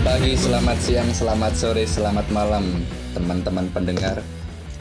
pagi, 0.00 0.32
selamat 0.32 0.78
siang, 0.80 1.10
selamat 1.12 1.52
sore, 1.52 1.84
selamat 1.84 2.26
malam 2.32 2.64
teman-teman 3.12 3.68
pendengar 3.68 4.24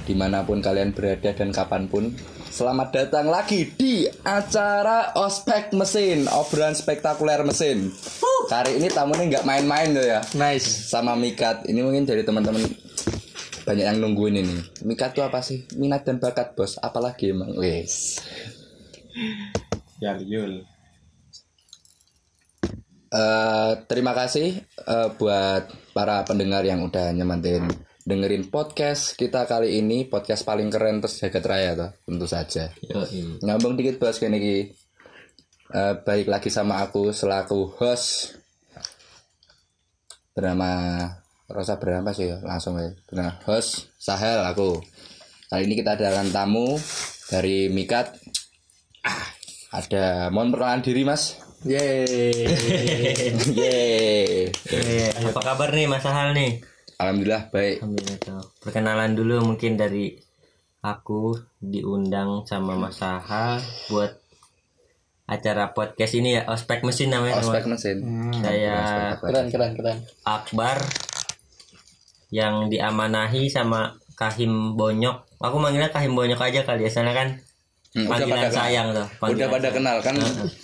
di 0.07 0.15
mana 0.15 0.47
pun 0.47 0.63
kalian 0.63 0.95
berada 0.95 1.35
dan 1.35 1.51
kapan 1.51 1.91
pun. 1.91 2.15
Selamat 2.49 2.91
datang 2.95 3.27
lagi 3.27 3.67
di 3.75 4.07
acara 4.23 5.11
Ospek 5.19 5.75
Mesin, 5.75 6.25
obrolan 6.31 6.73
spektakuler 6.73 7.43
mesin. 7.43 7.91
Kali 8.47 8.79
ini 8.79 8.87
tamunya 8.89 9.37
nggak 9.37 9.45
main-main 9.45 9.91
tuh 9.93 10.07
ya. 10.07 10.19
Nice. 10.39 10.89
Sama 10.89 11.13
Mikat, 11.13 11.67
ini 11.67 11.83
mungkin 11.83 12.07
dari 12.07 12.23
teman-teman 12.23 12.65
banyak 13.67 13.85
yang 13.85 13.99
nungguin 14.01 14.39
ini. 14.39 14.55
Mikat 14.87 15.13
tuh 15.13 15.27
apa 15.27 15.43
sih? 15.43 15.67
Minat 15.75 16.07
dan 16.07 16.17
bakat 16.17 16.55
bos, 16.55 16.79
apalagi 16.79 17.35
emang? 17.35 17.53
Wes. 17.59 18.23
Ya 19.99 20.15
Yul. 20.15 20.78
Eh, 23.09 23.71
terima 23.89 24.13
kasih 24.13 24.61
eh, 24.61 25.09
buat 25.17 25.65
para 25.97 26.21
pendengar 26.29 26.61
yang 26.61 26.85
udah 26.85 27.09
nyemantin 27.09 27.65
dengerin 28.05 28.53
podcast 28.53 29.17
kita 29.17 29.49
kali 29.49 29.81
ini. 29.81 30.05
Podcast 30.05 30.45
paling 30.45 30.69
keren 30.69 31.01
terus 31.01 31.17
jagat 31.17 31.41
raya 31.41 31.73
toh 31.73 31.91
tentu 32.05 32.29
saja. 32.29 32.69
Ngambung 33.41 33.73
dikit 33.73 33.97
bos 33.97 34.21
kayak 34.21 34.37
ini 34.37 34.69
Eh, 35.69 36.01
baik 36.01 36.25
lagi 36.25 36.49
sama 36.49 36.81
aku 36.81 37.13
selaku 37.13 37.77
host. 37.77 38.41
Bernama 40.33 41.05
Rosa 41.45 41.77
berapa 41.77 42.09
sih 42.09 42.25
ya 42.25 42.41
langsung 42.41 42.81
ya. 42.81 42.89
Bernama 43.05 43.37
host 43.45 43.93
Sahel 44.01 44.41
aku. 44.49 44.81
Kali 45.45 45.69
ini 45.69 45.77
kita 45.77 45.93
adakan 45.93 46.33
tamu 46.33 46.73
dari 47.29 47.69
Mikat. 47.69 48.17
Ah, 49.05 49.29
ada 49.69 50.33
mohon 50.33 50.49
perkenalan 50.49 50.81
diri 50.81 51.05
mas 51.05 51.37
Yeay. 51.59 52.47
Yeay. 53.51 55.11
Apa 55.19 55.41
kabar 55.43 55.75
nih 55.75 55.91
Mas 55.91 56.07
Ahal 56.07 56.31
nih? 56.31 56.63
Alhamdulillah 56.95 57.51
baik. 57.51 57.83
Alhamdulillah. 57.83 58.43
Perkenalan 58.63 59.11
dulu 59.11 59.43
mungkin 59.43 59.75
dari 59.75 60.15
aku 60.79 61.35
diundang 61.59 62.47
sama 62.47 62.79
Mas 62.79 63.03
Ahal 63.03 63.59
buat 63.91 64.15
acara 65.29 65.75
podcast 65.75 66.15
ini 66.15 66.39
ya 66.39 66.47
ospek 66.49 66.81
mesin 66.81 67.13
namanya 67.13 67.37
Ospek 67.37 67.61
teman. 67.61 67.77
mesin. 67.77 67.97
saya 68.41 68.77
Keren 69.21 69.47
keren 69.53 69.71
keren. 69.77 69.97
Akbar 70.25 70.81
yang 72.33 72.65
diamanahi 72.65 73.45
sama 73.45 73.93
Kahim 74.17 74.73
Bonyok 74.73 75.37
aku 75.37 75.57
manggilnya 75.61 75.93
Kahim 75.93 76.17
Bonyok 76.17 76.41
aja 76.41 76.65
kali 76.65 76.87
ya 76.87 76.91
soalnya 76.91 77.13
kan 77.13 77.29
Hmm, 77.89 78.05
udah 78.05 78.21
panggilan 78.21 78.37
pada 78.37 78.49
sayang 78.53 78.87
tuh 78.93 79.07
Udah 79.25 79.47
pada 79.47 79.61
sayang. 79.63 79.75
kenal 79.75 79.97
kan 79.99 80.15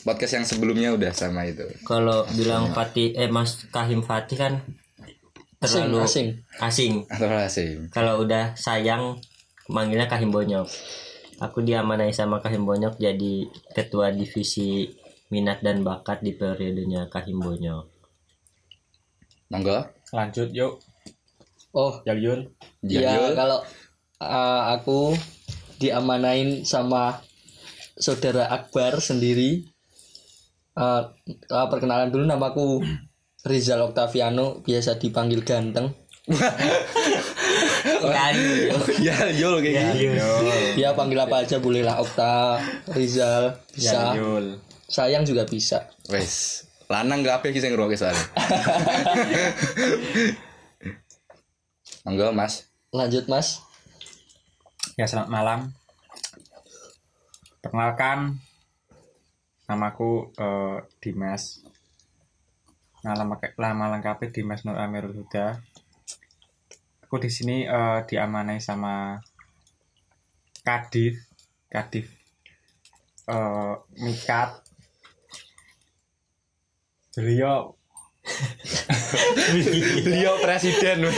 podcast 0.03 0.33
yang 0.35 0.45
sebelumnya 0.45 0.89
udah 0.93 1.09
sama 1.09 1.41
itu. 1.43 1.65
kalau 1.81 2.21
bilang 2.31 2.69
Fatih 2.69 3.13
eh 3.13 3.25
Mas 3.25 3.65
Kahim 3.67 3.99
Fatih 3.99 4.37
kan 4.37 4.53
Asing 5.57 5.89
terlalu 5.89 5.97
asing. 5.99 6.27
asing 6.59 6.93
Atau 7.07 7.25
asing. 7.31 7.75
kalau 7.89 8.21
udah 8.21 8.53
sayang 8.53 9.17
manggilnya 9.65 10.05
Kahim 10.05 10.29
Bonyok 10.29 10.69
aku 11.37 11.59
diamanai 11.59 12.13
sama 12.13 12.37
Kahim 12.37 12.61
Bonyok 12.61 12.95
jadi 12.95 13.33
ketua 13.73 14.13
divisi 14.13 14.85
minat 15.27 15.59
dan 15.59 15.81
bakat 15.81 16.21
di 16.21 16.31
periodenya 16.31 17.09
Kahim 17.09 17.41
Bonyok 17.41 17.89
Monggo. 19.45 19.77
Lanjut 20.09 20.49
yuk. 20.51 20.81
Oh 21.71 22.01
Yul. 22.03 22.49
Ya, 22.81 23.01
iya 23.03 23.33
kalau 23.33 23.61
uh, 24.17 24.61
aku 24.71 25.13
diamanain 25.79 26.67
sama 26.67 27.23
saudara 27.95 28.51
Akbar 28.51 28.99
sendiri. 28.99 29.63
Uh, 30.75 31.07
uh, 31.47 31.71
perkenalan 31.71 32.11
dulu 32.11 32.27
namaku 32.27 32.83
Rizal 33.47 33.79
Octaviano 33.85 34.59
biasa 34.59 34.99
dipanggil 34.99 35.47
ganteng. 35.47 35.95
ya 39.05 39.29
Yul 39.29 39.61
kayak 39.61 39.93
gitu. 39.93 40.25
Ya 40.75 40.97
panggil 40.97 41.21
apa 41.21 41.45
aja 41.45 41.61
boleh 41.61 41.85
lah 41.85 42.01
Okta, 42.01 42.57
Rizal 42.91 43.61
bisa. 43.71 44.11
Ya 44.11 44.17
Yul. 44.17 44.57
Sayang 44.89 45.23
juga 45.23 45.45
bisa. 45.45 45.85
Wes. 46.09 46.65
Lanang 46.85 47.25
gak 47.25 47.41
apa 47.41 47.49
sih 47.49 47.61
yang 47.61 47.73
ngerokok 47.73 47.97
soalnya. 47.97 48.21
Monggo 52.05 52.29
Mas. 52.29 52.69
Lanjut 52.93 53.25
Mas. 53.25 53.64
Ya 54.95 55.11
selamat 55.11 55.27
malam. 55.27 55.75
Perkenalkan 57.59 58.39
namaku 59.67 60.31
eh, 60.39 60.87
Dimas. 61.03 61.67
Nama 63.03 63.27
lama 63.59 63.85
lengkapnya 63.91 64.31
Dimas 64.31 64.63
Nur 64.63 64.79
Amirul 64.79 65.19
Huda. 65.19 65.59
Aku 67.03 67.19
di 67.19 67.27
sini 67.27 67.67
eh, 67.67 67.99
diamanai 68.07 68.63
sama 68.63 69.19
Kadif, 70.63 71.27
Kadif 71.67 72.07
eh, 73.27 73.75
Mikat. 73.99 74.63
Beliau 77.19 77.75
Beliau 80.07 80.39
presiden. 80.39 81.03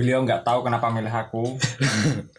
beliau 0.00 0.24
nggak 0.24 0.40
tahu 0.40 0.64
kenapa 0.64 0.88
milih 0.88 1.12
aku 1.12 1.44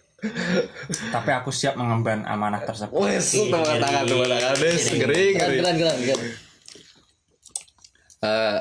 tapi 1.13 1.29
aku 1.31 1.49
siap 1.49 1.73
mengemban 1.73 2.25
amanah 2.25 2.61
tersebut 2.61 2.93
Wes, 2.93 3.33
tepuk 3.33 3.57
tangan, 3.57 4.05
tepuk 4.05 4.25
tangan. 4.25 4.53
Wes, 4.57 4.83
ngeri, 4.89 5.23
ngeri. 5.33 5.57
keren 5.57 5.75
keren. 5.77 5.97
keren. 5.99 6.29
Eh, 8.21 8.57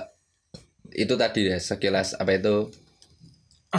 itu 0.97 1.15
tadi 1.15 1.41
ya 1.47 1.57
sekilas 1.57 2.17
apa 2.17 2.33
itu 2.33 2.69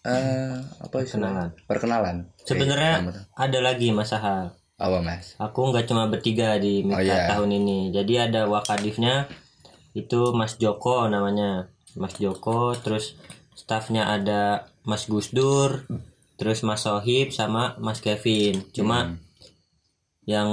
eh 0.00 0.54
apa? 0.80 0.96
Perkenalan. 0.96 1.48
perkenalan 1.66 2.16
sebenarnya 2.42 2.94
Eh, 3.04 3.24
ada 3.36 3.58
lagi 3.60 3.92
Mas 3.92 4.10
Ahal 4.10 4.50
apa 4.74 4.98
mas 4.98 5.36
aku 5.36 5.70
nggak 5.70 5.84
cuma 5.86 6.08
bertiga 6.08 6.56
di 6.56 6.80
Oh, 6.80 6.96
Mika 6.96 7.04
iya. 7.04 7.28
tahun 7.28 7.52
ini 7.52 7.92
jadi 7.92 8.26
ada 8.26 8.48
wakadifnya 8.48 9.28
itu 9.92 10.32
Mas 10.32 10.56
Joko 10.56 11.04
namanya 11.06 11.68
Mas 11.94 12.16
Joko 12.16 12.72
terus 12.74 13.12
stafnya 13.54 14.08
ada 14.10 14.70
Mas 14.84 15.06
Gusdur 15.06 15.84
terus 16.40 16.64
Mas 16.64 16.88
Sohib 16.88 17.34
sama 17.36 17.76
Mas 17.76 18.00
Kevin. 18.00 18.64
Cuma 18.72 19.20
yang 20.24 20.48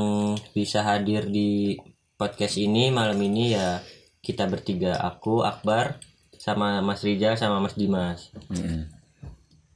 bisa 0.51 0.83
hadir 0.83 1.29
di 1.31 1.79
podcast 2.19 2.59
ini 2.59 2.91
malam 2.91 3.15
ini 3.23 3.55
ya 3.55 3.79
kita 4.19 4.49
bertiga 4.49 4.99
aku 4.99 5.45
Akbar 5.45 6.01
sama 6.35 6.83
Mas 6.83 7.05
Rijal 7.05 7.39
sama 7.39 7.63
Mas 7.63 7.79
Dimas. 7.79 8.35
Mm-mm. 8.51 8.89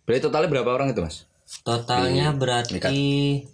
berarti 0.04 0.22
totalnya 0.28 0.50
berapa 0.52 0.70
orang 0.76 0.92
itu 0.92 1.00
mas? 1.00 1.24
Totalnya 1.64 2.36
berarti 2.36 2.80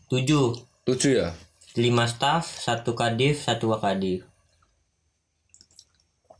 tujuh. 0.09 0.57
Tujuh 0.87 1.11
ya? 1.13 1.29
Lima 1.77 2.09
staff 2.09 2.47
satu 2.57 2.97
kadif 2.97 3.45
satu 3.45 3.69
wakadif 3.69 4.25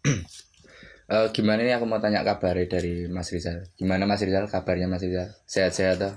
Eh, 1.07 1.27
gimana 1.31 1.63
ini 1.63 1.71
aku 1.71 1.87
mau 1.87 2.03
tanya 2.03 2.19
kabarnya 2.19 2.67
dari 2.67 3.07
Mas 3.07 3.31
Rizal. 3.31 3.63
Gimana 3.79 4.03
Mas 4.03 4.19
Rizal 4.19 4.51
kabarnya 4.51 4.91
Mas 4.91 4.99
Rizal? 4.99 5.31
Sehat-sehat 5.47 6.03
toh? 6.03 6.13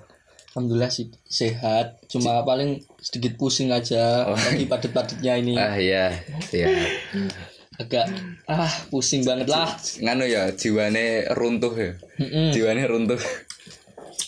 Alhamdulillah 0.50 0.90
sih 0.90 1.14
sehat. 1.30 2.02
Cuma 2.10 2.42
paling 2.42 2.82
sedikit 2.98 3.38
pusing 3.38 3.70
aja 3.70 4.26
lagi 4.26 4.66
padet-padetnya 4.66 5.38
ini. 5.38 5.54
Ah 5.54 5.78
iya, 5.78 6.10
iya. 6.50 6.74
Agak 7.78 8.10
ah 8.50 8.66
pusing 8.90 9.22
banget 9.22 9.46
lah. 9.46 9.70
Nganu 10.02 10.26
ya, 10.26 10.50
jiwane 10.58 11.31
runtuh 11.38 11.70
ya. 11.70 11.94
Mm-mm. 12.19 12.50
Jiwane 12.50 12.82
runtuh. 12.90 13.22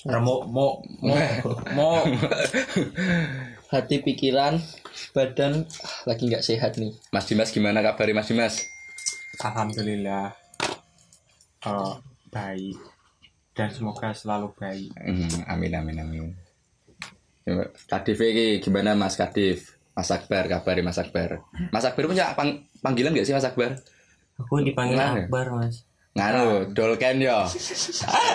mau 0.06 0.47
mau 0.47 0.79
mau 1.03 1.19
mau 1.75 1.94
Hati 3.75 3.99
pikiran 3.99 4.62
badan 5.11 5.67
ah, 5.67 5.97
lagi 6.06 6.31
nggak 6.31 6.47
sehat 6.47 6.79
nih. 6.79 6.94
Mas 7.11 7.26
Dimas 7.26 7.50
gimana 7.50 7.82
kabarnya 7.82 8.23
Mas 8.23 8.31
Dimas? 8.31 8.62
alhamdulillah 9.41 10.37
eh, 11.62 11.93
baik 12.29 12.76
dan 13.53 13.69
semoga 13.69 14.11
selalu 14.11 14.50
baik 14.55 14.91
Hmm, 14.94 15.44
amin 15.47 15.73
amin 15.75 15.97
amin. 15.99 16.29
Coba, 17.43 17.64
Kadif 17.88 18.19
ini 18.19 18.59
gimana 18.59 18.94
Mas 18.94 19.14
Kadif? 19.14 19.75
Mas 19.93 20.09
Akbar, 20.09 20.47
kabarnya 20.47 20.82
Mas 20.82 20.97
Akbar. 20.97 21.43
Mas 21.69 21.82
Akbar 21.82 22.06
punya 22.06 22.32
pang- 22.32 22.62
panggilan 22.79 23.12
gak 23.12 23.25
sih 23.25 23.32
Mas 23.32 23.44
Akbar? 23.44 23.76
aku 24.35 24.59
dipanggil 24.61 24.97
Nah, 24.97 25.12
ya. 25.12 25.23
Akbar 25.23 25.47
mas 25.53 25.85
Nganu, 26.12 26.70
Dolken 26.70 27.19
yo. 27.19 27.41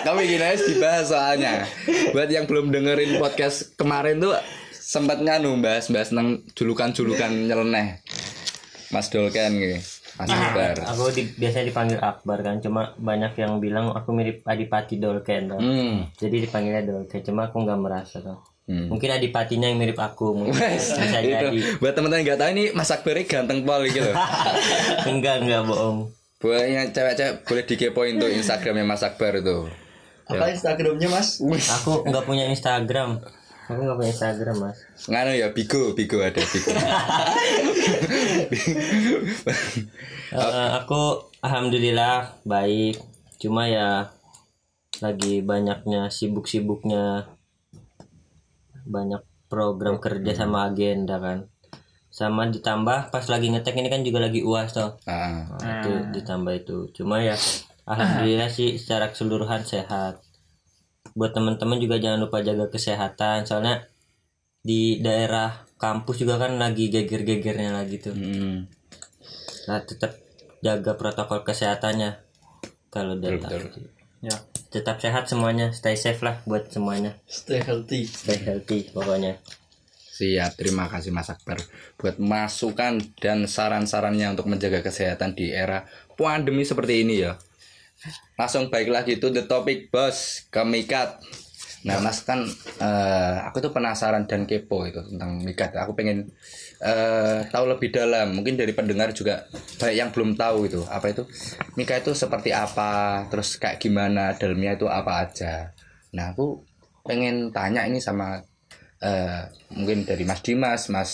Kami 0.02 0.26
gini 0.26 0.42
aja 0.42 0.58
dibahas 0.60 1.06
soalnya. 1.08 1.62
Buat 2.10 2.26
yang 2.26 2.44
belum 2.44 2.68
dengerin 2.68 3.16
podcast 3.16 3.74
kemarin 3.74 4.18
tuh 4.18 4.34
sempat 4.72 5.18
nganu 5.18 5.58
bahas-bahas 5.58 6.10
tentang 6.10 6.42
julukan-julukan 6.52 7.30
nyeleneh. 7.46 8.02
Mas 8.88 9.06
Dolken 9.08 9.52
gitu. 9.54 9.78
Mas 10.18 10.28
Akbar. 10.34 10.74
aku 10.82 11.14
di, 11.14 11.22
biasa 11.30 11.62
dipanggil 11.62 11.98
Akbar 12.02 12.42
kan 12.42 12.58
cuma 12.58 12.92
banyak 12.98 13.38
yang 13.38 13.62
bilang 13.62 13.94
aku 13.94 14.10
mirip 14.10 14.42
Adipati 14.42 14.98
Dolken 14.98 15.54
tuh. 15.54 15.60
Hmm. 15.62 16.10
jadi 16.18 16.42
dipanggilnya 16.42 16.82
Dolken 16.82 17.22
cuma 17.22 17.46
aku 17.46 17.62
nggak 17.62 17.78
merasa 17.78 18.18
tuh 18.18 18.38
Mungkin 18.68 19.08
adipatinya 19.08 19.64
yang 19.64 19.80
mirip 19.80 19.96
aku, 19.96 20.36
mungkin 20.36 20.52
Wes, 20.60 20.92
bisa 20.92 21.24
jadi. 21.24 21.48
itu 21.56 21.80
buat 21.80 21.96
teman-teman 21.96 22.20
nggak 22.20 22.36
tahu 22.36 22.50
ini 22.52 22.64
Mas 22.76 22.92
Akbar 22.92 23.16
ini 23.16 23.24
ganteng 23.24 23.64
pol 23.64 23.80
gitu 23.88 24.04
loh. 24.04 24.16
enggak, 25.08 25.40
enggak 25.40 25.64
bohong. 25.64 26.12
Yang 26.44 26.92
cewek-cewek 26.92 27.34
boleh 27.48 27.64
dikepoin 27.64 28.14
tuh 28.20 28.28
Instagramnya 28.28 28.84
Mas 28.84 29.00
Akbar 29.00 29.40
itu. 29.40 29.72
Apa 30.28 30.52
Instagramnya 30.52 31.08
mas? 31.08 31.40
Aku 31.80 32.04
nggak 32.04 32.24
punya 32.28 32.44
Instagram. 32.52 33.24
Aku 33.68 33.84
nggak 33.84 34.00
punya 34.00 34.12
Instagram, 34.16 34.56
Mas. 34.64 34.80
Nganu 35.12 35.36
ya 35.36 35.52
Bigo, 35.52 35.92
Bigo 35.92 36.24
ada 36.24 36.40
Bigo. 36.40 36.72
Eh, 40.28 40.70
aku 40.76 41.32
alhamdulillah 41.40 42.44
baik. 42.44 43.00
Cuma 43.40 43.64
ya 43.64 44.12
lagi 45.00 45.40
banyaknya 45.40 46.10
sibuk-sibuknya 46.10 47.24
banyak 48.84 49.22
program 49.48 49.96
kerja 50.02 50.36
sama 50.36 50.68
agenda 50.68 51.16
kan. 51.16 51.48
Sama 52.12 52.50
ditambah 52.50 53.08
pas 53.08 53.24
lagi 53.30 53.48
ngetek 53.48 53.78
ini 53.78 53.88
kan 53.88 54.02
juga 54.04 54.28
lagi 54.28 54.44
UAS 54.44 54.76
toh. 54.76 55.00
Nah, 55.08 55.48
Nah, 55.60 55.80
itu 55.80 55.92
ditambah 56.18 56.54
itu. 56.56 56.78
Cuma 56.92 57.24
ya 57.24 57.36
alhamdulillah 57.88 58.52
sih 58.52 58.76
secara 58.76 59.08
keseluruhan 59.08 59.64
sehat. 59.64 60.20
Buat 61.16 61.32
teman-teman 61.32 61.80
juga 61.80 61.96
jangan 61.96 62.20
lupa 62.20 62.44
jaga 62.44 62.68
kesehatan 62.68 63.48
soalnya 63.48 63.88
di 64.60 65.00
daerah 65.00 65.67
kampus 65.78 66.26
juga 66.26 66.36
kan 66.42 66.58
lagi 66.58 66.90
geger-gegernya 66.90 67.70
lagi 67.72 68.02
tuh. 68.02 68.12
hmm, 68.12 68.66
Nah, 69.68 69.84
tetap 69.84 70.16
jaga 70.64 70.96
protokol 70.96 71.44
kesehatannya. 71.44 72.18
Kalau 72.88 73.20
datang. 73.20 73.68
Ya. 74.24 74.34
Tetap 74.68 75.00
sehat 75.00 75.28
semuanya, 75.28 75.72
stay 75.72 75.96
safe 75.96 76.20
lah 76.20 76.40
buat 76.44 76.68
semuanya. 76.68 77.16
Stay 77.24 77.60
healthy. 77.60 78.04
Stay 78.04 78.36
healthy 78.40 78.88
pokoknya. 78.92 79.40
siap. 80.18 80.58
Terima 80.58 80.90
kasih 80.90 81.14
Mas 81.14 81.30
Akbar 81.30 81.62
buat 81.94 82.18
masukan 82.18 82.98
dan 83.22 83.46
saran-sarannya 83.46 84.34
untuk 84.34 84.50
menjaga 84.50 84.82
kesehatan 84.82 85.38
di 85.38 85.54
era 85.54 85.86
pandemi 86.18 86.66
seperti 86.66 87.06
ini 87.06 87.22
ya. 87.22 87.38
Langsung 88.34 88.66
baik 88.66 88.90
lagi 88.90 89.22
to 89.22 89.30
the 89.30 89.46
topic 89.46 89.94
bos 89.94 90.42
ke 90.50 90.58
Mikat. 90.66 91.22
Nah 91.86 92.02
Mas 92.02 92.26
kan 92.26 92.42
eh, 92.82 93.36
aku 93.46 93.62
tuh 93.62 93.70
penasaran 93.70 94.26
dan 94.26 94.48
kepo 94.50 94.82
itu 94.88 94.98
tentang 95.04 95.38
Mikat. 95.46 95.78
Aku 95.78 95.94
pengen 95.94 96.26
eh, 96.82 97.38
tahu 97.46 97.64
lebih 97.70 97.94
dalam. 97.94 98.34
Mungkin 98.34 98.58
dari 98.58 98.74
pendengar 98.74 99.14
juga 99.14 99.46
banyak 99.78 99.94
yang 99.94 100.10
belum 100.10 100.34
tahu 100.34 100.66
itu 100.66 100.80
apa 100.90 101.14
itu 101.14 101.22
Mika 101.78 101.94
itu 102.02 102.10
seperti 102.14 102.50
apa, 102.50 103.22
terus 103.30 103.54
kayak 103.62 103.78
gimana, 103.78 104.34
dalamnya 104.34 104.74
itu 104.74 104.86
apa 104.90 105.22
aja. 105.22 105.70
Nah 106.14 106.34
aku 106.34 106.66
pengen 107.06 107.54
tanya 107.54 107.86
ini 107.86 108.02
sama 108.02 108.42
eh, 108.98 109.42
mungkin 109.74 110.02
dari 110.02 110.26
Mas 110.26 110.42
Dimas, 110.42 110.90
Mas 110.90 111.10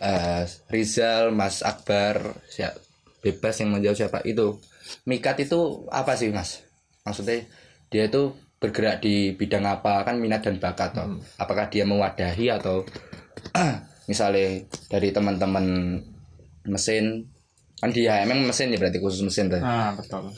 eh, 0.00 0.44
Rizal, 0.68 1.32
Mas 1.32 1.64
Akbar, 1.64 2.36
siap 2.52 2.76
bebas 3.24 3.56
yang 3.64 3.72
menjawab 3.72 3.96
siapa 3.96 4.18
itu. 4.28 4.60
Mikat 5.08 5.40
itu 5.40 5.88
apa 5.88 6.12
sih 6.12 6.28
Mas? 6.28 6.60
Maksudnya 7.08 7.48
dia 7.88 8.04
itu 8.04 8.36
bergerak 8.64 9.04
di 9.04 9.36
bidang 9.36 9.68
apa 9.68 10.00
kan 10.08 10.16
minat 10.16 10.40
dan 10.40 10.56
bakat 10.56 10.96
toh. 10.96 11.20
Apakah 11.36 11.68
dia 11.68 11.84
mewadahi 11.84 12.48
atau 12.48 12.80
misalnya 14.10 14.64
dari 14.88 15.12
teman-teman 15.12 16.00
mesin 16.64 17.28
kan 17.76 17.92
dia 17.92 18.24
emang 18.24 18.40
mesin 18.48 18.72
ya 18.72 18.80
berarti 18.80 18.96
khusus 18.96 19.20
mesin 19.20 19.52
berarti 19.52 19.68
Ah, 19.68 19.92
betul. 19.92 20.32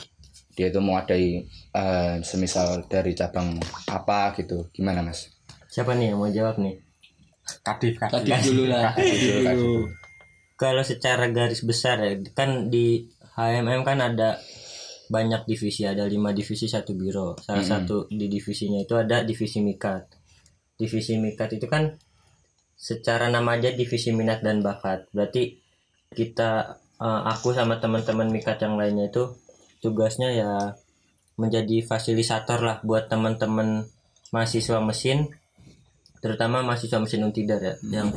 dia 0.58 0.66
itu 0.72 0.80
mewadahi 0.82 1.46
eh, 1.70 2.14
semisal 2.26 2.82
dari 2.90 3.14
cabang 3.14 3.54
apa 3.86 4.34
gitu 4.34 4.66
gimana 4.74 5.06
mas? 5.06 5.30
Siapa 5.70 5.94
nih 5.94 6.10
yang 6.10 6.18
mau 6.18 6.26
jawab 6.26 6.58
nih? 6.58 6.74
Kadif, 7.62 7.94
kadif. 8.00 8.26
Tadi 8.26 8.42
dulu 8.50 8.64
lah. 8.66 8.90
Kadif, 8.96 9.44
Kadif. 9.46 9.86
Kalau 10.56 10.82
secara 10.82 11.28
garis 11.30 11.60
besar 11.62 12.00
ya, 12.00 12.16
kan 12.32 12.72
di 12.72 13.04
HMM 13.36 13.84
kan 13.84 14.00
ada 14.00 14.40
banyak 15.06 15.46
divisi, 15.46 15.86
ada 15.86 16.04
lima 16.06 16.34
divisi 16.34 16.66
satu 16.66 16.92
biro. 16.94 17.38
Salah 17.38 17.62
satu 17.62 18.10
di 18.10 18.26
divisinya 18.26 18.82
itu 18.82 18.94
ada 18.98 19.22
divisi 19.22 19.62
mikat. 19.62 20.06
Divisi 20.76 21.16
mikat 21.16 21.56
itu 21.56 21.66
kan 21.70 21.94
secara 22.76 23.32
nama 23.32 23.56
aja 23.56 23.72
divisi 23.72 24.12
minat 24.12 24.44
dan 24.44 24.60
bakat. 24.60 25.08
Berarti 25.14 25.56
kita 26.12 26.78
eh, 27.00 27.20
aku 27.32 27.54
sama 27.56 27.78
teman-teman 27.78 28.28
mikat 28.28 28.60
yang 28.62 28.76
lainnya 28.76 29.08
itu 29.08 29.32
tugasnya 29.80 30.32
ya 30.32 30.52
menjadi 31.36 31.84
fasilitator 31.84 32.60
lah 32.64 32.76
buat 32.80 33.12
teman-teman 33.12 33.84
mahasiswa 34.32 34.80
mesin 34.80 35.28
terutama 36.24 36.64
mahasiswa 36.64 36.98
mesin 36.98 37.28
untidar 37.28 37.60
ya 37.60 37.74
yang 37.86 38.08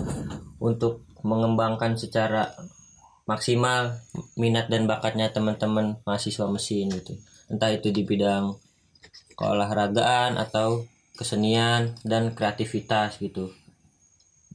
untuk 0.57 1.03
mengembangkan 1.21 1.99
secara 1.99 2.55
maksimal 3.29 4.01
minat 4.33 4.73
dan 4.73 4.89
bakatnya 4.89 5.29
teman-teman 5.29 6.01
mahasiswa 6.01 6.49
mesin 6.49 6.89
gitu. 6.89 7.13
Entah 7.45 7.69
itu 7.69 7.93
di 7.93 8.01
bidang 8.01 8.57
keolahragaan 9.37 10.41
atau 10.41 10.89
kesenian 11.13 11.93
dan 12.01 12.33
kreativitas 12.33 13.21
gitu. 13.21 13.53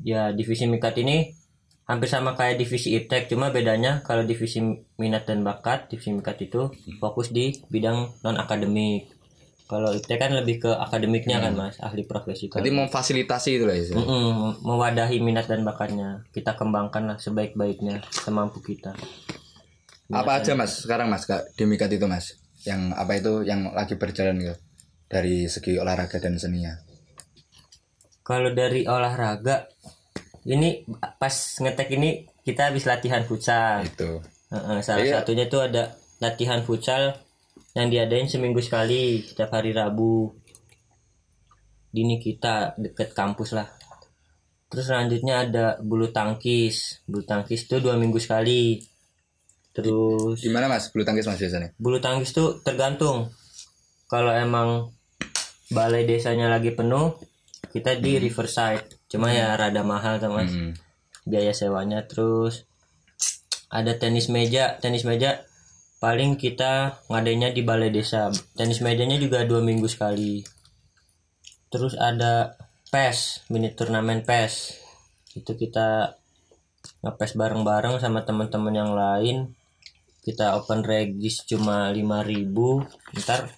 Ya 0.03 0.35
divisi 0.35 0.67
mikat 0.67 0.99
ini 0.99 1.39
hampir 1.87 2.11
sama 2.11 2.35
kayak 2.35 2.59
divisi 2.59 2.99
iptek 2.99 3.31
cuma 3.31 3.55
bedanya 3.55 4.03
kalau 4.03 4.27
divisi 4.27 4.59
minat 4.99 5.29
dan 5.29 5.47
bakat 5.47 5.87
divisi 5.93 6.11
mikat 6.17 6.43
itu 6.43 6.75
fokus 6.99 7.31
di 7.31 7.55
bidang 7.71 8.11
non 8.27 8.41
akademik 8.41 9.14
kalau 9.75 9.91
iptek 9.91 10.23
kan 10.23 10.31
lebih 10.31 10.63
ke 10.63 10.71
akademiknya 10.71 11.43
kan 11.43 11.53
mas 11.53 11.83
ahli 11.83 12.07
profesi 12.07 12.47
Jadi 12.47 12.71
memfasilitasi 12.71 13.51
itu 13.51 13.65
lah 13.67 13.75
ya. 13.75 13.91
Mm-mm, 13.91 14.63
mewadahi 14.63 15.19
minat 15.19 15.51
dan 15.51 15.67
bakatnya 15.67 16.23
kita 16.31 16.55
kembangkan 16.55 17.11
lah 17.11 17.19
sebaik-baiknya 17.19 18.07
semampu 18.07 18.63
kita 18.63 18.95
Apa 20.07 20.39
aja 20.39 20.55
mas 20.55 20.87
sekarang 20.87 21.11
mas 21.11 21.27
kak 21.27 21.43
di 21.59 21.67
Mikat 21.67 21.91
itu 21.91 22.07
mas? 22.07 22.39
Yang 22.63 22.95
apa 22.95 23.13
itu 23.19 23.33
yang 23.43 23.75
lagi 23.75 23.99
berjalan 23.99 24.39
gitu 24.39 24.55
dari 25.05 25.51
segi 25.51 25.75
olahraga 25.75 26.23
dan 26.23 26.39
seninya? 26.39 26.79
kalau 28.23 28.55
dari 28.55 28.89
olahraga 28.89 29.69
ini 30.49 30.81
pas 31.19 31.35
ngetek 31.61 31.93
ini 31.93 32.25
kita 32.41 32.73
habis 32.73 32.85
latihan 32.85 33.21
futsal 33.25 33.85
Itu. 33.85 34.21
Heeh, 34.49 34.79
salah 34.81 35.05
Iya. 35.05 35.21
satunya 35.21 35.45
itu 35.45 35.59
ada 35.59 35.93
latihan 36.21 36.61
futsal 36.63 37.17
yang 37.75 37.91
diadain 37.91 38.31
seminggu 38.31 38.63
sekali 38.63 39.21
setiap 39.27 39.59
hari 39.59 39.75
Rabu. 39.75 40.31
Dini 41.91 42.23
kita 42.23 42.79
deket 42.79 43.15
kampus 43.15 43.55
lah. 43.55 43.67
Terus 44.71 44.91
selanjutnya 44.91 45.47
ada 45.47 45.79
bulu 45.83 46.11
tangkis. 46.11 47.03
Bulu 47.07 47.27
tangkis 47.27 47.67
itu 47.67 47.79
dua 47.83 47.99
minggu 47.99 48.19
sekali. 48.19 48.79
Terus 49.75 50.39
Di 50.39 50.51
mana 50.55 50.71
mas? 50.71 50.91
Bulu 50.95 51.03
tangkis 51.03 51.27
mas 51.27 51.39
biasanya? 51.39 51.75
bulu 51.79 51.99
tangkis 51.99 52.31
tuh 52.31 52.63
tergantung. 52.63 53.31
Kalau 54.07 54.31
emang 54.31 54.95
balai 55.75 56.07
desanya 56.07 56.47
lagi 56.47 56.71
penuh 56.71 57.19
kita 57.75 57.99
di 57.99 58.23
riverside. 58.23 58.87
Cuma 59.11 59.35
ya 59.35 59.55
rada 59.59 59.83
mahal 59.83 60.23
tuh 60.23 60.31
mas. 60.31 60.51
Hmm. 60.51 60.75
biaya 61.27 61.51
sewanya. 61.51 62.07
Terus 62.07 62.67
ada 63.67 63.99
tenis 63.99 64.31
meja. 64.31 64.79
Tenis 64.79 65.03
meja 65.03 65.43
paling 66.05 66.37
kita 66.37 67.01
ngadainnya 67.09 67.57
di 67.57 67.65
balai 67.65 67.89
desa. 67.89 68.29
Tenis 68.53 68.85
mejanya 68.85 69.17
juga 69.17 69.49
dua 69.49 69.65
minggu 69.65 69.89
sekali. 69.89 70.45
Terus 71.73 71.97
ada 71.97 72.61
PES 72.93 73.49
mini 73.49 73.73
turnamen 73.73 74.21
PES. 74.21 74.85
Itu 75.33 75.57
kita 75.57 76.13
ngepes 77.01 77.41
bareng-bareng 77.41 78.05
sama 78.05 78.21
teman-teman 78.29 78.77
yang 78.77 78.93
lain. 78.93 79.57
Kita 80.21 80.61
open 80.61 80.85
regis 80.85 81.49
cuma 81.49 81.89
5000 81.89 82.53
ntar 83.25 83.49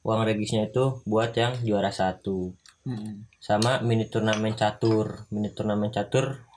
uang 0.00 0.24
regisnya 0.24 0.72
itu 0.72 1.04
buat 1.04 1.36
yang 1.36 1.60
juara 1.60 1.92
satu. 1.92 2.56
Mm-mm. 2.80 3.28
sama 3.44 3.84
mini 3.84 4.08
turnamen 4.08 4.56
catur. 4.56 5.28
Mini 5.28 5.52
turnamen 5.52 5.92
catur 5.92 6.48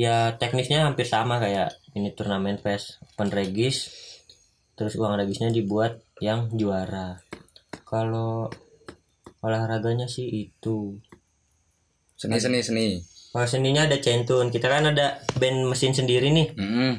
ya 0.00 0.32
teknisnya 0.40 0.88
hampir 0.88 1.04
sama 1.04 1.36
kayak 1.40 1.76
mini 1.92 2.12
turnamen 2.16 2.56
PES 2.56 3.04
open 3.12 3.28
regis 3.32 3.92
terus 4.76 4.94
uang 5.00 5.16
regisnya 5.16 5.48
dibuat 5.48 6.04
yang 6.20 6.52
juara. 6.52 7.16
Kalau 7.88 8.52
olahraganya 9.40 10.04
sih 10.06 10.28
itu. 10.28 11.00
Seni 12.16 12.36
seni 12.40 12.60
seni. 12.60 12.86
kalau 13.32 13.48
seninya 13.48 13.84
ada 13.84 14.00
centun. 14.00 14.48
Kita 14.52 14.68
kan 14.68 14.92
ada 14.92 15.20
band 15.36 15.68
mesin 15.68 15.92
sendiri 15.92 16.32
nih. 16.32 16.48
Hmm. 16.56 16.94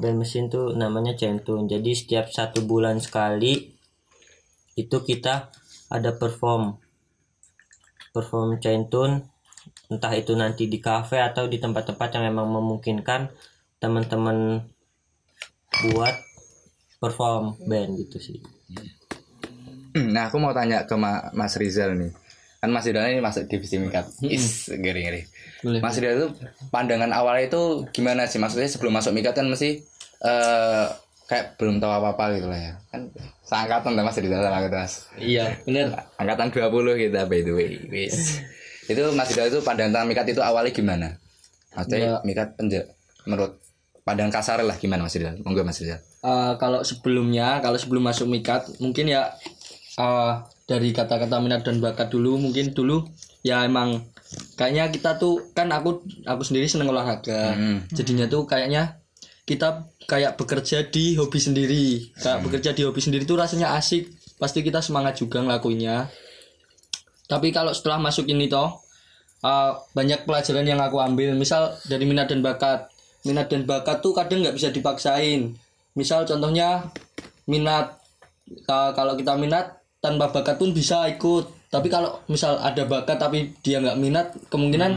band 0.00 0.16
mesin 0.22 0.50
tuh 0.50 0.74
namanya 0.74 1.14
centun. 1.14 1.66
Jadi 1.70 1.92
setiap 1.94 2.30
satu 2.30 2.66
bulan 2.66 2.98
sekali 3.02 3.74
itu 4.78 4.96
kita 5.02 5.50
ada 5.90 6.10
perform. 6.14 6.78
Perform 8.14 8.58
centun. 8.62 9.26
Entah 9.90 10.14
itu 10.14 10.38
nanti 10.38 10.70
di 10.70 10.78
cafe 10.78 11.18
atau 11.18 11.50
di 11.50 11.58
tempat-tempat 11.58 12.14
yang 12.14 12.30
memang 12.30 12.46
memungkinkan 12.54 13.26
teman-teman 13.82 14.62
buat 15.90 16.14
perform 17.00 17.56
band 17.64 17.96
gitu 17.96 18.20
sih. 18.20 18.38
Nah 19.96 20.30
aku 20.30 20.38
mau 20.38 20.52
tanya 20.52 20.86
ke 20.86 20.94
Ma- 20.94 21.32
Mas 21.32 21.56
Rizal 21.56 21.96
nih. 21.96 22.12
kan 22.60 22.68
Mas 22.68 22.84
Yuda 22.84 23.08
ini 23.08 23.24
masuk 23.24 23.48
divisi 23.48 23.80
mikat 23.80 24.04
is 24.20 24.68
ngeri 24.68 25.00
ngeri 25.00 25.22
Boleh. 25.64 25.80
Mas 25.80 25.96
Yuda 25.96 26.10
itu 26.12 26.26
pandangan 26.68 27.08
awalnya 27.08 27.48
itu 27.48 27.88
gimana 27.88 28.28
sih? 28.28 28.36
Maksudnya 28.36 28.68
sebelum 28.68 28.92
masuk 28.92 29.16
mikat 29.16 29.32
kan 29.32 29.48
mesti 29.48 29.80
eh 30.20 30.86
kayak 31.24 31.56
belum 31.56 31.80
tahu 31.80 31.88
apa 31.88 32.12
apa 32.12 32.36
gitu 32.36 32.52
lah 32.52 32.60
ya. 32.60 32.72
Kan 32.92 33.08
seangkatan 33.42 33.96
lah 33.96 34.04
Mas 34.04 34.20
sama 34.20 34.58
gitu 34.60 34.76
Mas. 34.76 34.94
Iya, 35.16 35.56
bener. 35.64 36.04
angkatan 36.20 36.52
20 36.52 37.00
kita 37.00 37.20
by 37.24 37.40
the 37.40 37.52
way 37.56 37.80
wis 37.88 38.44
itu 38.84 39.02
Mas 39.16 39.32
Yuda 39.32 39.48
itu 39.48 39.58
pandangan 39.64 39.90
tentang 39.96 40.06
mikat 40.12 40.26
itu 40.28 40.44
awalnya 40.44 40.76
gimana? 40.76 41.08
Maksudnya 41.72 42.20
mikat 42.28 42.60
penja 42.60 42.84
menurut 43.24 43.56
pandangan 44.04 44.36
kasar 44.36 44.60
lah 44.60 44.76
gimana 44.76 45.08
Mas 45.08 45.16
Yuda 45.16 45.32
monggo 45.40 45.64
Mas 45.64 45.80
Yuda 45.80 45.96
Eh, 46.20 46.52
kalau 46.60 46.84
sebelumnya, 46.84 47.64
kalau 47.64 47.80
sebelum 47.80 48.04
masuk 48.04 48.28
mikat, 48.28 48.68
mungkin 48.76 49.08
ya 49.08 49.32
eh, 49.96 50.32
dari 50.68 50.92
kata-kata 50.92 51.40
minat 51.40 51.64
dan 51.64 51.80
bakat 51.80 52.12
dulu, 52.12 52.36
mungkin 52.36 52.76
dulu 52.76 53.08
ya 53.40 53.64
emang 53.64 54.04
kayaknya 54.52 54.92
kita 54.92 55.16
tuh 55.16 55.48
kan 55.56 55.72
aku 55.72 56.04
aku 56.28 56.42
sendiri 56.44 56.68
seneng 56.68 56.92
olahraga, 56.92 57.56
Hmm. 57.56 57.88
jadinya 57.88 58.28
tuh 58.28 58.44
kayaknya 58.44 59.00
kita 59.48 59.88
kayak 60.04 60.36
bekerja 60.36 60.92
di 60.92 61.16
hobi 61.16 61.40
sendiri, 61.40 62.12
kayak 62.20 62.44
bekerja 62.44 62.76
di 62.76 62.84
hobi 62.84 63.00
sendiri 63.00 63.24
tuh 63.24 63.40
rasanya 63.40 63.72
asik, 63.80 64.12
pasti 64.36 64.60
kita 64.60 64.84
semangat 64.84 65.16
juga 65.16 65.40
ngelakuinnya. 65.40 66.12
Tapi 67.24 67.48
kalau 67.48 67.72
setelah 67.72 67.96
masuk 67.96 68.28
ini 68.28 68.44
toh 68.44 68.76
uh, 69.40 69.72
banyak 69.96 70.28
pelajaran 70.28 70.68
yang 70.68 70.82
aku 70.84 71.00
ambil. 71.00 71.32
Misal 71.32 71.72
dari 71.88 72.04
minat 72.04 72.28
dan 72.28 72.44
bakat. 72.44 72.90
Minat 73.24 73.48
dan 73.48 73.64
bakat 73.64 74.04
tuh 74.04 74.12
kadang 74.12 74.44
nggak 74.44 74.56
bisa 74.58 74.68
dipaksain 74.68 75.54
misal 75.94 76.22
contohnya 76.26 76.86
minat 77.50 77.98
uh, 78.70 78.90
kalau 78.94 79.14
kita 79.18 79.34
minat 79.38 79.82
tanpa 80.00 80.30
bakat 80.30 80.56
pun 80.56 80.70
bisa 80.72 81.06
ikut. 81.10 81.70
Tapi 81.70 81.86
kalau 81.86 82.18
misal 82.26 82.58
ada 82.58 82.82
bakat 82.82 83.18
tapi 83.18 83.54
dia 83.62 83.78
nggak 83.78 83.98
minat 84.00 84.34
kemungkinan 84.50 84.92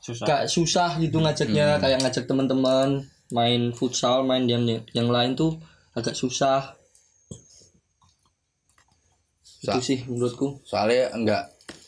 susah. 0.00 0.24
gak 0.24 0.42
susah 0.48 0.90
gitu 0.96 1.20
ngajaknya. 1.20 1.76
Kayak 1.76 2.00
ngajak 2.00 2.24
teman-teman 2.24 3.04
main 3.30 3.70
futsal 3.76 4.24
main 4.24 4.48
yang 4.48 4.64
yang 4.96 5.08
lain 5.12 5.36
tuh 5.36 5.60
agak 5.92 6.16
susah. 6.16 6.72
Itu 9.60 9.76
Sa- 9.76 9.84
sih 9.84 10.00
menurutku. 10.08 10.64
Soalnya 10.64 11.12
enggak 11.12 11.42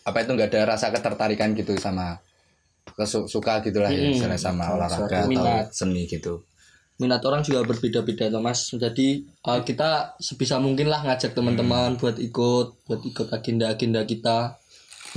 apa 0.05 0.19
itu 0.21 0.31
enggak 0.37 0.51
ada 0.53 0.77
rasa 0.77 0.93
ketertarikan 0.93 1.57
gitu 1.57 1.73
sama 1.81 2.21
kesu- 2.99 3.31
suka 3.31 3.63
gitulah 3.65 3.89
ya 3.89 4.13
istilahnya 4.13 4.37
sama 4.37 4.75
olahraga 4.75 5.25
atau 5.25 5.31
minat. 5.31 5.71
seni 5.71 6.05
gitu 6.11 6.43
minat 7.03 7.27
orang 7.27 7.43
juga 7.43 7.67
berbeda-beda 7.67 8.31
Thomas. 8.31 8.71
Jadi 8.71 9.27
uh, 9.43 9.61
kita 9.67 10.15
sebisa 10.23 10.63
mungkin 10.63 10.87
lah 10.87 11.03
ngajak 11.03 11.35
teman-teman 11.35 11.99
buat 11.99 12.23
ikut 12.23 12.87
buat 12.87 13.03
ikut 13.03 13.29
agenda-agenda 13.35 14.07
kita. 14.07 14.63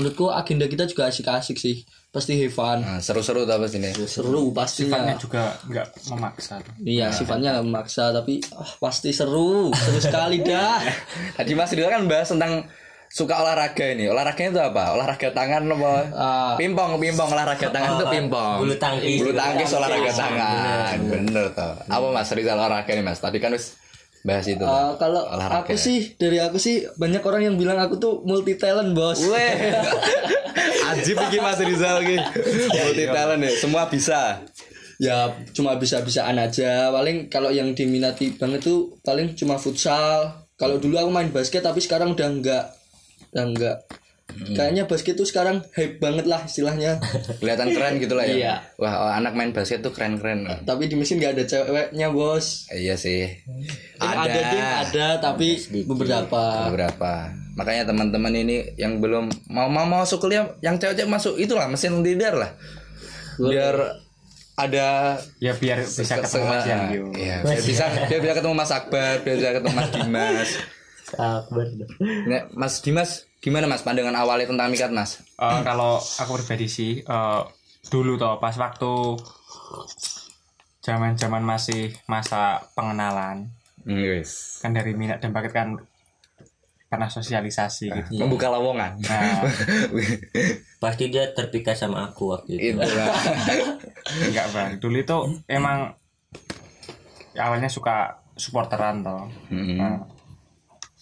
Menurutku 0.02 0.34
agenda 0.34 0.66
kita 0.66 0.90
juga 0.90 1.14
asik-asik 1.14 1.62
sih. 1.62 1.86
Pasti 2.10 2.42
fun. 2.50 2.82
Nah, 2.82 2.98
seru-seru 3.04 3.44
tuh 3.44 3.60
apa 3.60 3.68
sini 3.68 3.92
seru 4.08 4.50
pastinya 4.56 5.04
sifatnya 5.04 5.16
juga 5.20 5.44
nggak 5.68 5.88
memaksa 6.16 6.56
iya 6.88 7.12
sifatnya 7.12 7.60
nggak 7.60 7.68
memaksa 7.68 8.16
tapi 8.16 8.40
ah, 8.56 8.72
pasti 8.80 9.12
seru. 9.12 9.70
Seru 9.76 10.00
sekali 10.02 10.42
dah. 10.42 10.80
Tadi 11.38 11.52
Mas 11.54 11.76
Ridho 11.76 11.92
kan 11.92 12.08
bahas 12.08 12.32
tentang 12.32 12.66
suka 13.10 13.40
olahraga 13.40 13.86
ini. 13.96 14.12
Olahraganya 14.12 14.50
itu 14.52 14.62
apa? 14.62 14.84
Olahraga 14.98 15.30
tangan 15.32 15.64
apa? 15.72 15.94
Ah, 16.12 16.54
pimpong 16.60 17.00
pimpong 17.00 17.30
olahraga 17.32 17.68
tangan 17.72 18.02
itu 18.02 18.06
pimpong. 18.12 18.58
bulu 18.64 18.76
tangkis. 18.76 19.20
bulu 19.22 19.32
tangkis 19.32 19.70
olahraga 19.72 20.12
tangan. 20.12 20.98
Bener. 21.08 21.46
Tuh 21.56 21.74
apa 21.88 22.06
Mas 22.12 22.30
Rizal 22.34 22.58
olahraga 22.60 22.92
ini 22.92 23.04
Mas? 23.06 23.20
Tadi 23.24 23.38
kan 23.40 23.56
wis 23.56 23.78
bahas 24.26 24.50
itu 24.50 24.66
uh, 24.66 24.98
kalau 24.98 25.22
Olahraga. 25.22 25.70
aku 25.70 25.78
sih 25.78 26.18
dari 26.18 26.42
aku 26.42 26.58
sih 26.58 26.82
banyak 26.98 27.22
orang 27.22 27.46
yang 27.46 27.56
bilang 27.62 27.78
aku 27.78 28.02
tuh 28.02 28.26
multi 28.26 28.58
talent 28.58 28.98
bos. 28.98 29.22
Weh, 29.22 29.54
ajib 30.98 31.18
iki 31.30 31.38
Mas 31.38 31.62
Rizal 31.62 32.02
iki. 32.02 32.18
Multi 32.74 33.06
talent 33.06 33.42
ya, 33.46 33.54
semua 33.54 33.86
bisa. 33.86 34.42
ya 34.96 35.28
cuma 35.54 35.76
bisa-bisaan 35.78 36.40
aja. 36.42 36.90
Paling 36.90 37.30
kalau 37.30 37.52
yang 37.52 37.76
diminati 37.78 38.34
banget 38.34 38.66
tuh 38.66 38.98
paling 39.06 39.38
cuma 39.38 39.62
futsal. 39.62 40.42
Kalau 40.56 40.80
dulu 40.80 40.96
aku 40.96 41.12
main 41.12 41.30
basket 41.30 41.62
tapi 41.62 41.84
sekarang 41.84 42.16
udah 42.16 42.28
enggak 42.32 42.64
udah 43.36 43.46
enggak 43.52 43.78
kayaknya 44.36 44.84
basket 44.90 45.16
tuh 45.16 45.28
sekarang 45.28 45.64
hype 45.78 46.02
banget 46.02 46.26
lah 46.28 46.44
istilahnya 46.44 47.00
Kelihatan 47.40 47.72
keren 47.72 47.96
gitu 48.02 48.18
lah 48.18 48.26
ya. 48.28 48.36
Iya. 48.36 48.54
Wah, 48.82 48.94
oh, 49.08 49.12
anak 49.12 49.38
main 49.38 49.56
basket 49.56 49.80
tuh 49.80 49.94
keren-keren. 49.96 50.44
tapi 50.66 50.92
di 50.92 50.96
mesin 50.98 51.22
nggak 51.22 51.40
ada 51.40 51.44
ceweknya 51.46 52.08
bos 52.12 52.68
Iya 52.74 53.00
sih. 53.00 53.32
Ada 54.02 54.40
ding 54.52 54.66
ada 54.66 55.08
tapi 55.22 55.62
beberapa 55.88 56.68
beberapa. 56.68 57.32
Makanya 57.56 57.88
teman-teman 57.88 58.34
ini 58.36 58.76
yang 58.76 59.00
belum 59.00 59.32
mau 59.48 59.72
mau 59.72 59.88
masuk 59.88 60.28
kuliah, 60.28 60.52
yang 60.60 60.76
cewek-cewek 60.76 61.08
masuk 61.08 61.40
itulah 61.40 61.72
mesin 61.72 62.04
leader 62.04 62.36
lah. 62.36 62.52
Biar 63.40 64.04
ada 64.56 65.20
ya 65.44 65.52
biar 65.56 65.84
bisa 65.84 66.16
ketemu 66.20 66.46
Mas 66.48 66.64
Iya, 66.68 67.36
biar 67.44 67.62
bisa 67.64 67.86
biar 68.08 68.20
bisa 68.20 68.34
ketemu 68.36 68.56
Mas 68.56 68.72
Akbar, 68.72 69.24
biar 69.24 69.36
bisa 69.40 69.52
ketemu 69.56 69.76
Mas 69.76 69.90
Dimas. 69.92 70.50
Nah, 71.18 72.42
Mas 72.52 72.80
Dimas, 72.80 73.12
gimana 73.38 73.66
Mas 73.66 73.82
pandangan 73.82 74.14
awalnya 74.14 74.48
tentang 74.48 74.68
mikat 74.68 74.92
Mas? 74.92 75.22
Eh, 75.36 75.60
kalau 75.62 75.98
aku 75.98 76.32
pribadi 76.38 76.66
sih 76.66 76.92
eh, 77.00 77.42
dulu 77.86 78.16
toh 78.16 78.38
pas 78.38 78.54
waktu 78.54 78.94
zaman-zaman 80.80 81.42
masih 81.42 81.94
masa 82.06 82.62
pengenalan 82.74 83.50
Yes. 83.86 84.58
kan 84.60 84.74
dari 84.74 84.98
minat 84.98 85.22
dan 85.22 85.30
bakat 85.30 85.54
kan 85.54 85.70
karena 86.88 87.06
sosialisasi 87.06 87.94
gitu. 87.94 88.18
Membuka 88.18 88.50
lowongan. 88.50 88.98
Nah, 89.00 89.46
Pasti 90.82 91.10
dia 91.10 91.30
terpikat 91.30 91.78
sama 91.78 92.10
aku 92.10 92.34
waktu 92.34 92.56
itu. 92.56 92.74
itu 92.74 92.82
lah. 92.82 93.14
enggak 94.26 94.48
bang. 94.50 94.70
Dulu 94.82 94.98
itu 94.98 95.18
emang 95.46 95.94
awalnya 97.36 97.70
suka 97.70 98.18
supporteran 98.34 99.06
toh. 99.06 99.30
Mm-mm. 99.50 99.78
Nah, 99.78 100.02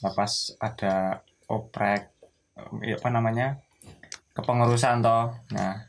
nah, 0.03 0.11
pas 0.11 0.31
ada 0.59 1.23
oprek 1.47 2.11
eh, 2.83 2.99
apa 2.99 3.09
namanya 3.09 3.57
kepengurusan 4.35 4.99
toh. 4.99 5.31
Nah, 5.55 5.87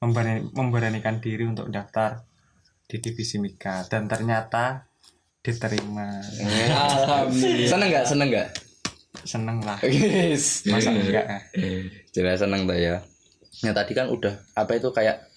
memberani- 0.00 0.48
memberanikan 0.56 1.20
diri 1.20 1.44
untuk 1.44 1.68
daftar 1.68 2.24
di 2.88 2.96
divisi 3.00 3.36
Mika 3.36 3.84
dan 3.88 4.08
ternyata 4.08 4.88
diterima. 5.44 6.24
alhamdulillah 6.72 7.68
seneng 7.68 7.88
nggak? 7.92 8.04
Seneng 8.08 8.28
nggak? 8.32 8.48
Seneng 9.24 9.58
lah. 9.62 9.78
Yes. 9.86 10.66
Masa 10.68 10.90
enggak? 10.90 11.26
ah? 11.26 11.42
Jelas 12.10 12.42
seneng 12.42 12.66
tuh 12.66 12.76
ya. 12.76 13.00
Nah 13.62 13.72
tadi 13.72 13.92
kan 13.94 14.10
udah 14.10 14.34
apa 14.58 14.76
itu 14.76 14.90
kayak 14.90 15.30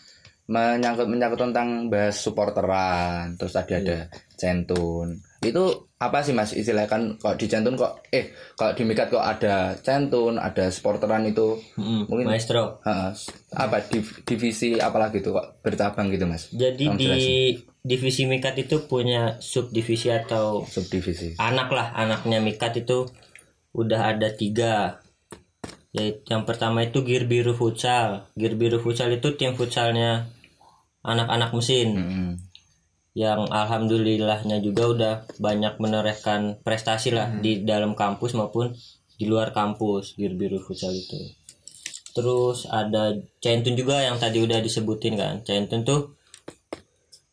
menyangkut 0.47 1.07
menyangkut 1.11 1.39
tentang 1.39 1.91
bahas 1.91 2.17
supporteran, 2.17 3.35
terus 3.37 3.53
tadi 3.53 3.77
ada 3.77 4.07
centun. 4.39 5.21
Itu 5.39 5.63
apa 5.95 6.19
sih 6.19 6.31
mas 6.31 6.51
istilahnya 6.51 6.85
kan 6.87 7.01
kok 7.15 7.35
di 7.35 7.45
centun 7.45 7.73
kok 7.73 8.05
eh 8.07 8.29
kalau 8.53 8.71
di 8.71 8.83
mikat 8.83 9.07
kok 9.07 9.19
ada 9.19 9.73
centun, 9.75 10.35
ada 10.35 10.67
supporteran 10.67 11.25
itu 11.25 11.57
Mm, 11.73 12.05
Mungkin- 12.05 12.25
Maestro. 12.27 12.81
ha, 12.81 13.13
apa 13.55 13.77
div- 13.83 14.21
divisi 14.23 14.75
apalagi 14.75 15.19
tuh 15.19 15.33
kok 15.33 15.59
bertabang 15.59 16.09
gitu 16.09 16.25
mas? 16.25 16.49
Jadi 16.49 16.85
Tolong 16.85 16.95
di 16.95 17.05
jelasin. 17.05 17.53
divisi 17.81 18.21
Mikat 18.23 18.55
itu 18.59 18.83
punya 18.83 19.21
subdivisi 19.39 20.09
atau 20.09 20.61
subdivisi. 20.63 21.33
anak 21.35 21.69
lah 21.69 21.93
anaknya 21.93 22.37
Mikat 22.39 22.77
itu 22.79 23.05
udah 23.71 24.11
ada 24.11 24.29
tiga 24.31 24.97
yaitu 25.89 26.21
yang 26.27 26.43
pertama 26.43 26.81
itu 26.81 27.01
Gear 27.01 27.25
Biru 27.25 27.53
Futsal 27.53 28.25
Gear 28.33 28.53
Biru 28.53 28.77
Futsal 28.77 29.13
itu 29.13 29.33
tim 29.33 29.53
futsalnya 29.53 30.29
anak-anak 30.99 31.49
mesin 31.51 31.89
Mm-mm. 31.95 32.29
Yang 33.17 33.49
alhamdulillahnya 33.49 34.61
juga 34.61 34.83
udah 34.93 35.13
banyak 35.41 35.81
menorehkan 35.81 36.61
prestasi 36.61 37.09
lah 37.09 37.33
di 37.41 37.65
dalam 37.65 37.97
kampus 37.97 38.37
maupun 38.37 38.77
di 39.17 39.25
luar 39.25 39.49
kampus 39.57 40.13
Gear 40.13 40.37
Biru 40.37 40.61
Futsal 40.61 40.93
itu. 40.93 41.17
Terus 42.13 42.69
ada 42.69 43.17
Centun 43.41 43.73
juga 43.73 44.05
yang 44.05 44.21
tadi 44.21 44.37
udah 44.45 44.61
disebutin 44.61 45.17
kan. 45.17 45.41
Centun 45.41 45.81
tuh 45.81 46.13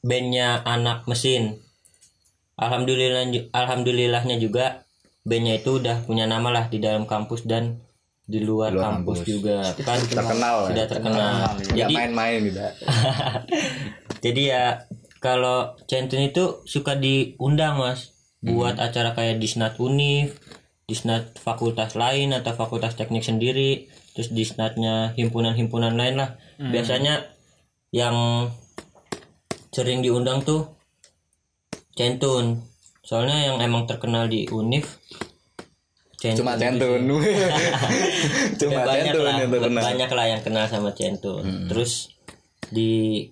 bandnya 0.01 0.65
anak 0.65 1.05
mesin. 1.05 1.61
Alhamdulillah 2.57 3.29
alhamdulillahnya 3.53 4.41
juga 4.41 4.89
bandnya 5.21 5.61
itu 5.61 5.85
udah 5.85 6.09
punya 6.09 6.25
nama 6.25 6.49
lah 6.49 6.65
di 6.73 6.81
dalam 6.81 7.05
kampus 7.05 7.45
dan 7.45 7.85
di 8.25 8.41
luar, 8.41 8.73
Luar 8.73 9.05
kampus, 9.05 9.21
kampus. 9.21 9.29
juga. 9.29 9.59
Kan 9.85 10.01
Terkenal 10.01 10.55
ya. 10.57 10.69
sudah 10.73 10.85
terkenal. 10.89 11.33
Nggak 11.61 11.77
jadi 11.77 11.93
main-main 11.93 12.39
gitu. 12.49 12.61
jadi 14.25 14.43
ya 14.49 14.65
kalau 15.25 15.73
Centun 15.89 16.21
itu 16.21 16.61
suka 16.69 17.01
diundang 17.01 17.81
mas 17.81 18.13
buat 18.45 18.77
acara 18.77 19.17
kayak 19.17 19.41
disnat 19.41 19.81
univ 19.81 20.37
disnat 20.85 21.41
fakultas 21.41 21.97
lain 21.97 22.37
atau 22.37 22.53
fakultas 22.53 22.93
teknik 22.93 23.25
sendiri 23.25 23.89
terus 24.13 24.29
disnatnya 24.31 25.17
himpunan-himpunan 25.17 25.97
lain 25.97 26.21
lah. 26.21 26.37
Biasanya 26.61 27.25
yang 27.89 28.53
sering 29.73 30.05
diundang 30.05 30.45
tuh 30.45 30.77
Centun 31.97 32.61
soalnya 33.01 33.49
yang 33.49 33.57
emang 33.65 33.89
terkenal 33.89 34.29
di 34.29 34.45
univ 34.49 34.87
Centun 36.17 36.45
cuma 36.45 36.57
centun 36.57 37.01
cuma 38.61 38.73
Ya, 38.73 38.85
banyak 38.87 39.13
centun 39.13 39.25
lah 39.25 39.37
itu 39.41 39.57
kenal 39.61 39.83
banyak 39.83 40.11
lah 40.11 40.27
yang 40.27 40.41
kenal 40.43 40.65
sama 40.69 40.91
Centun 40.93 41.43
Hmm. 41.45 41.67
terus 41.69 42.13
di 42.73 43.29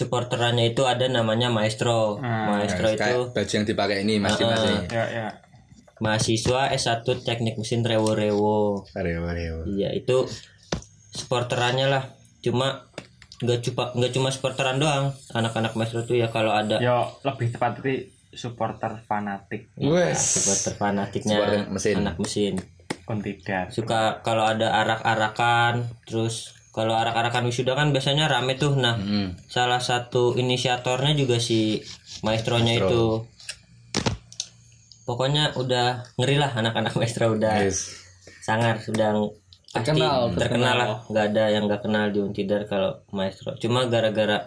supporterannya 0.00 0.72
itu 0.72 0.88
ada 0.88 1.04
namanya 1.06 1.52
maestro. 1.52 2.16
Maestro 2.20 2.88
itu 2.88 2.96
kayak 2.96 3.36
baju 3.36 3.52
yang 3.52 3.66
dipakai 3.68 3.96
ini 4.00 4.16
masing-masing 4.16 4.88
ya 4.88 5.04
ya. 5.06 5.28
Mahasiswa 6.00 6.72
S1 6.72 7.04
teknik 7.20 7.60
mesin 7.60 7.84
rewo 7.84 8.16
rewo 8.16 8.88
Arewa, 8.96 9.36
arewa. 9.36 9.68
iya 9.68 9.92
itu 9.92 10.24
supporterannya 11.12 11.92
lah. 11.92 12.04
Cuma 12.40 12.88
nggak 13.40 13.58
cuma 13.68 13.92
nggak 13.92 14.12
cuma 14.16 14.28
supporteran 14.32 14.80
doang. 14.80 15.12
Anak-anak 15.36 15.76
maestro 15.76 16.08
tuh 16.08 16.16
ya 16.16 16.32
kalau 16.32 16.56
ada. 16.56 16.80
Yo 16.80 17.04
lebih 17.20 17.52
tepat 17.52 17.84
itu 17.84 18.08
supporter 18.32 19.04
fanatik. 19.04 19.68
Ya, 19.76 20.16
supporter 20.16 20.72
fanatiknya 20.78 21.36
Supporter 21.36 21.60
mesin. 21.68 21.94
anak 22.00 22.16
mesin. 22.16 22.54
Kontingen 23.04 23.66
suka 23.74 24.22
kalau 24.22 24.46
ada 24.46 24.70
arak-arakan 24.82 25.82
terus 26.06 26.54
kalau 26.70 26.94
arak-arakan 26.94 27.44
wisuda 27.44 27.74
kan 27.74 27.90
biasanya 27.90 28.26
rame 28.26 28.54
tuh. 28.54 28.74
Nah 28.74 28.94
Hmm. 28.94 29.34
salah 29.46 29.78
satu 29.78 30.34
inisiatornya 30.34 31.14
juga 31.14 31.36
si 31.36 31.82
maestronya 32.20 32.78
itu. 32.78 33.26
Pokoknya 35.02 35.50
udah 35.54 36.06
ngeri 36.14 36.38
lah 36.38 36.52
anak-anak 36.52 36.94
maestro 36.94 37.34
udah 37.34 37.66
Yes. 37.66 37.98
sangar 38.40 38.78
sudah 38.78 39.18
pasti 39.68 39.90
Terkenal, 39.92 40.30
terkenal. 40.34 40.74
lah. 40.76 40.88
Nggak 41.06 41.24
ada 41.28 41.44
yang 41.48 41.62
nggak 41.66 41.82
kenal 41.82 42.04
di 42.08 42.18
Untidar 42.20 42.62
kalau 42.64 43.02
maestro. 43.10 43.54
Cuma 43.56 43.86
gara-gara 43.86 44.46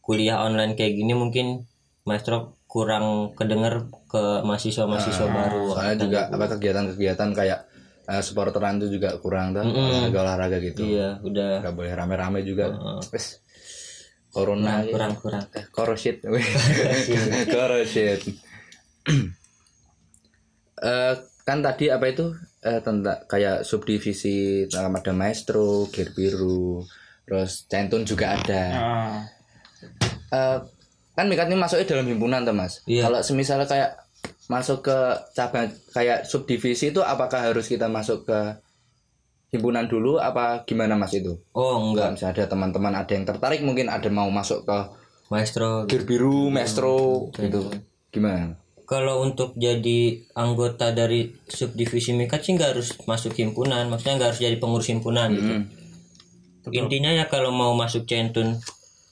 kuliah 0.00 0.40
online 0.40 0.72
kayak 0.72 0.94
gini 0.94 1.12
mungkin 1.12 1.66
maestro 2.02 2.54
kurang 2.64 3.32
kedenger 3.34 3.88
ke 4.06 4.40
mahasiswa-mahasiswa 4.40 5.26
baru. 5.26 5.72
soalnya 5.72 5.96
juga 5.98 6.20
apa 6.28 6.44
kegiatan-kegiatan 6.48 7.28
kayak 7.32 7.60
eh, 8.08 8.22
supporteran 8.24 8.80
itu 8.80 8.96
juga 8.96 9.20
kurang 9.20 9.52
tuh 9.52 9.68
olahraga 9.68 10.18
olahraga 10.24 10.58
gitu. 10.64 10.82
Iya 10.82 11.20
udah. 11.20 11.60
Nggak 11.60 11.74
boleh 11.76 11.92
rame-rame 11.92 12.40
juga. 12.42 12.72
Wes 13.12 13.44
corona 14.28 14.84
ya. 14.84 14.92
kurang 14.92 15.12
kurang. 15.20 15.44
Eh 15.52 15.64
eh 20.88 21.14
kan 21.44 21.58
tadi 21.64 21.88
apa 21.88 22.06
itu? 22.08 22.26
Eh, 22.58 22.80
tentang 22.82 23.22
kayak 23.30 23.62
subdivisi 23.62 24.66
dalam 24.66 24.90
ada 24.98 25.14
maestro 25.14 25.86
gear 25.94 26.10
biru 26.10 26.82
terus 27.22 27.68
centun 27.68 28.02
juga 28.02 28.34
ada. 28.34 28.62
Ah, 28.72 29.18
Eh, 30.28 30.58
kan 31.16 31.24
Mikat 31.24 31.48
ini 31.48 31.56
masuknya 31.56 31.88
dalam 31.88 32.04
himpunan 32.04 32.44
tuh 32.44 32.52
mas. 32.52 32.84
Iya. 32.84 33.08
kalau 33.08 33.20
semisal 33.24 33.64
kayak 33.64 33.96
masuk 34.48 34.80
ke 34.80 34.98
cabang 35.36 35.68
kayak 35.92 36.24
subdivisi 36.24 36.90
itu 36.90 37.04
apakah 37.04 37.52
harus 37.52 37.68
kita 37.68 37.86
masuk 37.86 38.24
ke 38.24 38.38
himpunan 39.52 39.88
dulu 39.88 40.16
apa 40.16 40.64
gimana 40.64 40.96
mas 40.96 41.12
itu? 41.12 41.36
Oh 41.52 41.76
enggak 41.76 41.88
Enggak, 41.88 42.08
misalnya 42.16 42.34
ada 42.34 42.44
teman-teman 42.48 42.92
ada 42.96 43.12
yang 43.12 43.26
tertarik 43.28 43.60
mungkin 43.60 43.92
ada 43.92 44.08
mau 44.08 44.28
masuk 44.32 44.64
ke 44.64 44.78
maestro 45.28 45.84
gear 45.84 46.08
biru, 46.08 46.48
maestro 46.48 47.28
gitu. 47.36 47.68
Gimana? 48.08 48.56
kalau 48.88 49.20
untuk 49.20 49.52
jadi 49.52 50.24
anggota 50.32 50.96
dari 50.96 51.28
subdivisi 51.44 52.16
mikat 52.16 52.40
sih 52.40 52.56
nggak 52.56 52.72
harus 52.72 52.96
masuk 53.04 53.36
himpunan 53.36 53.84
maksudnya 53.92 54.16
nggak 54.16 54.28
harus 54.32 54.40
jadi 54.40 54.56
pengurus 54.56 54.88
himpunan 54.88 55.28
gitu. 55.36 55.54
Intinya 56.72 57.12
ya 57.12 57.28
kalau 57.28 57.52
mau 57.52 57.76
masuk 57.76 58.08
centun 58.08 58.56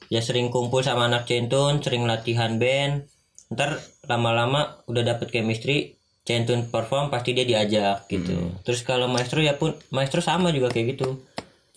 ya 0.08 0.24
sering 0.24 0.48
kumpul 0.48 0.80
sama 0.80 1.12
anak 1.12 1.28
centun 1.28 1.84
sering 1.84 2.08
latihan 2.08 2.56
band 2.56 3.04
ntar 3.52 3.78
lama-lama 4.10 4.82
udah 4.90 5.02
dapet 5.06 5.30
chemistry 5.30 5.96
centun 6.26 6.66
perform 6.66 7.06
pasti 7.06 7.30
dia 7.38 7.46
diajak 7.46 8.10
gitu. 8.10 8.50
Terus 8.66 8.82
kalau 8.82 9.06
maestro 9.06 9.38
ya 9.38 9.54
pun 9.54 9.78
maestro 9.94 10.18
sama 10.18 10.50
juga 10.50 10.74
kayak 10.74 10.98
gitu. 10.98 11.22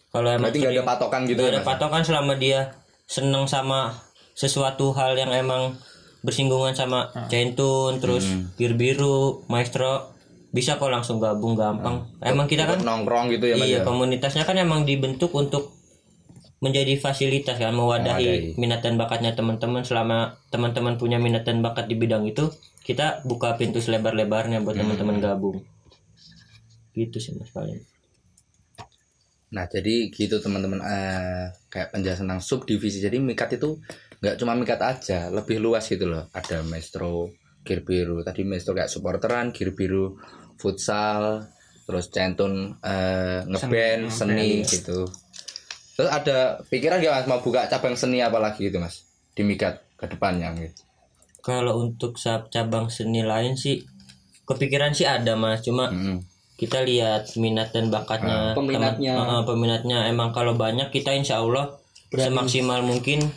Kalau 0.09 0.29
emang 0.33 0.49
Berarti 0.49 0.59
nggak 0.65 0.73
ada 0.73 0.85
patokan 0.89 1.21
gitu 1.29 1.39
Gak 1.45 1.45
ya 1.45 1.51
ada 1.53 1.61
patokan 1.61 2.01
selama 2.01 2.33
dia 2.33 2.73
seneng 3.05 3.45
sama 3.45 3.93
sesuatu 4.33 4.89
hal 4.97 5.13
yang 5.13 5.29
emang 5.29 5.77
bersinggungan 6.25 6.73
sama 6.73 7.13
centun 7.29 8.01
terus 8.01 8.25
bir 8.57 8.73
biru 8.75 9.45
maestro 9.47 10.17
bisa 10.49 10.81
kok 10.81 10.89
langsung 10.89 11.21
gabung 11.21 11.53
gampang. 11.53 12.09
Emang 12.25 12.49
kita 12.49 12.65
kan 12.65 12.81
Nongkrong 12.81 13.29
gitu 13.29 13.53
ya 13.53 13.55
iya 13.61 13.79
ya? 13.79 13.85
komunitasnya 13.85 14.49
kan 14.49 14.57
emang 14.57 14.81
dibentuk 14.81 15.29
untuk 15.37 15.78
menjadi 16.59 16.99
fasilitas 16.99 17.55
kan 17.55 17.71
mewadahi 17.71 18.55
Mewadahi. 18.55 18.59
minat 18.59 18.83
dan 18.83 18.99
bakatnya 18.99 19.31
teman-teman 19.31 19.87
selama 19.87 20.35
teman-teman 20.51 20.99
punya 20.99 21.15
minat 21.15 21.47
dan 21.47 21.63
bakat 21.63 21.87
di 21.87 21.95
bidang 21.95 22.27
itu 22.27 22.51
kita 22.83 23.23
buka 23.23 23.55
pintu 23.55 23.79
selebar-lebarnya 23.79 24.59
buat 24.59 24.75
teman-teman 24.75 25.23
gabung 25.23 25.63
gitu 26.91 27.17
sih 27.21 27.31
mas 27.39 27.47
paling 27.55 27.79
Nah 29.49 29.65
jadi 29.65 30.13
gitu 30.13 30.37
teman-teman 30.37 30.77
eh, 30.85 31.49
kayak 31.73 31.89
penjelasan 31.89 32.29
tentang 32.29 32.43
subdivisi. 32.43 33.01
Jadi 33.01 33.17
mikat 33.17 33.57
itu 33.57 33.81
nggak 34.21 34.37
cuma 34.37 34.53
mikat 34.53 34.81
aja, 34.81 35.33
lebih 35.33 35.57
luas 35.57 35.89
gitu 35.89 36.05
loh. 36.05 36.29
Ada 36.29 36.61
maestro, 36.61 37.33
gear 37.65 37.81
biru. 37.81 38.21
Tadi 38.21 38.45
maestro 38.45 38.77
kayak 38.77 38.91
supporteran, 38.91 39.49
gear 39.49 39.73
biru, 39.73 40.21
futsal, 40.61 41.49
terus 41.89 42.13
centun 42.13 42.77
eh, 42.85 43.41
ngeband, 43.49 44.13
seni, 44.13 44.61
gitu. 44.61 45.09
Terus 45.99 46.07
ada 46.09 46.37
pikiran 46.63 46.97
gak 46.97 47.11
mas 47.13 47.27
mau 47.27 47.39
buka 47.39 47.67
cabang 47.67 47.91
seni 47.93 48.23
apa 48.23 48.39
lagi 48.39 48.63
gitu 48.63 48.79
mas 48.79 49.03
di 49.29 49.43
mikat 49.43 49.83
ke 49.93 50.07
depannya 50.07 50.55
gitu. 50.55 50.79
kalau 51.41 51.75
untuk 51.81 52.15
sab- 52.15 52.47
cabang 52.47 52.87
seni 52.87 53.19
lain 53.21 53.53
sih 53.53 53.83
kepikiran 54.43 54.91
sih 54.91 55.03
ada 55.03 55.35
mas 55.35 55.59
cuma 55.59 55.87
Mm-mm. 55.87 56.23
kita 56.55 56.81
lihat 56.81 57.35
minat 57.35 57.69
dan 57.69 57.87
bakatnya 57.87 58.51
Peminatnya. 58.53 59.11
teman- 59.13 59.31
uh, 59.33 59.43
peminatnya 59.43 59.97
emang 60.05 60.31
kalau 60.31 60.55
banyak 60.55 60.87
kita 60.87 61.11
insya 61.11 61.39
Allah 61.39 61.75
semaksimal 62.09 62.79
mungkin 62.81 63.27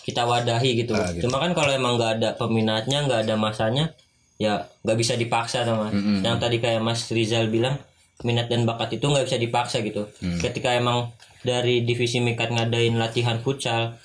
kita 0.00 0.24
wadahi 0.24 0.70
gitu. 0.78 0.92
Ah, 0.92 1.10
gitu. 1.10 1.26
cuma 1.26 1.38
kan 1.38 1.52
kalau 1.52 1.70
emang 1.70 1.94
nggak 1.94 2.12
ada 2.18 2.28
peminatnya 2.34 3.06
nggak 3.06 3.20
ada 3.24 3.34
masanya 3.36 3.94
ya 4.36 4.66
nggak 4.82 4.96
bisa 4.96 5.14
dipaksa 5.14 5.62
tuh 5.62 5.78
mas 5.78 5.92
Mm-mm. 5.92 6.22
yang 6.22 6.36
tadi 6.36 6.58
kayak 6.58 6.80
Mas 6.80 7.06
Rizal 7.06 7.46
bilang 7.46 7.78
minat 8.22 8.52
dan 8.52 8.68
bakat 8.68 9.00
itu 9.00 9.04
nggak 9.08 9.26
bisa 9.26 9.38
dipaksa 9.40 9.80
gitu. 9.80 10.08
Mm. 10.20 10.38
ketika 10.40 10.76
emang 10.76 11.12
dari 11.40 11.82
divisi 11.84 12.20
mikat 12.20 12.52
ngadain 12.52 12.96
latihan 13.00 13.40
futsal 13.40 13.96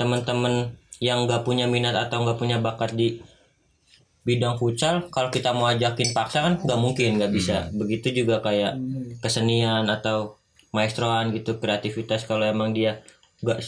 teman-teman 0.00 0.72
yang 0.98 1.28
nggak 1.28 1.44
punya 1.44 1.68
minat 1.68 1.94
atau 1.94 2.24
nggak 2.24 2.38
punya 2.40 2.58
bakat 2.58 2.96
di 2.96 3.20
bidang 4.26 4.60
futsal 4.60 5.08
kalau 5.08 5.32
kita 5.32 5.56
mau 5.56 5.68
ajakin 5.72 6.12
paksa 6.12 6.44
kan 6.44 6.54
nggak 6.60 6.80
mungkin 6.80 7.16
nggak 7.16 7.32
bisa. 7.32 7.68
Begitu 7.72 8.24
juga 8.24 8.44
kayak 8.44 8.76
kesenian 9.24 9.88
atau 9.88 10.36
maestroan 10.72 11.32
gitu 11.32 11.56
kreativitas 11.56 12.28
kalau 12.28 12.44
emang 12.44 12.76
dia 12.76 13.00
nggak 13.40 13.58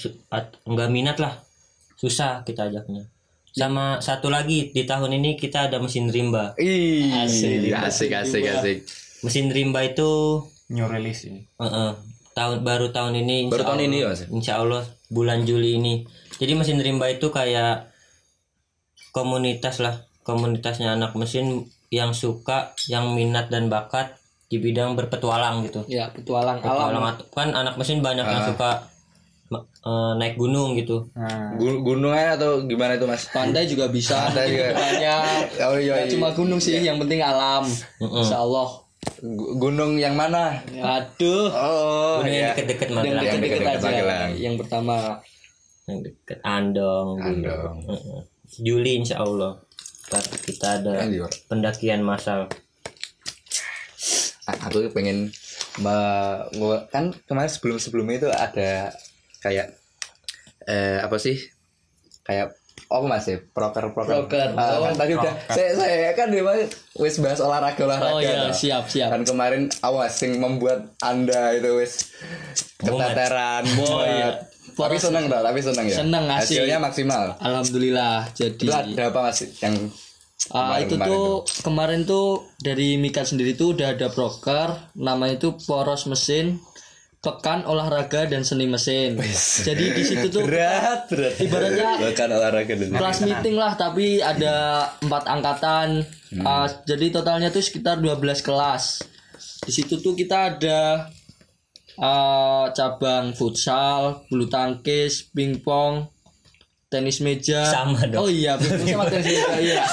nggak 0.69 0.91
minat 0.93 1.17
lah 1.17 1.41
susah 1.97 2.45
kita 2.45 2.69
ajaknya. 2.69 3.09
Sama 3.51 3.99
satu 3.99 4.31
lagi 4.31 4.71
di 4.71 4.87
tahun 4.87 5.19
ini 5.19 5.35
kita 5.35 5.69
ada 5.69 5.83
mesin 5.83 6.07
rimba. 6.07 6.55
Ih, 6.55 7.11
Asik, 7.11 7.75
asik, 7.75 8.11
asik, 8.15 8.45
asik. 8.47 8.79
Mesin 9.21 9.49
rimba 9.49 9.81
itu 9.83 10.41
new 10.69 10.87
release 10.87 11.25
ini. 11.25 11.45
Eh, 11.53 11.65
eh, 11.65 11.91
tahun 12.33 12.63
baru 12.63 12.89
tahun 12.89 13.19
ini 13.19 13.49
Baru 13.49 13.65
tahun 13.65 13.77
Allah- 13.77 13.87
ini 13.87 13.97
ya, 13.99 14.09
Mas? 14.09 14.23
insya 14.29 14.55
Allah 14.59 14.83
bulan 15.09 15.43
Juli 15.43 15.77
ini. 15.77 16.07
Jadi 16.37 16.53
mesin 16.55 16.79
rimba 16.79 17.07
itu 17.07 17.29
kayak 17.29 17.91
komunitas 19.11 19.79
lah 19.79 19.95
komunitasnya 20.23 20.95
anak 20.95 21.13
mesin 21.15 21.67
yang 21.91 22.13
suka 22.13 22.71
yang 22.87 23.13
minat 23.13 23.51
dan 23.51 23.67
bakat 23.67 24.15
di 24.47 24.57
bidang 24.57 24.95
berpetualang 24.95 25.63
gitu. 25.65 25.83
Ya 25.87 26.07
petualang 26.09 26.59
petualang 26.59 26.95
alam 26.95 27.19
kan 27.29 27.49
anak 27.53 27.75
mesin 27.75 27.99
banyak 28.01 28.23
yang 28.25 28.43
suka 28.47 28.87
ma- 29.49 29.67
eh, 29.67 30.13
naik 30.17 30.35
gunung 30.37 30.75
gitu. 30.75 31.11
Nah 31.13 31.55
Gu- 31.57 31.83
Gunungnya 31.83 32.39
atau 32.39 32.63
gimana 32.65 32.95
itu 32.95 33.05
mas? 33.05 33.27
pantai 33.29 33.67
juga 33.67 33.91
bisa. 33.91 34.15
Pantai 34.25 34.47
juga. 34.49 34.67
banyak. 34.73 35.43
Oh 35.67 35.77
iya, 35.77 35.95
iya. 35.99 36.07
cuma 36.09 36.31
gunung 36.31 36.59
sih 36.59 36.79
yang 36.79 36.97
penting 36.97 37.19
alam. 37.21 37.67
Insya 37.99 38.39
Allah. 38.39 38.71
Gu- 38.71 38.89
Gunung 39.57 39.97
yang 39.97 40.13
mana? 40.13 40.61
aduh 40.71 41.49
Oh, 41.49 42.21
gunung 42.21 42.31
yang 42.31 42.53
iya. 42.53 42.53
yang 42.53 42.91
Magelang 42.91 43.25
Yang 43.25 43.37
deket-deket 43.39 43.65
aja 43.67 43.87
Magelang. 43.87 44.31
yang 44.35 44.55
pertama 44.57 44.97
yang 45.85 45.99
deket 46.01 46.39
Andong. 46.43 47.09
Andong. 47.19 47.77
Heeh. 47.87 48.21
Juli 48.59 48.93
insya 48.97 49.19
Allah 49.19 49.57
Ntar 50.07 50.23
kita 50.39 50.69
ada 50.77 50.93
Iya. 51.03 51.27
pendakian 51.47 52.01
massal 52.01 52.49
Aku 54.47 54.83
pengen 54.91 55.31
nge- 56.51 56.85
kan 56.89 57.15
kemarin 57.25 57.49
sebelum 57.49 57.77
sebelumnya 57.77 58.17
itu 58.19 58.29
ada 58.29 58.91
kayak 59.39 59.73
eh 60.63 60.99
apa 60.99 61.17
sih 61.17 61.39
kayak 62.21 62.53
oh 62.90 63.07
mas 63.07 63.24
ya 63.31 63.38
proker 63.38 63.94
proker. 63.94 64.26
Proker. 64.26 64.48
Kan 64.53 64.83
Oh, 64.83 64.90
tadi 64.92 65.14
udah 65.14 65.35
saya 65.46 65.70
saya 65.79 66.11
kan 66.18 66.29
dia 66.35 66.42
wis 66.98 67.22
bahas 67.22 67.38
olahraga 67.38 67.83
olahraga 67.87 68.14
oh 68.14 68.20
ya 68.20 68.50
toh. 68.50 68.55
siap 68.55 68.85
siap. 68.90 69.14
Kan 69.14 69.22
kemarin 69.22 69.70
awas 69.81 70.18
yang 70.26 70.42
membuat 70.42 70.90
anda 71.00 71.55
itu 71.55 71.70
wis 71.79 72.11
keteteran. 72.83 73.62
Oh, 73.79 74.03
iya. 74.03 74.42
tapi 74.74 74.96
seneng 74.96 75.31
dah 75.31 75.40
tapi 75.44 75.61
seneng 75.61 75.87
ya? 75.87 75.96
Seneng, 76.03 76.24
asik. 76.35 76.57
hasilnya 76.59 76.79
maksimal. 76.83 77.38
Alhamdulillah 77.38 78.26
jadi 78.35 78.59
itu 78.59 78.72
ada 78.74 79.03
apa 79.14 79.18
mas 79.31 79.38
yang 79.62 79.76
Ah, 80.50 80.81
itu 80.81 80.96
Kemarin-kemarin 80.96 81.12
tuh 81.12 81.29
kemarin 81.61 82.00
tuh 82.09 82.26
dari 82.57 82.96
Mika 82.96 83.29
sendiri 83.29 83.53
tuh 83.55 83.76
udah 83.76 83.92
ada 83.92 84.09
broker 84.09 84.72
namanya 84.96 85.37
itu 85.37 85.53
poros 85.68 86.09
mesin 86.09 86.57
pekan 87.21 87.69
olahraga 87.69 88.25
dan 88.25 88.49
seni 88.49 88.65
mesin. 88.65 89.21
Jadi 89.69 89.85
di 89.93 90.03
situ 90.09 90.33
tuh 90.33 90.49
berat 90.49 91.05
berat. 91.13 91.37
ibaratnya 91.37 92.01
bahkan 92.01 92.29
olahraga 92.33 92.73
dulu 92.73 92.97
kelas 92.97 93.19
meeting 93.29 93.57
lah 93.61 93.73
tapi 93.77 94.25
ada 94.25 94.89
empat 95.05 95.25
angkatan. 95.29 95.89
Ah, 96.41 96.65
jadi 96.89 97.13
totalnya 97.13 97.53
tuh 97.53 97.61
sekitar 97.61 98.01
12 98.01 98.41
kelas. 98.41 99.05
Di 99.61 99.73
situ 99.73 100.01
tuh 100.01 100.17
kita 100.17 100.57
ada 100.57 101.13
ah, 102.01 102.73
cabang 102.73 103.37
futsal 103.37 104.25
bulu 104.33 104.49
tangkis 104.49 105.29
pingpong 105.37 106.09
tenis 106.89 107.21
meja. 107.21 107.69
Sama 107.69 108.09
dong. 108.09 108.25
oh 108.25 108.29
iya 108.33 108.57
pingpong 108.57 108.97
sama 108.97 109.05
tenis 109.13 109.29
meja 109.29 109.61
iya. 109.69 109.85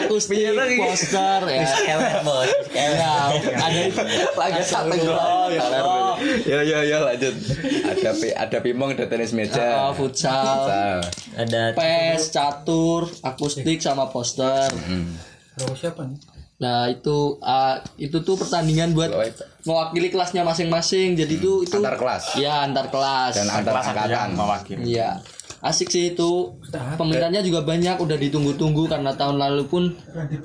Akustik 0.00 0.48
poster 0.80 1.40
ya. 1.44 1.60
Bos. 2.24 2.48
ya 2.72 2.88
ada 3.36 3.80
lagi 4.32 4.62
satu 4.64 4.96
oh 5.12 5.97
ya 6.44 6.60
ya 6.62 6.78
ya 6.82 6.98
lanjut. 7.02 7.34
Ada 7.84 8.10
pi 8.14 8.28
ada 8.30 8.58
pimong 8.60 8.94
ada 8.94 9.06
tenis 9.06 9.32
meja. 9.32 9.88
Ah, 9.88 9.92
futsal. 9.92 10.34
Futsal. 10.34 10.98
Ada 11.38 11.62
pes 11.74 12.30
catur 12.30 13.06
akustik 13.22 13.78
sama 13.78 14.10
poster. 14.10 14.68
Nah 16.58 16.90
itu 16.90 17.38
ah, 17.38 17.78
itu 17.94 18.18
tuh 18.26 18.34
pertandingan 18.34 18.90
buat 18.90 19.14
mewakili 19.62 20.10
kelasnya 20.10 20.42
masing-masing. 20.42 21.14
Jadi 21.14 21.38
itu 21.38 21.62
itu 21.62 21.76
antar 21.78 21.94
kelas. 21.94 22.34
Ya 22.34 22.66
antar 22.66 22.90
kelas. 22.90 23.32
dan 23.38 23.46
antar 23.46 23.72
Kelas 23.78 23.86
angkatan. 23.94 24.28
mewakili. 24.34 24.82
Iya. 24.98 25.22
Asik 25.58 25.90
sih 25.90 26.14
itu. 26.14 26.54
Peminatnya 26.70 27.42
juga 27.42 27.66
banyak 27.66 27.98
udah 27.98 28.14
ditunggu-tunggu 28.14 28.86
karena 28.86 29.14
tahun 29.18 29.42
lalu 29.42 29.66
pun 29.66 29.90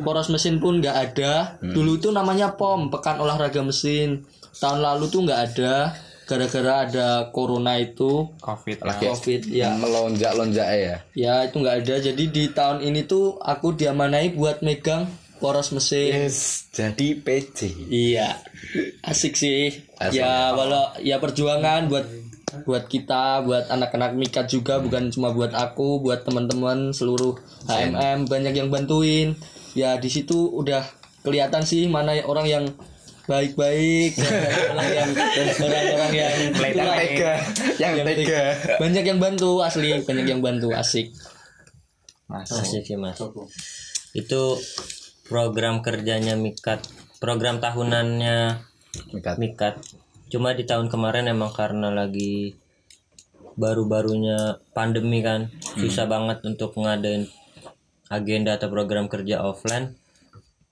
poros 0.01 0.29
mesin 0.29 0.57
pun 0.57 0.81
nggak 0.81 0.97
ada. 1.13 1.57
Dulu 1.62 1.97
itu 2.01 2.09
namanya 2.09 2.57
POM, 2.57 2.89
Pekan 2.89 3.17
Olahraga 3.21 3.62
Mesin. 3.62 4.25
Tahun 4.54 4.80
lalu 4.80 5.10
tuh 5.10 5.26
nggak 5.26 5.42
ada 5.54 5.94
gara-gara 6.24 6.88
ada 6.88 7.08
corona 7.36 7.76
itu 7.76 8.32
covid 8.39 8.80
ya. 8.80 8.88
Lagi. 8.88 9.06
covid 9.12 9.42
ya 9.52 9.70
melonjak 9.76 10.32
lonjak 10.39 10.68
ya 10.72 10.96
ya 11.12 11.34
itu 11.44 11.60
nggak 11.60 11.84
ada 11.84 11.96
jadi 12.00 12.24
di 12.32 12.44
tahun 12.48 12.80
ini 12.80 13.04
tuh 13.04 13.36
aku 13.44 13.76
diamanai 13.76 14.32
buat 14.32 14.63
megang 14.63 15.12
poros 15.44 15.76
mesin 15.76 16.16
yes 16.16 16.72
jadi 16.72 17.20
PC 17.20 17.92
Iya, 17.92 18.39
asik 19.06 19.38
sih. 19.38 19.70
Asik. 20.02 20.26
Ya 20.26 20.56
walau 20.58 20.96
ya 21.06 21.22
perjuangan 21.22 21.86
buat 21.86 22.08
buat 22.66 22.86
kita, 22.89 23.46
buat 23.46 23.70
anak-anak 23.70 24.18
Mika 24.18 24.42
juga 24.50 24.82
bukan 24.82 25.13
cuma 25.13 25.30
buat 25.36 25.54
aku, 25.54 26.02
buat 26.02 26.26
teman-teman 26.26 26.89
seluruh 26.96 27.38
HMM 27.70 28.26
banyak 28.26 28.54
yang 28.58 28.70
bantuin. 28.74 29.38
Ya 29.78 29.98
di 30.02 30.10
situ 30.10 30.50
udah 30.50 30.82
kelihatan 31.22 31.62
sih 31.62 31.86
mana 31.86 32.18
orang 32.26 32.46
yang 32.50 32.66
baik-baik, 33.23 34.19
orang 34.75 34.89
yang 34.91 35.12
orang-orang 35.63 36.12
yang 36.12 36.33
yang 36.59 36.91
tega 36.91 37.33
yang 37.79 37.93
tega 38.03 38.43
banyak 38.75 39.03
yang 39.07 39.19
bantu 39.23 39.63
asli, 39.63 39.95
banyak 40.03 40.27
yang 40.27 40.41
bantu 40.43 40.75
asik. 40.75 41.15
masuk 42.27 42.59
Asik 42.59 42.83
sih 42.83 42.99
mas. 42.99 43.19
Itu 44.12 44.59
program 45.31 45.79
kerjanya 45.79 46.36
Mikat, 46.36 46.83
program 47.23 47.63
tahunannya 47.63 48.59
Mikat. 49.15 49.36
Mikat. 49.39 49.75
Cuma 50.27 50.51
di 50.57 50.67
tahun 50.67 50.91
kemarin 50.91 51.29
emang 51.29 51.53
karena 51.55 51.93
lagi 51.93 52.57
baru-barunya 53.55 54.59
pandemi 54.73 55.21
kan, 55.21 55.53
susah 55.77 56.09
banget 56.09 56.41
untuk 56.43 56.73
ngadain 56.75 57.29
agenda 58.09 58.57
atau 58.57 58.67
program 58.67 59.07
kerja 59.07 59.45
offline. 59.45 59.95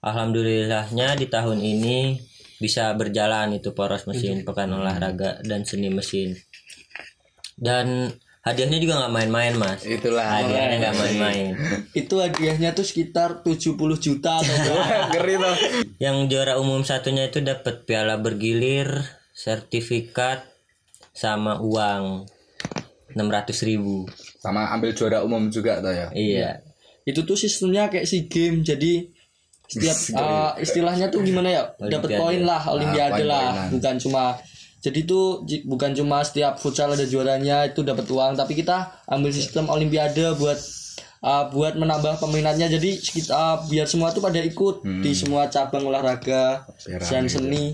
Alhamdulillahnya 0.01 1.13
di 1.13 1.29
tahun 1.29 1.61
ini 1.61 2.30
bisa 2.61 2.93
berjalan 2.93 3.57
itu 3.57 3.73
poros 3.73 4.05
mesin, 4.05 4.45
pekan 4.45 4.69
olahraga 4.71 5.41
dan 5.41 5.65
seni 5.65 5.89
mesin. 5.89 6.37
Dan 7.57 8.13
hadiahnya 8.41 8.77
juga 8.77 9.01
nggak 9.01 9.13
main-main 9.13 9.53
mas. 9.57 9.81
itulah 9.83 10.25
Hadiahnya 10.39 10.77
nggak 10.79 10.97
main-main. 10.97 11.51
Itu 12.01 12.17
hadiahnya 12.17 12.73
tuh 12.73 12.85
sekitar 12.85 13.41
70 13.41 13.77
juta 13.97 14.31
atau 14.37 14.55
berapa. 14.55 14.85
ngeri 15.13 15.35
tuh 15.37 15.55
Yang 15.97 16.17
juara 16.29 16.53
umum 16.57 16.81
satunya 16.81 17.29
itu 17.29 17.37
dapat 17.41 17.85
piala 17.85 18.17
bergilir, 18.17 18.89
sertifikat, 19.35 20.45
sama 21.11 21.59
uang 21.59 22.25
600.000 23.11 23.67
ribu. 23.67 24.07
sama 24.39 24.71
ambil 24.71 24.95
juara 24.95 25.19
umum 25.21 25.51
juga 25.51 25.83
tuh 25.83 25.91
ya 25.91 26.07
Iya. 26.15 26.51
itu 27.03 27.21
tuh 27.21 27.35
sistemnya 27.35 27.91
kayak 27.91 28.07
si 28.07 28.25
game 28.25 28.63
jadi 28.63 29.11
setiap 29.71 29.97
uh, 30.19 30.51
istilahnya 30.57 31.07
tuh 31.07 31.23
gimana 31.23 31.47
ya? 31.47 31.63
Dapat 31.79 32.09
poin 32.19 32.41
lah 32.43 32.61
olimpiade 32.67 33.23
lah. 33.23 33.41
Bukan 33.71 33.95
cuma 33.97 34.23
jadi 34.77 34.99
tuh 35.03 35.25
ji- 35.43 35.63
bukan 35.63 35.93
cuma 35.93 36.19
setiap 36.21 36.57
futsal 36.57 36.89
ada 36.89 37.03
juaranya 37.03 37.63
itu 37.65 37.81
dapat 37.81 38.03
uang. 38.05 38.35
Tapi 38.35 38.53
kita 38.53 38.77
ambil 39.05 39.31
sistem 39.31 39.65
olimpiade 39.67 40.35
buat 40.35 40.57
uh, 41.21 41.47
buat 41.47 41.73
menambah 41.75 42.17
peminatnya. 42.17 42.67
Jadi 42.67 42.97
kita 42.97 43.39
biar 43.65 43.85
semua 43.85 44.09
tuh 44.09 44.19
pada 44.19 44.37
ikut 44.37 44.81
di 44.99 45.13
semua 45.13 45.47
cabang 45.47 45.85
olahraga 45.85 46.65
dan 47.07 47.23
seni. 47.29 47.65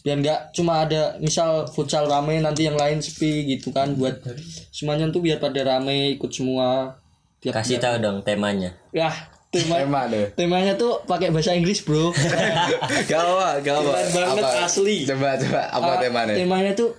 Biar 0.00 0.18
nggak 0.18 0.40
cuma 0.52 0.82
ada 0.82 1.14
misal 1.18 1.50
futsal 1.68 2.04
rame 2.04 2.38
nanti 2.38 2.62
yang 2.62 2.74
lain 2.74 2.98
sepi 2.98 3.30
gitu 3.48 3.70
kan. 3.70 3.92
Buat 3.92 4.22
semuanya 4.70 5.06
tuh 5.08 5.20
biar 5.20 5.38
pada 5.38 5.62
rame 5.62 6.10
ikut 6.12 6.26
semua. 6.28 6.98
Tiap- 7.38 7.54
Kasih 7.56 7.78
tahu 7.78 7.98
dong 7.98 8.18
temanya. 8.20 8.70
Ya, 8.92 9.10
tema 9.52 9.76
tema 9.78 10.00
deh 10.08 10.32
temanya 10.32 10.72
tuh 10.74 11.04
pakai 11.04 11.28
bahasa 11.28 11.52
Inggris, 11.52 11.80
Bro. 11.80 12.16
gak 13.08 13.20
apa 13.20 13.60
gak 13.60 13.76
apa 13.76 13.92
Keren 14.08 14.08
banget, 14.10 14.42
Apa? 14.42 14.64
asli. 14.64 14.96
coba 15.04 15.36
coba 15.36 15.60
apa 15.68 15.86
Ah, 15.86 15.98
temanya 16.00 16.32
Temanya 16.34 16.72
tuh 16.72 16.90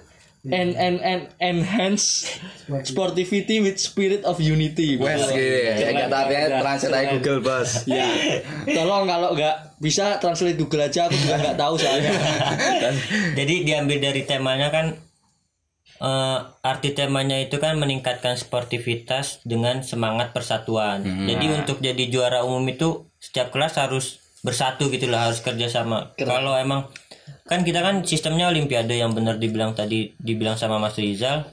en 0.44 0.70
en 0.72 1.00
en 1.00 1.20
enhance 1.40 2.28
sportivity 2.84 3.58
with 3.58 3.80
spirit 3.80 4.22
of 4.22 4.38
unity. 4.38 4.96
Wes 4.96 5.24
gini 5.26 5.72
ya 5.74 5.92
kata 5.98 6.16
artinya 6.20 6.60
translate 6.60 6.94
aja. 6.94 7.12
Google 7.16 7.40
bos 7.40 7.70
Ya, 7.90 8.04
tolong 8.68 9.08
kalau 9.08 9.32
nggak 9.34 9.80
bisa 9.80 10.20
translate 10.20 10.56
Google 10.56 10.84
aja, 10.84 11.08
aku 11.08 11.16
juga 11.16 11.40
nggak 11.40 11.56
tahu 11.56 11.74
soalnya. 11.76 12.12
Jadi 13.40 13.56
diambil 13.64 13.98
dari 14.00 14.22
temanya 14.24 14.68
kan 14.68 15.00
eh, 16.04 16.40
arti 16.62 16.92
temanya 16.92 17.40
itu 17.40 17.58
kan 17.58 17.80
meningkatkan 17.80 18.36
sportivitas 18.36 19.40
dengan 19.48 19.82
semangat 19.82 20.36
persatuan. 20.36 21.02
Jadi 21.04 21.46
untuk 21.56 21.80
jadi 21.80 22.04
juara 22.12 22.44
umum 22.44 22.68
itu 22.68 23.08
setiap 23.24 23.56
kelas 23.56 23.80
harus 23.80 24.20
bersatu 24.44 24.92
gitu 24.92 25.08
lah, 25.08 25.32
harus 25.32 25.40
kerjasama. 25.40 26.12
Kalau 26.20 26.60
emang 26.60 26.92
kan 27.48 27.64
kita 27.64 27.80
kan 27.80 28.04
sistemnya 28.04 28.52
olimpiade 28.52 29.00
yang 29.00 29.16
benar 29.16 29.40
dibilang 29.40 29.72
tadi 29.72 30.12
dibilang 30.20 30.60
sama 30.60 30.78
Mas 30.78 31.00
Rizal. 31.00 31.48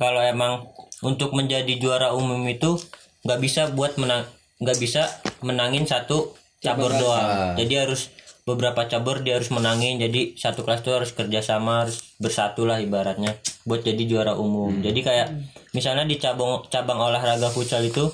Kalau 0.00 0.24
emang 0.24 0.72
untuk 1.04 1.36
menjadi 1.36 1.76
juara 1.76 2.16
umum 2.16 2.40
itu 2.48 2.80
nggak 3.22 3.38
bisa 3.38 3.70
buat 3.70 4.00
menang 4.00 4.26
nggak 4.62 4.78
bisa 4.78 5.10
menangin 5.42 5.84
satu 5.84 6.38
cabur 6.62 6.94
doang. 6.94 7.58
Jadi 7.58 7.74
harus 7.74 8.14
beberapa 8.42 8.86
cabur 8.90 9.22
dia 9.22 9.38
harus 9.38 9.50
menangin. 9.54 9.98
Jadi 10.02 10.34
satu 10.34 10.66
kelas 10.66 10.82
itu 10.82 10.90
harus 10.90 11.10
kerjasama 11.14 11.86
harus 11.86 12.16
bersatu 12.18 12.66
lah 12.66 12.82
ibaratnya 12.82 13.38
buat 13.66 13.86
jadi 13.86 14.02
juara 14.06 14.34
umum. 14.34 14.82
Jadi 14.82 15.00
kayak 15.02 15.28
misalnya 15.74 16.06
di 16.06 16.18
cabang 16.18 16.66
cabang 16.66 16.98
olahraga 16.98 17.48
futsal 17.50 17.82
itu 17.86 18.10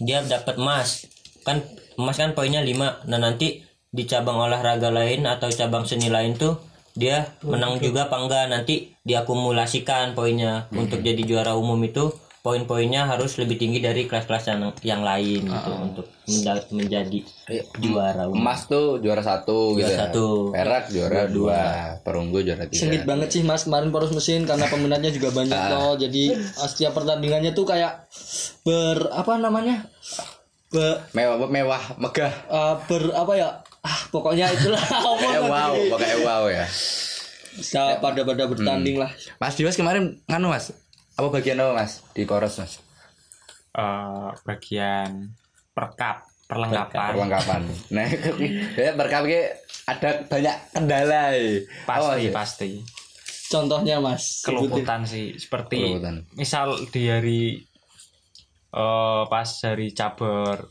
dia 0.00 0.24
dapat 0.24 0.56
emas. 0.56 1.08
Kan 1.44 1.60
emas 2.00 2.16
kan 2.16 2.32
poinnya 2.32 2.64
5 2.64 3.08
nah 3.08 3.20
nanti 3.20 3.60
di 3.92 4.08
cabang 4.08 4.40
olahraga 4.40 4.88
lain 4.88 5.28
atau 5.28 5.52
cabang 5.52 5.84
seni 5.84 6.08
lain 6.08 6.32
tuh 6.32 6.56
dia 6.96 7.36
menang 7.44 7.76
juga 7.80 8.08
apa 8.08 8.16
enggak? 8.20 8.44
Nanti 8.48 8.96
diakumulasikan 9.04 10.16
poinnya. 10.16 10.68
Untuk 10.72 11.04
jadi 11.04 11.20
juara 11.24 11.56
umum 11.56 11.80
itu 11.84 12.12
poin-poinnya 12.42 13.06
harus 13.06 13.38
lebih 13.38 13.54
tinggi 13.54 13.78
dari 13.78 14.04
kelas-kelas 14.04 14.44
yang 14.44 14.60
yang 14.82 15.00
lain 15.00 15.46
gitu 15.46 15.70
untuk 15.72 16.06
menda- 16.26 16.66
menjadi 16.68 17.18
juara 17.78 18.26
umum 18.26 18.42
emas 18.42 18.66
tuh 18.66 18.98
juara 18.98 19.22
satu 19.22 19.78
gitu 19.78 19.86
Juara 19.86 19.94
ya. 19.94 20.00
satu. 20.04 20.26
perak 20.50 20.84
juara 20.90 21.22
dua 21.28 21.60
perunggu 22.02 22.42
juara 22.42 22.66
tiga. 22.66 22.82
Sengit 22.82 23.06
banget 23.06 23.30
sih 23.30 23.42
Mas 23.42 23.62
kemarin 23.62 23.88
poros 23.88 24.10
mesin 24.10 24.42
karena 24.42 24.66
peminatnya 24.66 25.08
juga 25.08 25.30
banyak 25.30 25.54
loh. 25.70 25.94
Jadi 25.94 26.34
uh, 26.34 26.66
setiap 26.66 26.92
pertandingannya 26.92 27.50
tuh 27.52 27.62
kayak 27.62 28.10
ber 28.60 29.06
apa 29.08 29.38
namanya? 29.38 29.86
Be, 30.68 30.98
mewah 31.12 31.46
mewah 31.46 31.82
megah. 31.96 32.32
uh, 32.48 32.74
ber 32.82 33.14
apa 33.14 33.32
ya? 33.32 33.48
Ah, 33.80 33.98
pokoknya 34.10 34.50
itulah. 34.50 34.82
Wow 35.46 35.78
pakai 35.94 36.14
wow 36.20 36.50
ya. 36.50 36.66
Bisa 37.52 38.02
pada 38.02 38.26
pada 38.26 38.44
bertanding 38.46 38.98
lah. 38.98 39.14
Mas 39.38 39.54
Dimas 39.54 39.78
kemarin 39.78 40.18
nganu 40.26 40.50
Mas 40.50 40.74
apa 41.12 41.28
bagian 41.30 41.58
apa 41.58 41.72
Mas 41.76 42.00
di 42.10 42.22
poros 42.22 42.56
Mas 42.56 42.80
Eh, 43.72 44.28
bagian 44.44 45.32
perkap 45.72 46.20
perlengkapan 46.44 47.08
perlengkapan 47.10 47.60
nah 47.88 48.04
ya 48.76 48.92
berkap 48.92 49.24
ki 49.24 49.40
ada 49.84 50.20
banyak 50.22 50.52
kendala 50.68 51.32
ya. 51.32 51.64
pasti 51.82 52.04
Oh, 52.04 52.14
iya. 52.14 52.30
pasti 52.30 52.70
contohnya 53.48 53.96
mas 53.98 54.40
keluputan 54.42 55.00
sih 55.02 55.32
seperti 55.34 55.80
Keluputan. 55.80 56.28
misal 56.32 56.76
di 56.86 57.02
hari 57.06 57.42
eh 58.70 59.22
pas 59.26 59.48
hari 59.62 59.88
caber 59.90 60.68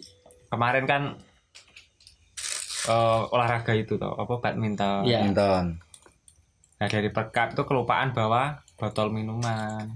kemarin 0.48 0.86
kan 0.86 1.04
eh, 2.86 3.22
olahraga 3.28 3.74
itu 3.74 3.98
toh 3.98 4.14
apa 4.14 4.38
badminton 4.40 5.02
Iya. 5.04 5.26
Nonton. 5.26 5.66
nah 6.78 6.88
dari 6.88 7.10
pekat 7.10 7.54
tuh 7.54 7.66
kelupaan 7.66 8.10
bawa 8.12 8.62
botol 8.76 9.10
minuman 9.10 9.90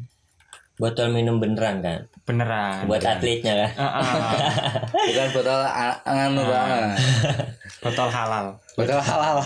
botol 0.75 1.07
minum 1.09 1.39
beneran 1.39 1.79
kan 1.79 1.99
beneran 2.23 2.83
buat 2.83 2.99
atletnya 2.99 3.53
kan 3.55 3.71
Ah, 3.75 3.87
ah. 3.95 4.03
Bukan 5.07 5.27
botol 5.31 5.61
anu 6.03 6.41
banget. 6.43 6.99
botol 7.79 8.09
halal 8.09 8.45
Botol 8.73 8.99
halal. 8.99 9.39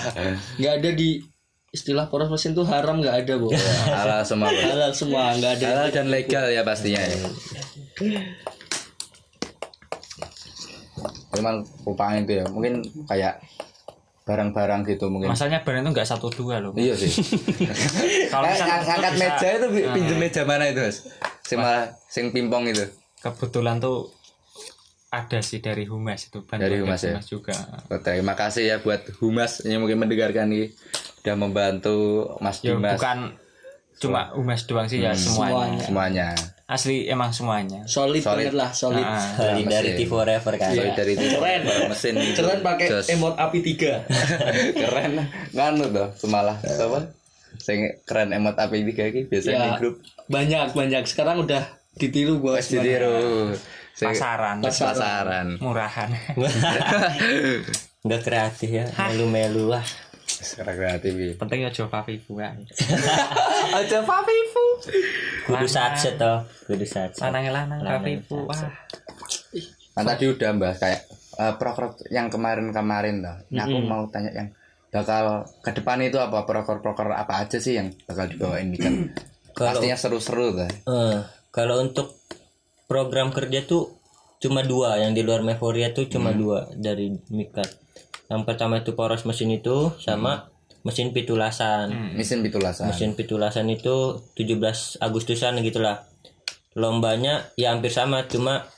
nggak 0.58 0.74
ada 0.78 0.89
di 0.92 1.22
istilah 1.70 2.10
poros 2.10 2.28
mesin 2.28 2.52
tuh 2.52 2.65
haram 2.65 2.98
nggak 2.98 3.24
ada 3.24 3.34
bu 3.38 3.54
halal 3.94 4.22
semua. 4.24 4.50
Bro. 4.50 4.58
halal 4.63 4.92
semua 4.92 5.24
nggak 5.34 5.54
ada 5.56 5.65
Halal 5.70 5.88
dan 5.92 6.06
legal 6.10 6.46
ya 6.48 6.62
pastinya 6.62 6.98
ya. 6.98 7.18
Cuman 11.32 11.56
lupain 11.86 12.26
itu 12.26 12.34
ya. 12.36 12.46
Mungkin 12.48 12.74
kayak 13.06 13.38
barang-barang 14.30 14.86
gitu 14.86 15.10
mungkin. 15.10 15.28
masanya 15.28 15.60
barang 15.60 15.82
itu 15.82 15.92
nggak 15.92 16.06
satu 16.08 16.30
dua 16.30 16.62
loh 16.62 16.70
Iya 16.72 16.94
sih. 16.94 17.10
kalau 18.32 18.46
Eh, 18.46 18.54
misalnya 18.54 18.76
ng- 18.76 18.86
ngangkat 18.86 19.12
bisa- 19.12 19.24
meja 19.34 19.48
itu 19.52 19.65
pinjem 19.89 20.18
meja 20.20 20.42
mana 20.44 20.63
itu, 20.65 20.80
Mas? 20.80 20.98
Sing 21.42 21.58
malah 21.58 21.84
sing 22.06 22.30
pimpong 22.30 22.70
itu. 22.70 22.86
kebetulan 23.20 23.78
tuh 23.78 24.13
ada 25.10 25.42
sih 25.42 25.58
dari 25.58 25.84
humas 25.84 26.22
itu 26.24 26.39
bantuan 26.39 26.62
Dari 26.62 26.78
Humas 26.80 27.02
ya? 27.02 27.18
juga 27.20 27.58
Oh, 27.89 27.98
terima 27.98 28.32
kasih 28.34 28.63
ya 28.63 28.76
buat 28.78 29.02
Humas 29.18 29.65
yang 29.65 29.82
mungkin 29.82 29.98
mendengarkan 29.98 30.46
nih 30.48 30.70
udah 31.20 31.36
membantu 31.36 31.98
Mas 32.38 32.62
ya 32.62 32.72
Dimas 32.72 32.96
bukan 32.96 33.34
cuma 34.00 34.32
humas 34.32 34.64
doang 34.64 34.88
sih 34.88 35.04
ya 35.04 35.12
semuanya. 35.12 35.84
Semuanya. 35.84 36.28
asli 36.70 37.10
emang 37.10 37.34
semuanya. 37.34 37.82
Solid, 37.84 38.22
Solid. 38.22 38.46
banget 38.46 38.56
lah 38.56 38.70
solid. 38.72 39.02
Ah, 39.02 39.20
solidarity 39.42 40.06
forever 40.06 40.54
kan? 40.56 40.70
Solidarity 40.72 41.26
Keren. 41.34 41.62
mesin 41.90 42.16
keren 42.32 42.60
pakai 42.62 42.88
emot 43.10 43.36
api 43.36 43.60
tiga. 43.60 44.06
Keren. 44.86 45.18
Nganu 45.52 45.90
tuh 45.90 46.08
semalah. 46.16 46.56
Apa? 46.62 47.10
Sing 47.58 48.00
keren 48.06 48.32
emot 48.32 48.54
api 48.56 48.86
tiga 48.86 49.10
iki 49.10 49.26
biasanya 49.26 49.58
di 49.58 49.68
ya 49.68 49.78
grup. 49.82 49.96
Banyak 50.30 50.78
banyak. 50.78 51.04
Sekarang 51.10 51.42
udah 51.42 51.66
ditiru 51.98 52.38
bos. 52.38 52.62
Wes 52.62 52.70
ditiru. 52.70 53.52
Sing- 53.98 54.14
pasaran. 54.14 54.62
pas 54.62 54.72
pasaran. 54.72 55.58
murahan. 55.60 56.10
Nggak 58.06 58.22
kreatif 58.24 58.70
ya 58.72 58.86
melu-melu 58.96 59.76
lah 59.76 59.84
sekarang 60.30 60.76
kreatif 60.78 61.12
iki. 61.18 61.34
penting 61.42 61.60
ya 61.65 61.70
coba 61.74 62.06
vivu 62.06 62.38
ya. 62.38 62.54
Aja 63.74 63.98
papifu 64.06 64.65
kudu 65.50 65.65
satset 65.65 66.22
toh 66.22 66.46
kudu 66.70 66.86
satset. 66.86 67.26
Lanang 67.26 67.50
lanang 67.50 68.02
vivu 68.06 68.46
wah. 68.46 68.70
Kan 69.98 70.06
tadi 70.06 70.30
udah 70.30 70.50
bahas 70.56 70.78
kayak 70.78 71.02
proker 71.58 71.98
yang 72.13 72.30
kemarin-kemarin 72.30 73.24
tuh 73.24 73.36
nah, 73.56 73.63
aku 73.65 73.78
mau 73.84 74.04
tanya 74.12 74.32
yang 74.32 74.48
bakal 74.89 75.46
ke 75.62 75.72
depan 75.76 76.02
itu 76.02 76.18
apa? 76.22 76.46
Proker-proker 76.46 77.13
apa 77.13 77.46
aja 77.46 77.58
sih 77.58 77.78
yang 77.78 77.94
bakal 78.06 78.26
dibawain 78.30 78.74
kan 78.78 78.94
pastinya 79.54 79.98
seru-seru 80.00 80.56
tuh 80.56 80.70
Eh, 80.88 81.20
kalau 81.52 81.84
untuk 81.84 82.15
program 82.88 83.30
kerja 83.30 83.65
tuh 83.65 84.00
cuma 84.39 84.63
dua 84.63 85.04
yang 85.04 85.12
di 85.12 85.22
luar 85.22 85.44
Meforia 85.44 85.92
tuh 85.92 86.08
cuma 86.08 86.32
dua 86.32 86.72
dari 86.72 87.12
Mikat 87.28 87.68
yang 88.30 88.46
pertama 88.46 88.78
itu 88.78 88.94
poros 88.94 89.26
mesin 89.26 89.50
itu 89.50 89.92
sama 89.98 90.48
mesin 90.82 91.12
pitulasan. 91.12 92.13
Mesin 92.15 92.39
pitulasan. 92.39 92.88
Mesin 92.88 93.12
pitulasan 93.13 93.68
itu 93.68 94.22
17 94.38 95.02
Agustusan 95.02 95.60
gitulah. 95.60 96.06
Lombanya 96.78 97.50
ya 97.58 97.74
hampir 97.74 97.89
sama 97.89 98.24
cuma 98.24 98.70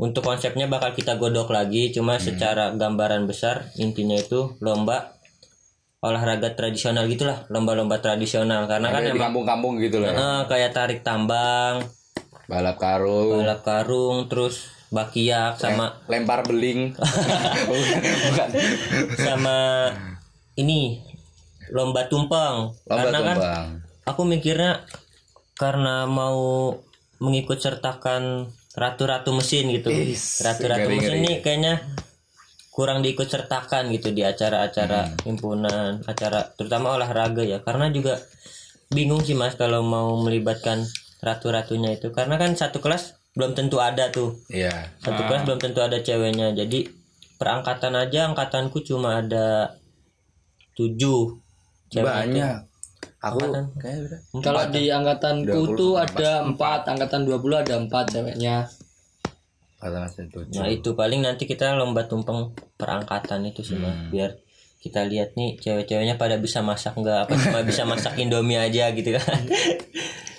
untuk 0.00 0.24
konsepnya 0.24 0.64
bakal 0.64 0.96
kita 0.96 1.20
godok 1.20 1.52
lagi 1.52 1.92
cuma 1.92 2.16
secara 2.16 2.72
gambaran 2.72 3.28
besar 3.28 3.68
intinya 3.76 4.16
itu 4.16 4.56
lomba 4.64 5.12
olahraga 6.00 6.56
tradisional 6.56 7.04
gitulah 7.04 7.44
lomba-lomba 7.52 8.00
tradisional. 8.00 8.64
Karena 8.64 8.88
kan 8.88 9.02
Kayak 9.04 9.16
di 9.18 9.20
kampung-kampung 9.20 9.76
gitu 9.76 10.00
loh 10.00 10.08
ya. 10.08 10.16
eh, 10.16 10.40
kayak 10.48 10.70
tarik 10.72 11.00
tambang 11.04 11.84
balap 12.48 12.80
karung. 12.80 13.44
balap 13.44 13.60
karung 13.60 14.24
terus 14.26 14.79
bakiak 14.90 15.54
sama 15.56 16.02
lempar 16.10 16.42
beling. 16.42 16.94
Bukan, 16.98 18.00
bukan. 18.26 18.48
sama 19.16 19.58
ini 20.58 20.98
lomba 21.70 22.10
tumpeng. 22.10 22.74
Lomba 22.86 22.98
karena 22.98 23.18
kan 23.22 23.36
tumbang 23.38 23.68
aku 24.10 24.22
mikirnya 24.26 24.82
karena 25.54 26.08
mau 26.10 26.74
mengikut 27.20 27.62
sertakan 27.62 28.50
ratu-ratu 28.74 29.30
mesin 29.30 29.70
gitu. 29.70 29.92
Ratu-ratu 30.42 30.88
mesin 30.90 31.22
nih 31.22 31.36
kayaknya 31.44 31.84
kurang 32.74 33.04
diikut 33.04 33.28
sertakan 33.28 33.92
gitu 33.92 34.14
di 34.14 34.24
acara-acara 34.24 35.10
Hmm. 35.10 35.16
himpunan 35.26 36.00
acara 36.08 36.50
terutama 36.56 36.96
olahraga 36.96 37.44
ya. 37.44 37.60
Karena 37.60 37.92
juga 37.92 38.18
bingung 38.90 39.22
sih 39.22 39.36
mas 39.36 39.54
kalau 39.54 39.84
mau 39.84 40.16
melibatkan 40.18 40.82
ratu-ratunya 41.20 41.94
itu. 42.00 42.10
Karena 42.10 42.40
kan 42.40 42.56
satu 42.56 42.80
kelas 42.80 43.19
belum 43.34 43.54
tentu 43.54 43.78
ada 43.78 44.10
tuh. 44.10 44.34
Iya. 44.50 44.90
Satu 44.98 45.22
kelas 45.26 45.46
belum 45.46 45.60
tentu 45.62 45.80
ada 45.82 45.98
ceweknya. 46.02 46.50
Jadi 46.54 46.86
perangkatan 47.38 47.94
aja 47.96 48.28
angkatanku 48.30 48.82
cuma 48.82 49.22
ada 49.22 49.76
tujuh 50.74 51.38
cewek 51.92 52.10
banyak. 52.10 52.66
Aku 53.20 53.36
kalau 54.40 54.64
di 54.72 54.88
angkatanku 54.88 55.76
20, 55.76 55.76
tuh 55.76 55.92
ada 56.00 56.40
empat 56.40 56.88
angkatan 56.88 57.28
20 57.28 57.62
ada 57.64 57.74
empat 57.76 58.04
ceweknya. 58.16 58.64
Nah 60.60 60.68
itu 60.68 60.92
paling 60.96 61.20
nanti 61.24 61.44
kita 61.44 61.76
lomba 61.76 62.04
tumpeng 62.08 62.52
perangkatan 62.80 63.44
itu 63.48 63.60
sih 63.64 63.76
Mas. 63.76 64.08
biar 64.12 64.36
kita 64.80 65.04
lihat 65.04 65.36
nih 65.36 65.60
cewek-ceweknya 65.60 66.16
pada 66.16 66.40
bisa 66.40 66.64
masak 66.64 66.96
nggak 66.96 67.28
apa 67.28 67.32
cuma 67.36 67.60
bisa 67.60 67.84
masak 67.84 68.16
indomie 68.16 68.56
aja 68.56 68.88
gitu 68.96 69.12
kan 69.12 69.40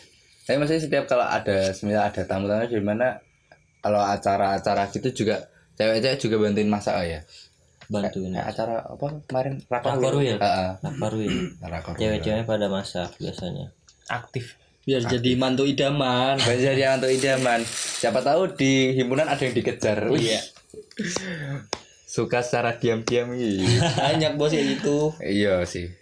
saya 0.42 0.56
maksudnya 0.58 0.82
setiap 0.82 1.06
kalau 1.06 1.26
ada 1.26 1.72
semisal 1.72 2.10
ada 2.10 2.22
tamu-tamu 2.26 2.66
di 2.66 2.82
mana 2.82 3.22
kalau 3.82 4.02
acara-acara 4.02 4.90
gitu 4.94 5.26
juga 5.26 5.50
cewek-cewek 5.78 6.18
juga 6.22 6.36
bantuin 6.42 6.70
masak 6.70 6.94
oh 6.98 7.06
ya 7.06 7.22
bantuin 7.92 8.32
Kayak 8.32 8.48
acara 8.56 8.76
apa 8.88 9.08
kemarin 9.28 9.54
Rakorwil. 9.68 10.38
Rakorwil. 10.40 11.34
cewek-ceweknya 12.00 12.46
pada 12.48 12.68
masak 12.72 13.12
biasanya 13.20 13.70
aktif 14.08 14.62
biar 14.82 15.06
jadi 15.06 15.38
mantu 15.38 15.64
idaman 15.70 16.42
Banyak 16.42 16.74
jadi 16.74 16.98
untuk 16.98 17.14
idaman. 17.14 17.62
Siapa 18.02 18.26
tahu 18.26 18.58
di 18.58 18.98
himpunan 18.98 19.30
ada 19.30 19.38
yang 19.38 19.54
dikejar. 19.54 20.10
Iya. 20.10 20.42
Suka 22.10 22.42
secara 22.42 22.82
diam-diam 22.82 23.30
gitu. 23.38 23.62
banyak 24.02 24.34
bos 24.42 24.52
ya 24.52 24.66
gitu 24.66 25.14
iya 25.22 25.62
sih. 25.70 25.94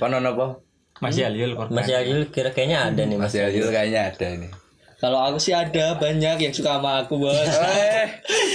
Konon 0.00 0.24
apa? 0.24 0.64
Mas 1.00 1.16
Yaliul 1.16 1.52
korban 1.52 1.76
Mas 1.76 1.88
Yajul 1.88 2.32
kira 2.32 2.50
kayaknya 2.56 2.88
ada 2.88 3.02
nih 3.04 3.16
Mas. 3.20 3.28
Mas 3.28 3.34
Yazil 3.36 3.68
kayaknya 3.68 4.00
ada 4.08 4.26
ini. 4.32 4.48
kalau 4.96 5.20
aku 5.20 5.36
sih 5.36 5.52
ada 5.52 6.00
banyak 6.00 6.40
yang 6.40 6.54
suka 6.56 6.80
sama 6.80 7.04
aku 7.04 7.20
bos. 7.20 7.36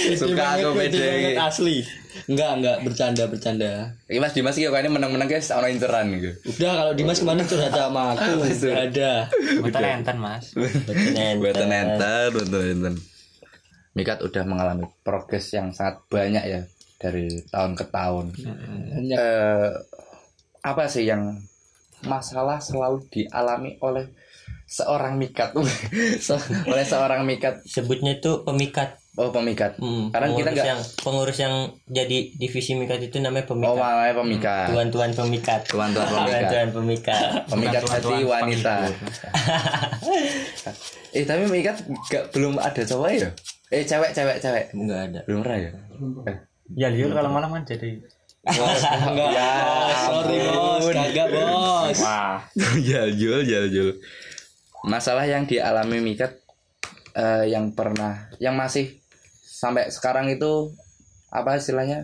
Eh, 0.02 0.18
suka 0.18 0.58
aku 0.58 0.74
pede 0.74 1.38
asli. 1.38 1.86
Enggak 2.26 2.50
enggak 2.58 2.76
bercanda 2.82 3.24
bercanda. 3.30 3.94
Iki 4.10 4.18
Mas 4.18 4.34
Dimas 4.34 4.58
iki 4.58 4.66
kayaknya 4.66 4.90
menang-menang 4.90 5.30
guys 5.30 5.54
ono 5.54 5.70
inceran 5.70 6.10
gitu. 6.18 6.34
udah 6.58 6.72
kalau 6.74 6.92
Dimas 6.98 7.22
ke 7.22 7.26
mana 7.30 7.46
curhat 7.46 7.70
sama 7.70 8.18
aku 8.18 8.30
Betul. 8.42 8.74
Ada. 8.74 9.12
Betul 9.62 9.84
enten 9.86 10.16
mas. 10.18 10.44
Buatan 11.38 11.70
enter, 11.70 12.34
betul 12.34 12.62
enter. 12.66 12.92
Mikat 13.94 14.18
udah 14.26 14.42
mengalami 14.42 14.90
progres 15.06 15.46
yang 15.54 15.70
sangat 15.70 16.02
banyak 16.10 16.42
ya 16.42 16.60
dari 16.98 17.30
tahun 17.54 17.78
ke 17.78 17.84
tahun. 17.86 18.26
banyak. 18.34 19.14
Eh 19.14 19.70
apa 20.66 20.90
sih 20.90 21.06
yang 21.06 21.38
masalah 22.04 22.58
selalu 22.58 23.02
dialami 23.08 23.78
oleh 23.78 24.10
seorang 24.64 25.16
mikat. 25.16 25.52
Se- 26.26 26.38
oleh 26.64 26.82
seorang 26.82 27.22
mikat. 27.22 27.60
Sebutnya 27.62 28.16
itu 28.16 28.40
pemikat. 28.42 28.96
Oh 29.12 29.28
pemikat. 29.28 29.76
Hmm, 29.76 30.08
Karena 30.08 30.32
kita 30.32 30.32
pengurus 30.32 30.56
nggak- 30.56 30.70
yang 30.72 30.80
pengurus 31.04 31.38
yang 31.38 31.54
jadi 31.84 32.18
divisi 32.32 32.72
mikat 32.72 32.96
itu 33.02 33.20
namanya 33.20 33.44
oh 33.44 33.50
pemikat 33.52 33.76
namanya 33.76 34.14
pemikat. 34.16 34.66
Tuan-tuan 34.72 35.10
pemikat. 35.12 35.60
Tuan-tuan 35.68 36.06
pemikat. 36.08 36.40
Tuan-tuan 36.40 36.68
pemikat. 36.72 37.22
Pemikat 37.44 37.82
Bukan 37.82 37.92
hati 37.94 38.16
wanita. 38.24 38.74
Eh 41.12 41.28
tapi 41.28 41.44
mikat 41.44 41.76
gak 42.08 42.32
belum 42.32 42.56
ada 42.56 42.80
cowok 42.80 43.08
ya? 43.12 43.28
Eh 43.68 43.84
cewek 43.84 44.16
cewek 44.16 44.40
cewek. 44.40 44.72
Enggak 44.72 45.12
ada. 45.12 45.20
Belum 45.28 45.44
pernah 45.44 45.58
ya? 45.60 45.70
Eh. 46.24 46.36
Yaliul 46.72 47.12
kalau 47.12 47.28
malam 47.28 47.52
kan 47.52 47.68
jadi 47.68 48.00
enggak. 48.42 49.30
Ya 49.32 49.50
bos 49.62 49.98
sorry 50.02 50.38
bos. 50.50 50.84
Kagak 50.90 51.28
bos. 51.30 51.98
Wah. 52.02 52.38
Jaljul 52.88 53.46
jaljul 53.46 53.90
masalah 54.82 55.22
yang 55.26 55.46
dialami 55.46 56.02
Mikat 56.02 56.42
eh, 57.14 57.46
yang 57.54 57.70
pernah 57.70 58.26
yang 58.42 58.58
masih 58.58 58.98
sampai 59.46 59.94
sekarang 59.94 60.26
itu 60.26 60.74
apa 61.30 61.56
istilahnya? 61.56 62.02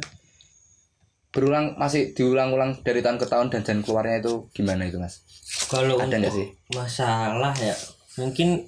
Berulang 1.29 1.77
masih 1.77 2.17
diulang-ulang 2.17 2.81
dari 2.81 3.05
tahun 3.05 3.21
ke 3.21 3.27
tahun 3.29 3.53
dan 3.53 3.61
jalan 3.61 3.83
keluarnya 3.85 4.17
itu 4.25 4.49
gimana 4.57 4.89
itu 4.89 4.97
mas? 4.97 5.21
Kalau 5.69 6.01
Ada 6.01 6.17
nggak 6.17 6.33
sih? 6.33 6.49
masalah 6.73 7.53
ya 7.59 7.75
mungkin 8.17 8.65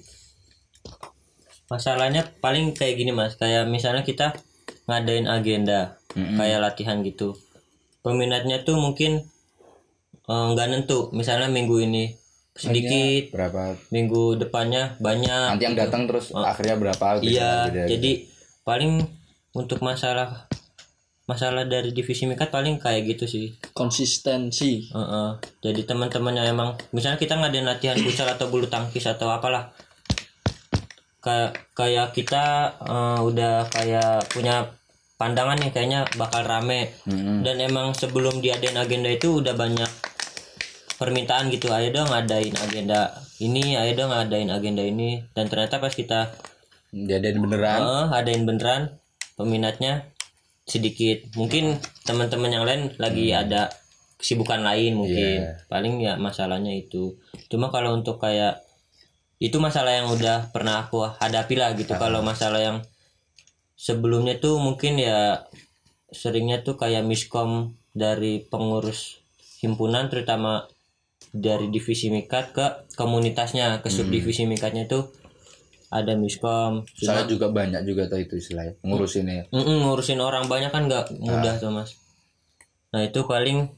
masalahnya 1.71 2.27
paling 2.43 2.75
kayak 2.75 2.99
gini 2.99 3.15
mas. 3.15 3.39
Kayak 3.39 3.65
misalnya 3.71 4.03
kita 4.05 4.35
ngadain 4.85 5.25
agenda 5.25 5.97
kayak 6.13 6.59
latihan 6.59 6.99
gitu 7.01 7.33
peminatnya 8.01 8.65
tuh 8.65 8.77
mungkin 8.77 9.21
eh, 10.27 10.45
nggak 10.53 10.67
nentu. 10.69 11.09
Misalnya 11.13 11.49
minggu 11.49 11.77
ini 11.81 12.21
sedikit 12.51 13.31
berapa? 13.31 13.79
minggu 13.95 14.35
depannya 14.35 14.99
banyak 14.99 15.55
nanti 15.55 15.63
yang 15.63 15.77
datang 15.77 16.03
terus 16.03 16.35
akhirnya 16.35 16.75
berapa? 16.75 17.23
Gitu, 17.23 17.39
iya 17.39 17.71
beda-beda. 17.71 17.87
jadi 17.87 18.11
paling 18.67 18.91
untuk 19.55 19.79
masalah 19.79 20.51
masalah 21.31 21.63
dari 21.63 21.95
divisi 21.95 22.27
mikat 22.27 22.51
paling 22.51 22.75
kayak 22.75 23.15
gitu 23.15 23.23
sih. 23.23 23.55
Konsistensi. 23.71 24.91
Heeh. 24.91 25.29
jadi 25.63 25.81
teman-teman 25.87 26.35
yang 26.35 26.51
emang 26.51 26.75
misalnya 26.91 27.15
kita 27.15 27.39
ngadain 27.39 27.63
latihan 27.63 27.95
futsal 28.03 28.27
atau 28.27 28.51
bulu 28.51 28.67
tangkis 28.67 29.07
atau 29.07 29.31
apalah. 29.31 29.71
Kayak 31.23 31.71
kayak 31.71 32.07
kita 32.11 32.75
eh, 32.83 33.19
udah 33.23 33.69
kayak 33.71 34.27
punya 34.27 34.67
pandangan 35.21 35.61
nih 35.61 35.69
kayaknya 35.69 36.09
bakal 36.17 36.41
rame. 36.41 36.89
Mm-mm. 37.05 37.45
dan 37.45 37.61
emang 37.61 37.93
sebelum 37.93 38.41
diadain 38.41 38.73
agenda 38.73 39.13
itu 39.13 39.37
udah 39.37 39.53
banyak 39.53 39.91
permintaan 40.97 41.53
gitu. 41.53 41.69
Ayo 41.69 41.93
dong 41.93 42.09
ngadain 42.09 42.57
agenda 42.57 43.13
ini 43.37 43.77
ayo 43.77 43.93
dong 43.93 44.09
ngadain 44.09 44.49
agenda 44.49 44.81
ini. 44.81 45.21
Dan 45.37 45.45
ternyata 45.45 45.77
pas 45.77 45.93
kita 45.93 46.33
Jadian 46.91 47.39
beneran. 47.39 47.79
Heeh, 47.79 48.05
adain 48.11 48.43
beneran 48.43 48.81
peminatnya 49.39 50.11
sedikit. 50.67 51.23
Mungkin 51.39 51.79
teman-teman 52.03 52.51
yang 52.51 52.65
lain 52.67 52.91
lagi 52.99 53.31
ada 53.31 53.71
kesibukan 54.19 54.59
lain 54.61 54.99
mungkin. 54.99 55.39
Iya. 55.47 55.65
paling 55.71 56.03
ya 56.03 56.19
masalahnya 56.19 56.75
itu. 56.75 57.15
Cuma 57.47 57.71
kalau 57.71 57.95
untuk 57.95 58.19
kayak 58.19 58.59
itu 59.41 59.57
masalah 59.57 59.97
yang 59.97 60.11
udah 60.11 60.53
pernah 60.53 60.85
aku 60.85 61.01
hadapi 61.17 61.55
lah 61.57 61.73
gitu. 61.73 61.95
Kalau 61.95 62.21
masalah 62.21 62.59
yang 62.61 62.77
sebelumnya 63.81 64.37
tuh 64.37 64.61
mungkin 64.61 65.01
ya 65.01 65.49
seringnya 66.13 66.61
tuh 66.61 66.77
kayak 66.77 67.01
miskom 67.01 67.73
dari 67.97 68.45
pengurus 68.45 69.25
himpunan 69.57 70.05
terutama 70.13 70.69
dari 71.33 71.73
divisi 71.73 72.13
mikat 72.13 72.53
ke 72.53 72.65
komunitasnya 72.93 73.81
ke 73.81 73.89
subdivisi 73.89 74.45
mikatnya 74.45 74.85
tuh 74.85 75.09
ada 75.91 76.13
miskom. 76.15 76.85
Soalnya 76.93 77.27
juga 77.27 77.49
banyak 77.49 77.81
juga 77.83 78.05
tuh 78.05 78.21
itu 78.21 78.37
istilahnya 78.37 78.77
ngurusin 78.85 79.25
ya 79.27 79.43
Mm-mm, 79.49 79.89
ngurusin 79.89 80.21
orang 80.21 80.45
banyak 80.45 80.69
kan 80.69 80.85
nggak 80.85 81.17
mudah 81.17 81.57
tuh 81.57 81.73
mas. 81.73 81.97
Nah 82.93 83.01
itu 83.01 83.25
paling 83.25 83.71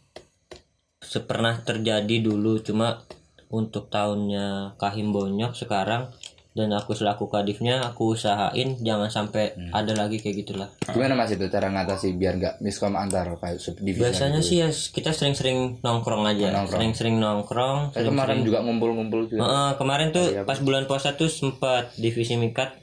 pernah 1.29 1.61
terjadi 1.61 2.25
dulu 2.25 2.59
cuma 2.59 3.05
untuk 3.53 3.87
tahunnya 3.93 4.77
Kahim 4.81 5.13
Bonyok 5.13 5.53
sekarang 5.53 6.09
dan 6.53 6.69
aku 6.69 6.93
selaku 6.93 7.33
kadifnya 7.33 7.81
aku 7.81 8.13
usahain 8.13 8.77
jangan 8.77 9.09
sampai 9.09 9.57
ada 9.73 9.89
lagi 9.97 10.21
kayak 10.21 10.45
gitulah. 10.45 10.69
Gimana 10.85 11.17
mas 11.17 11.33
itu 11.33 11.49
cara 11.49 11.73
ngatasi 11.73 12.13
biar 12.13 12.37
nggak 12.37 12.55
miskom 12.61 12.93
antar 12.93 13.33
kayak 13.41 13.57
subdivisi 13.57 14.05
biasanya 14.05 14.39
gitu? 14.39 14.49
sih 14.53 14.57
ya? 14.61 14.69
kita 14.69 15.09
sering-sering 15.17 15.81
nongkrong 15.81 16.29
aja. 16.29 16.53
Nongkrong. 16.53 16.77
sering-sering 16.77 17.15
nongkrong 17.17 17.97
Kayak 17.97 18.13
kemarin 18.13 18.37
juga 18.45 18.59
ngumpul-ngumpul 18.61 19.21
juga. 19.33 19.41
Heeh, 19.41 19.69
kemarin 19.81 20.07
tuh 20.13 20.27
pas 20.45 20.61
bulan 20.61 20.85
puasa 20.85 21.17
tuh 21.17 21.27
sempat 21.27 21.97
divisi 21.97 22.37
mikat 22.37 22.77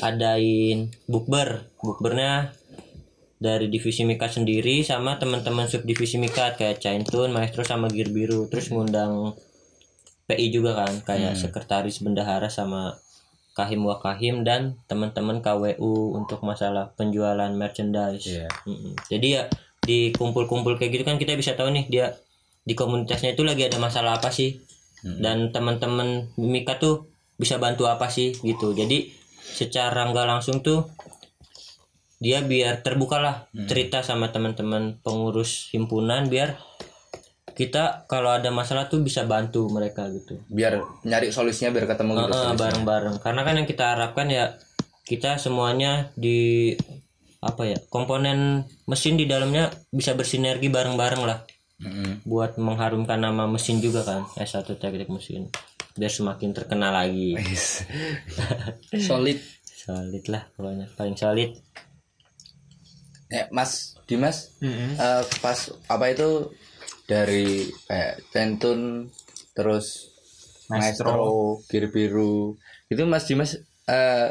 adain 0.00 0.88
bukber. 1.04 1.68
Bukbernya 1.84 2.56
dari 3.42 3.66
divisi 3.68 4.08
mikat 4.08 4.40
sendiri 4.40 4.80
sama 4.86 5.20
teman-teman 5.20 5.68
subdivisi 5.68 6.16
mikat 6.16 6.56
kayak 6.56 6.80
Caintun, 6.80 7.34
Maestro 7.34 7.60
sama 7.60 7.92
Gear 7.92 8.08
Biru. 8.08 8.48
Terus 8.48 8.72
ngundang 8.72 9.36
PI 10.26 10.54
juga 10.54 10.78
kan 10.78 10.92
kayak 11.02 11.34
sekretaris 11.34 12.00
bendahara 12.00 12.46
sama 12.46 12.96
Kahim 13.52 13.84
Wakahim 13.84 14.48
dan 14.48 14.80
teman-teman 14.88 15.44
KWU 15.44 16.16
untuk 16.16 16.40
masalah 16.40 16.96
penjualan 16.96 17.52
merchandise. 17.52 18.48
Mm-mm. 18.64 18.96
Jadi 19.12 19.26
ya 19.36 19.44
di 19.82 20.14
kumpul-kumpul 20.14 20.78
kayak 20.78 20.92
gitu 20.94 21.04
kan 21.04 21.18
kita 21.18 21.36
bisa 21.36 21.52
tahu 21.58 21.74
nih 21.74 21.84
dia 21.90 22.06
di 22.62 22.78
komunitasnya 22.78 23.34
itu 23.34 23.42
lagi 23.42 23.66
ada 23.66 23.76
masalah 23.82 24.22
apa 24.22 24.30
sih 24.30 24.62
dan 25.02 25.50
teman-teman 25.50 26.30
Mika 26.38 26.78
tuh 26.78 27.10
bisa 27.34 27.58
bantu 27.58 27.90
apa 27.90 28.06
sih 28.06 28.32
gitu. 28.38 28.70
Jadi 28.72 29.10
secara 29.42 30.06
nggak 30.06 30.26
langsung 30.30 30.62
tuh 30.62 30.86
dia 32.22 32.38
biar 32.38 32.86
terbuka 32.86 33.18
lah 33.18 33.50
cerita 33.66 34.06
sama 34.06 34.30
teman-teman 34.30 35.02
pengurus 35.02 35.74
himpunan 35.74 36.30
biar 36.30 36.54
kita 37.52 38.08
kalau 38.08 38.32
ada 38.32 38.48
masalah 38.50 38.88
tuh 38.88 39.04
bisa 39.04 39.24
bantu 39.28 39.68
mereka 39.68 40.08
gitu. 40.10 40.40
biar 40.48 40.80
nyari 41.04 41.28
solusinya 41.30 41.70
biar 41.72 41.86
ketemu 41.86 42.12
gitu 42.16 42.32
solusinya. 42.32 42.58
bareng-bareng 42.58 43.16
karena 43.20 43.40
kan 43.44 43.54
yang 43.60 43.68
kita 43.68 43.84
harapkan 43.96 44.26
ya 44.28 44.56
kita 45.06 45.36
semuanya 45.36 46.12
di 46.16 46.72
apa 47.42 47.66
ya 47.66 47.78
komponen 47.90 48.62
mesin 48.86 49.18
di 49.18 49.26
dalamnya 49.26 49.68
bisa 49.90 50.14
bersinergi 50.14 50.70
bareng-bareng 50.70 51.22
lah 51.26 51.42
Mm-mm. 51.82 52.22
buat 52.22 52.54
mengharumkan 52.62 53.18
nama 53.18 53.50
mesin 53.50 53.82
juga 53.82 54.06
kan 54.06 54.22
S1 54.38 54.78
teknik 54.78 55.10
mesin 55.10 55.50
biar 55.98 56.12
semakin 56.14 56.54
terkenal 56.54 56.94
lagi 56.94 57.34
solid 59.10 59.42
solid 59.66 60.24
lah 60.30 60.46
pokoknya 60.54 60.86
paling 60.94 61.18
solid 61.18 61.50
ya 63.26 63.50
mas 63.50 63.98
Dimas 64.06 64.54
Mm-mm. 64.62 64.94
eh, 64.94 65.22
pas 65.42 65.58
apa 65.90 66.04
itu 66.14 66.54
dari 67.06 67.66
kayak 67.88 68.22
Tentun 68.30 69.10
terus 69.52 70.08
Maestro. 70.70 71.10
Maestro, 71.12 71.32
Gear 71.68 71.86
Biru 71.92 72.56
itu 72.88 73.02
Mas 73.04 73.26
Dimas 73.28 73.58
eh 73.88 74.30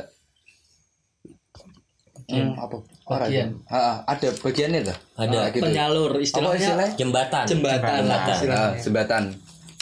hmm, 2.31 2.55
apa 2.57 2.77
Bagian. 3.11 3.59
Orang, 3.67 3.67
Ah, 3.67 3.95
ada 4.07 4.31
bagiannya 4.39 4.87
tuh 4.87 4.97
Ada. 5.19 5.35
Ah, 5.35 5.47
gitu. 5.51 5.67
penyalur 5.67 6.15
apa 6.15 6.23
istilahnya 6.23 6.63
istilahnya 6.63 6.95
jembatan 6.95 7.43
jembatan 7.43 7.99
Jembatan. 8.07 8.47
Ah, 8.47 8.71
jembatan 8.79 9.23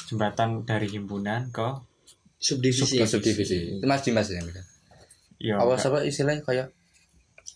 jembatan 0.10 0.49
dari 0.65 0.88
himpunan 0.89 1.54
ke 1.54 1.67
subdivisi 2.41 2.97
ke 2.97 3.06
subdivisi 3.06 3.78
itu 3.78 3.86
Mas 3.86 4.02
Dimas 4.02 4.34
yang 4.34 4.49
bilang. 4.49 4.65
ya 5.38 5.56
apa 5.62 5.78
siapa 5.78 6.02
istilahnya 6.10 6.41
kayak 6.41 6.67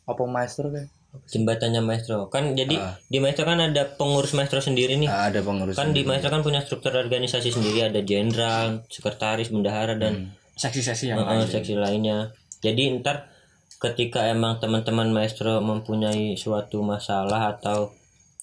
apa 0.06 0.24
maestro 0.30 0.70
kayak 0.70 0.93
jembatannya 1.24 1.80
maestro. 1.80 2.28
Kan 2.28 2.54
jadi 2.54 2.74
Ah. 2.76 2.98
di 3.06 3.18
maestro 3.18 3.46
kan 3.46 3.58
ada 3.58 3.86
pengurus 3.94 4.34
maestro 4.34 4.58
sendiri 4.60 4.98
nih. 4.98 5.06
Ah, 5.06 5.30
ada 5.30 5.40
pengurus 5.40 5.74
kan 5.74 5.94
di 5.94 6.02
maestro 6.02 6.30
kan 6.30 6.42
punya 6.42 6.60
struktur 6.60 6.92
organisasi 6.92 7.50
sendiri. 7.50 7.86
Ada 7.86 8.02
jenderal 8.02 8.82
sekretaris 8.88 9.50
bendahara 9.50 9.94
dan 9.94 10.34
seksi-seksi 10.54 11.10
yang 11.10 11.22
Heeh, 11.22 11.46
lain. 11.46 11.50
seksi 11.50 11.74
lainnya. 11.74 12.18
Jadi 12.60 12.98
ntar 12.98 13.30
ketika 13.78 14.26
emang 14.26 14.58
teman-teman 14.58 15.10
maestro 15.10 15.60
mempunyai 15.60 16.34
suatu 16.34 16.82
masalah 16.82 17.52
atau 17.52 17.92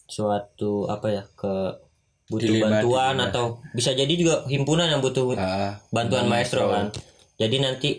suatu 0.04 0.85
apa 0.87 1.06
ya 1.09 1.22
ke 1.33 1.54
butuh 2.28 2.46
Dilema, 2.46 2.78
bantuan 2.78 3.14
dilema. 3.16 3.26
atau 3.30 3.44
bisa 3.72 3.90
jadi 3.90 4.11
juga 4.11 4.46
himpunan 4.46 4.87
yang 4.87 5.00
butuh 5.00 5.35
Ah, 5.35 5.83
bantuan 5.90 6.26
maestro 6.26 6.70
kan. 6.70 6.94
Jadi 7.35 7.56
nanti 7.59 7.90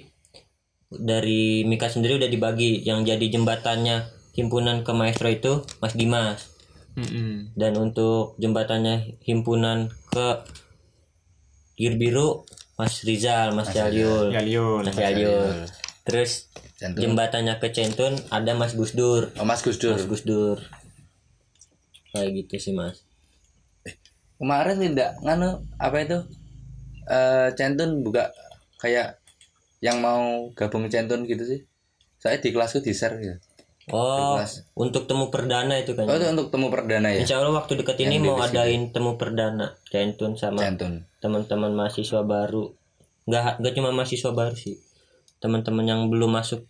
dari 0.87 1.63
Mika 1.63 1.87
sendiri 1.87 2.15
udah 2.15 2.27
dibagi. 2.27 2.79
Yang 2.81 3.15
jadi 3.15 3.25
jembatannya 3.31 3.97
himpunan 4.31 4.83
ke 4.87 4.91
maestro 4.95 5.27
itu 5.27 5.63
Mas 5.83 5.93
Dimas 5.95 6.51
Mm-mm. 6.95 7.55
dan 7.55 7.75
untuk 7.75 8.35
jembatannya 8.39 9.19
himpunan 9.23 9.91
ke 10.11 10.43
Gir 11.79 11.95
Biru 11.97 12.43
Mas 12.81 13.05
Rizal, 13.05 13.53
Mas 13.53 13.69
Liun 13.73 14.33
Mas 14.85 14.97
Yaliul. 14.97 15.65
Terus 16.01 16.49
Centun. 16.81 16.97
jembatannya 16.97 17.61
ke 17.61 17.69
Centun 17.69 18.17
ada 18.33 18.57
Mas 18.57 18.73
Gusdur. 18.73 19.29
Oh, 19.37 19.45
Mas 19.45 19.61
Gus 19.61 19.77
Dur. 19.77 19.93
Mas 19.93 20.09
Gusdur. 20.09 20.57
Kayak 22.09 22.29
gitu 22.41 22.55
sih 22.57 22.73
Mas. 22.73 23.05
Kemarin 24.41 24.81
tidak 24.81 25.21
nganu 25.21 25.61
apa 25.77 25.97
itu? 26.01 26.19
Eh 27.05 27.53
Centun 27.53 28.01
buka 28.01 28.33
kayak 28.81 29.21
yang 29.85 30.01
mau 30.01 30.49
gabung 30.57 30.89
Centun 30.89 31.29
gitu 31.29 31.45
sih. 31.45 31.61
Saya 32.17 32.41
di 32.41 32.49
kelasku 32.49 32.81
di 32.81 32.97
share 32.97 33.21
gitu. 33.21 33.37
Oh, 33.89 34.37
Kelas. 34.37 34.69
untuk 34.77 35.09
temu 35.09 35.33
perdana 35.33 35.73
itu 35.73 35.97
kan. 35.97 36.05
Oh, 36.05 36.13
itu 36.13 36.29
untuk 36.29 36.53
temu 36.53 36.69
perdana 36.69 37.09
ya? 37.09 37.25
Insya 37.25 37.41
Allah 37.41 37.57
waktu 37.57 37.81
deket 37.81 37.97
ini 37.97 38.21
Yang 38.21 38.25
mau 38.29 38.37
adain 38.37 38.93
temu 38.93 39.17
perdana 39.17 39.73
Centun 39.89 40.37
sama 40.37 40.61
teman-teman 41.17 41.73
mahasiswa 41.73 42.21
baru. 42.21 42.69
Nggak 43.25 43.57
nggak 43.57 43.73
cuma 43.73 43.89
mahasiswa 43.89 44.29
baru 44.29 44.53
sih. 44.53 44.77
Teman-teman 45.41 45.89
yang 45.89 46.01
belum 46.13 46.29
masuk 46.29 46.61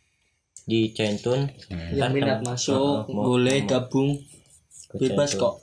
di 0.64 0.96
Centun. 0.96 1.52
yang 1.68 2.00
ntar 2.00 2.12
minat 2.16 2.40
masuk 2.48 2.80
Heeh, 3.04 3.12
mau- 3.12 3.26
boleh 3.28 3.58
mau 3.60 3.68
gabung 3.68 4.10
ke 4.88 4.96
bebas 4.98 5.36
kok 5.36 5.60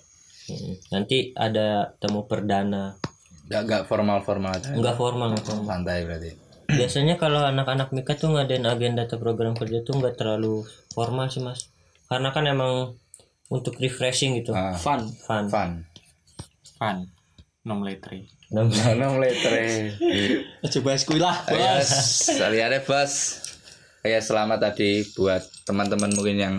Mm. 0.49 0.75
Nanti 0.97 1.37
ada 1.37 1.93
temu 2.01 2.25
perdana. 2.25 2.97
Gak, 3.53 3.69
gak 3.69 3.85
Enggak 4.73 4.97
formal, 4.97 5.37
nggak 5.37 5.45
formal. 5.45 5.69
santai 5.69 6.09
berarti. 6.09 6.48
Biasanya 6.69 7.17
kalau 7.17 7.41
anak-anak 7.43 7.91
Mika 7.97 8.13
tuh 8.15 8.37
ngadain 8.37 8.69
agenda 8.69 9.09
atau 9.09 9.17
program 9.17 9.57
kerja 9.57 9.81
tuh 9.81 9.97
nggak 9.99 10.21
terlalu 10.21 10.63
formal 10.93 11.33
sih 11.33 11.41
mas. 11.41 11.73
Karena 12.09 12.33
kan 12.33 12.45
emang 12.45 12.97
untuk 13.49 13.81
refreshing 13.81 14.37
gitu. 14.41 14.53
Ah, 14.53 14.77
fun. 14.77 15.09
Fun. 15.25 15.49
Fun. 15.49 15.71
Fun. 16.77 16.97
Nom 17.65 17.85
letri 17.85 18.25
Dan- 18.49 18.73
Enam 18.73 19.21
letter. 19.21 19.53
coba 20.65 20.85
bahas 20.89 21.03
kuy 21.05 21.21
lah 21.21 21.37
Yes, 21.53 22.25
lihatnya 22.49 22.81
bos. 22.81 23.45
Ya 24.01 24.25
selamat 24.25 24.73
tadi 24.73 25.05
buat 25.13 25.45
teman-teman 25.69 26.09
mungkin 26.17 26.41
yang 26.41 26.55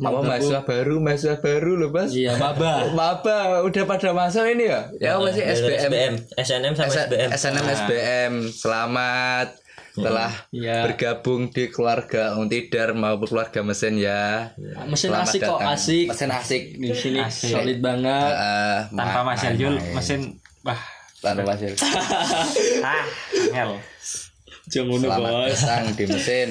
apa 0.00 0.20
mahasiswa 0.20 0.60
baru 0.62 0.94
mahasiswa 0.98 1.36
baru 1.36 1.72
loh 1.76 1.90
mas. 1.90 2.10
Iya, 2.10 2.34
maba. 2.34 2.86
maba 2.94 3.38
udah 3.62 3.82
pada 3.84 4.10
masuk 4.10 4.46
ini 4.46 4.66
ya? 4.66 4.80
Ya 4.96 5.10
apa 5.14 5.28
sih 5.28 5.42
Jalur 5.42 5.70
SBM 5.72 6.12
SNM 6.34 6.72
sama 6.72 6.88
S- 6.88 6.98
SBM 7.04 7.28
SNM 7.30 7.66
SBM 7.68 8.32
selamat. 8.48 9.48
Telah 9.92 10.30
Iya. 10.48 10.86
bergabung 10.86 11.50
di 11.50 11.66
keluarga 11.66 12.38
Untidar 12.38 12.94
maupun 12.94 13.26
keluarga 13.26 13.60
mesin 13.60 13.98
ya. 13.98 14.54
Mesin 14.84 15.10
Selamat 15.10 15.26
asik 15.26 15.40
kok, 15.42 15.58
datang. 15.58 15.74
asik. 15.74 16.06
mesin 16.06 16.30
asik. 16.30 16.62
Di 16.76 16.88
sini 16.92 17.18
Asik. 17.18 17.50
solid 17.50 17.78
banget. 17.78 18.30
Eh, 18.30 18.78
tanpa 18.88 19.20
ma- 19.20 19.34
Mas 19.34 19.42
Yul 19.52 19.74
mesin 19.90 20.20
wah. 20.62 20.78
Tanpa 21.18 21.42
Mas 21.44 21.60
Yul 21.60 21.74
ah 22.86 23.04
ngel. 23.48 23.70
Jangan 24.68 24.98
selamat 25.00 25.30
bos. 25.34 25.58
datang 25.58 25.84
di 25.92 26.04
mesin 26.06 26.50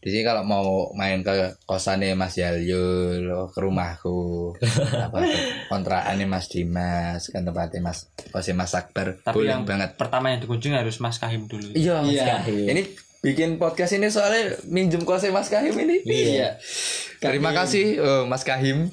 di 0.00 0.08
sini 0.08 0.22
kalau 0.22 0.40
mau 0.42 0.66
main 0.92 1.20
ke 1.20 1.30
kosannya 1.62 2.12
Mas 2.14 2.32
Yalyul 2.34 3.20
ke 3.46 3.58
rumahku 3.58 4.56
apa 5.06 5.20
kontrakannya 5.66 6.24
Mas 6.24 6.48
Dimas 6.48 7.28
kan 7.28 7.44
tempatnya 7.44 7.80
Mas 7.82 8.08
kosnya 8.26 8.54
Mas 8.54 8.72
Akbar 8.72 9.20
tapi 9.20 9.36
boleh 9.36 9.52
yang 9.52 9.62
banget 9.62 9.94
pertama 9.94 10.28
yang 10.28 10.40
dikunjungi 10.40 10.72
harus 10.74 10.98
Mas 10.98 11.16
Kahim 11.16 11.44
dulu 11.44 11.72
iya 11.72 12.00
Mas 12.00 12.10
Iya. 12.10 12.24
Kahim. 12.38 12.64
ini 12.66 12.82
bikin 13.20 13.50
podcast 13.56 13.92
ini 13.92 14.08
soalnya 14.08 14.56
minjem 14.64 15.04
kosnya 15.04 15.30
Mas 15.30 15.46
Kahim 15.46 15.76
ini 15.76 16.00
Iya. 16.02 16.56
terima 17.18 17.52
kasih 17.52 17.86
eh, 17.96 18.24
Mas 18.24 18.40
Kahim 18.42 18.88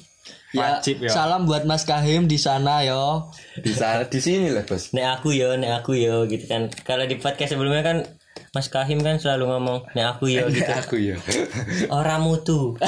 Ya, 0.48 0.80
Wajib, 0.80 1.04
ya. 1.04 1.12
salam 1.12 1.44
buat 1.44 1.64
Mas 1.64 1.84
Kahim 1.84 2.24
di 2.24 2.36
sana 2.36 2.80
yo. 2.80 3.28
di 3.54 3.68
sana 3.70 4.08
di 4.08 4.16
sini 4.16 4.48
lah 4.48 4.64
bos 4.64 4.96
Nek 4.96 5.20
aku 5.20 5.36
yo, 5.36 5.52
nek 5.54 5.84
aku 5.84 5.92
yo 5.92 6.24
gitu 6.24 6.48
kan. 6.48 6.72
Kalau 6.88 7.04
di 7.04 7.20
podcast 7.20 7.52
sebelumnya 7.52 7.84
kan 7.84 8.00
Mas 8.50 8.66
Kahim 8.66 8.98
kan 8.98 9.16
selalu 9.16 9.44
ngomong 9.48 9.78
nek 9.92 10.06
aku 10.12 10.28
yo 10.28 10.46
gitu. 10.48 10.66
aku 10.66 10.96
ya 11.08 11.16
Orang 11.88 12.22
mutu. 12.22 12.74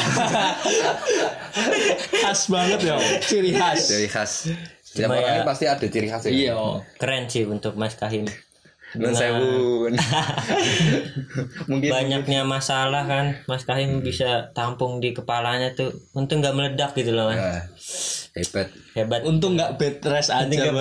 Khas 2.13 2.47
banget 2.47 2.81
yo. 2.85 2.97
Ciri 3.21 3.51
khas. 3.53 3.81
ciri 3.87 4.07
khas 4.07 4.33
setiap 4.81 5.07
Cuma 5.07 5.15
orang 5.17 5.25
ya- 5.25 5.37
ini 5.37 5.43
pasti 5.45 5.65
ada 5.65 5.83
ciri 5.83 6.09
khasnya 6.09 6.31
Iya. 6.31 6.55
Keren 6.97 7.25
sih 7.27 7.45
untuk 7.45 7.75
Mas 7.75 7.95
Kahim. 7.95 8.27
Nun 8.93 9.15
sewu. 9.15 9.87
mungkin 11.71 11.89
Banyaknya 11.89 12.43
masalah 12.43 13.07
kan 13.07 13.39
Mas 13.47 13.63
Kahim 13.63 14.03
bisa 14.03 14.51
tampung 14.51 14.99
di 14.99 15.13
kepalanya 15.13 15.71
tuh. 15.73 15.95
Untung 16.11 16.43
nggak 16.43 16.55
meledak 16.55 16.91
gitu 16.95 17.15
loh 17.15 17.31
Mas. 17.31 17.39
Nah, 17.39 17.63
hebat 18.35 18.69
Hebat. 18.93 19.21
Untung 19.23 19.55
nggak 19.55 19.79
bed 19.79 20.03
rest 20.03 20.31
aja 20.31 20.51
Nggak 20.51 20.75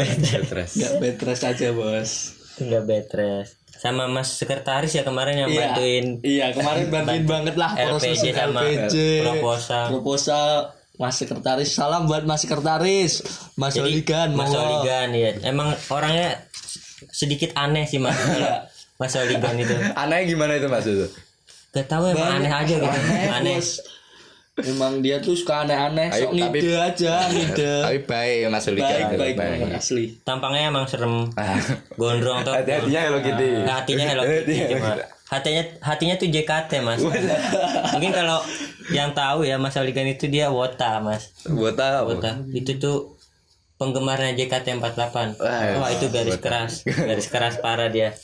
bed 0.97 1.17
rest 1.21 1.43
aja 1.43 1.69
bos. 1.69 2.11
Nggak 2.57 2.83
betres. 2.83 3.58
Sama 3.79 4.05
Mas 4.05 4.35
sekretaris 4.35 4.91
ya 4.91 5.01
kemarin 5.01 5.35
yang 5.37 5.49
Iya. 5.49 5.59
bantuin 5.71 6.05
Iya 6.19 6.45
kemarin 6.51 6.85
bantuin 6.89 7.23
banget 7.33 7.55
lah 7.55 7.71
proses 7.73 8.19
LPG 8.19 8.25
sama 8.33 8.61
LPG. 8.61 8.95
proposal. 9.23 9.83
Proposal 9.89 10.47
Mas 10.95 11.15
sekretaris 11.15 11.69
salam 11.71 12.03
buat 12.03 12.23
Mas 12.23 12.43
sekretaris 12.43 13.23
Mas 13.55 13.73
Jadi 13.73 14.03
Oligan 14.03 14.29
Mas. 14.35 14.51
Oligan 14.51 15.09
ya. 15.09 15.31
Emang 15.41 15.71
orangnya 15.87 16.43
sedikit 17.09 17.55
aneh 17.55 17.83
sih 17.83 17.97
Mas. 17.97 18.19
Mas 18.95 19.15
Oligan 19.15 19.55
itu. 19.55 19.71
aneh 20.01 20.27
gimana 20.27 20.53
itu 20.53 20.67
mas 20.67 20.83
itu 20.83 21.07
Gak 21.69 21.87
tahu 21.87 22.09
emang 22.09 22.35
aneh 22.35 22.51
aja 22.51 22.75
gitu. 22.75 22.83
Aneh, 22.83 23.31
Aneh. 23.31 23.57
Emang 24.61 24.99
dia 24.99 25.17
tuh 25.17 25.33
suka 25.33 25.63
aneh-aneh, 25.63 26.09
Ayo, 26.09 26.27
sok 26.27 26.31
tapi- 26.35 26.75
aja, 26.75 27.13
ngide. 27.27 27.73
tapi 27.85 27.99
baik 28.03 28.37
mas 28.47 28.65
Ulika 28.65 28.87
baik, 28.87 29.05
baik, 29.15 29.35
baik, 29.35 29.59
asli. 29.73 30.05
Tampangnya 30.21 30.67
emang 30.67 30.85
serem. 30.85 31.27
Gondrong 31.99 32.43
tuh. 32.43 32.51
hati-hatinya 32.51 32.99
Hello 33.01 33.19
Kitty 33.19 33.47
Hatinya 33.63 34.05
Hello 34.11 34.23
Kitty 34.23 34.55
Hatinya. 34.57 35.05
Hatinya 35.29 35.63
hatinya 35.79 36.15
tuh 36.17 36.27
JKT 36.27 36.71
Mas. 36.81 37.05
Mungkin 37.93 38.09
kalau 38.09 38.41
yang 38.89 39.13
tahu 39.13 39.45
ya 39.45 39.55
Mas 39.55 39.77
Oligan 39.77 40.09
itu 40.09 40.25
dia 40.25 40.49
Wota 40.49 40.97
Mas. 40.99 41.29
apa 41.45 42.01
Wota. 42.01 42.41
Itu 42.49 42.81
tuh 42.81 43.13
penggemarnya 43.77 44.33
JKT48. 44.35 45.37
Wah, 45.37 45.61
Wah, 45.79 45.89
itu 45.93 46.09
garis 46.09 46.33
Wota. 46.33 46.43
keras. 46.43 46.73
Garis 46.83 47.29
keras 47.29 47.61
parah 47.61 47.87
dia. 47.87 48.17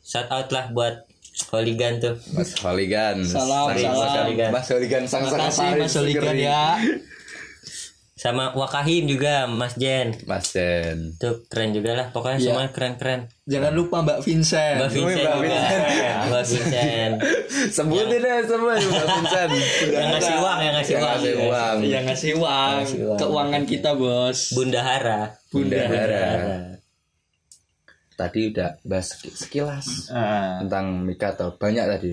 Shout 0.00 0.26
out 0.28 0.48
lah 0.48 0.72
buat 0.72 1.06
Holigan 1.48 1.96
tuh. 1.96 2.14
Mas 2.30 2.52
Holigan 2.58 3.16
Salam, 3.22 3.72
Sang- 3.72 3.80
salam. 3.80 4.06
Sang- 4.28 4.52
Mas 4.52 4.66
Holigan 4.68 5.02
sang 5.04 5.22
Terima 5.24 5.48
kasih 5.48 5.68
Mas 5.76 5.94
Oligan 5.96 6.22
keren. 6.22 6.36
ya. 6.38 6.64
Sama 8.14 8.54
Wakahim 8.54 9.10
juga 9.10 9.50
Mas 9.50 9.74
Jen. 9.74 10.14
Mas 10.24 10.46
Jen 10.48 11.10
Tuh 11.16 11.42
keren 11.48 11.72
juga 11.72 11.92
lah. 11.92 12.06
Pokoknya 12.08 12.38
Iya. 12.38 12.46
semua 12.46 12.70
keren-keren. 12.70 13.26
Jangan 13.44 13.72
lupa 13.72 13.98
Mbak 14.00 14.18
Vincent. 14.22 14.78
Mbak 14.78 14.90
Vincent 14.92 15.18
Mbak 15.18 15.36
juga. 15.40 15.58
Mbak 16.30 16.44
Vincent. 16.46 17.12
sebutin 17.68 18.20
deh 18.20 18.36
semua 18.44 18.72
Mas 18.72 18.84
Vincent 18.86 19.50
yang 19.90 20.08
ngasih 20.12 20.34
uang, 20.38 20.58
yang 20.60 20.74
ngasih 20.76 20.94
Yang 20.94 21.02
uang. 21.02 21.10
ngasih 21.10 21.34
uang 21.34 21.76
Yang 21.82 22.04
ngasih 22.04 22.32
uang, 22.36 22.74
Ngasih 22.78 23.00
uang. 23.02 23.18
keuangan 23.18 23.62
kita 23.66 23.90
bos. 23.92 24.38
Bunda 24.52 24.80
Hara. 24.80 25.20
Bunda 25.50 25.80
Hara 25.82 26.28
tadi 28.14 28.52
udah 28.52 28.78
bahas 28.82 29.16
seki- 29.16 29.34
sekilas 29.34 30.08
Ah, 30.08 30.60
tentang 30.60 31.02
Mika 31.02 31.32
atau 31.32 31.54
banyak 31.54 31.84
tadi. 31.88 32.12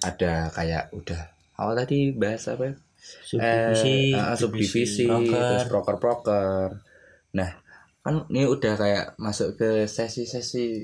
Ada 0.00 0.52
kayak 0.52 0.92
udah 0.92 1.20
awal 1.56 1.74
tadi 1.76 2.12
bahas 2.12 2.46
apa? 2.46 2.70
Ya? 2.70 2.74
Subdivisi, 2.98 3.94
eh, 4.12 4.18
ah, 4.18 4.34
subdivisi 4.36 5.06
terus 5.06 5.64
proker 5.66 5.96
proker 5.96 6.68
nah 7.28 7.50
kan 8.00 8.24
ini 8.32 8.44
udah 8.44 8.74
kayak 8.74 9.04
masuk 9.16 9.54
ke 9.54 9.84
sesi-sesi 9.84 10.80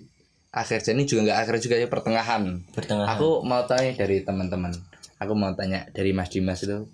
akhir 0.53 0.85
ini 0.93 1.03
juga 1.05 1.25
nggak 1.25 1.39
akhir 1.41 1.55
juga 1.59 1.77
ya 1.81 1.89
pertengahan. 1.89 2.43
Pertengahan. 2.71 3.17
aku 3.17 3.43
mau 3.43 3.65
tanya 3.65 3.93
dari 3.97 4.23
teman-teman. 4.23 4.71
Aku 5.19 5.33
mau 5.33 5.51
tanya 5.53 5.89
dari 5.91 6.13
Mas 6.13 6.31
Dimas 6.31 6.63
itu. 6.63 6.85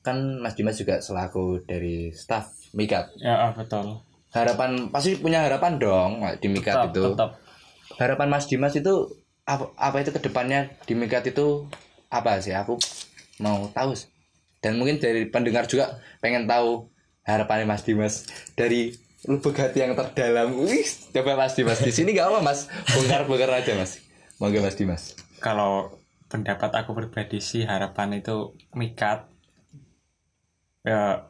Kan 0.00 0.40
Mas 0.40 0.56
Dimas 0.56 0.76
juga 0.76 0.98
selaku 1.00 1.62
dari 1.64 2.10
staff 2.12 2.50
Mikat 2.74 3.14
ya 3.22 3.48
ah, 3.48 3.52
betul 3.54 4.02
harapan 4.34 4.90
pasti 4.90 5.14
punya 5.16 5.46
harapan 5.46 5.78
dong 5.78 6.20
di 6.42 6.48
Mikat 6.50 6.74
tetap 6.74 6.90
itu. 6.90 7.02
tetap. 7.14 7.30
Harapan 7.94 8.28
Mas 8.28 8.50
Dimas 8.50 8.74
itu 8.74 8.94
apa, 9.46 9.70
apa 9.78 9.96
itu 10.02 10.10
ke 10.10 10.18
depannya 10.18 10.74
di 10.84 10.98
Mikat 10.98 11.30
itu 11.30 11.70
apa 12.10 12.42
sih? 12.42 12.50
Aku 12.52 12.74
mau 13.38 13.70
tahu 13.70 13.94
sih. 13.94 14.10
dan 14.64 14.80
mungkin 14.80 14.96
dari 14.96 15.28
pendengar 15.28 15.68
juga 15.68 16.00
pengen 16.24 16.48
tahu 16.48 16.88
harapannya 17.28 17.68
Mas 17.68 17.84
Dimas 17.84 18.24
dari 18.56 18.96
lubuk 19.28 19.52
hati 19.60 19.84
yang 19.84 19.92
terdalam. 19.92 20.56
Wih 20.56 20.88
coba 21.12 21.36
Mas 21.36 21.52
Dimas 21.52 21.84
di 21.84 21.92
sini 21.92 22.16
gak 22.16 22.32
apa 22.32 22.40
Mas. 22.40 22.72
Bongkar 22.96 23.28
bongkar 23.28 23.52
aja 23.60 23.76
Mas. 23.76 24.00
Monggo 24.40 24.64
Mas 24.64 24.76
Dimas. 24.80 25.12
Kalau 25.44 26.00
pendapat 26.32 26.72
aku 26.72 26.96
pribadi 26.96 27.44
sih 27.44 27.68
harapan 27.68 28.24
itu 28.24 28.56
mikat. 28.72 29.28
Ya 30.80 31.28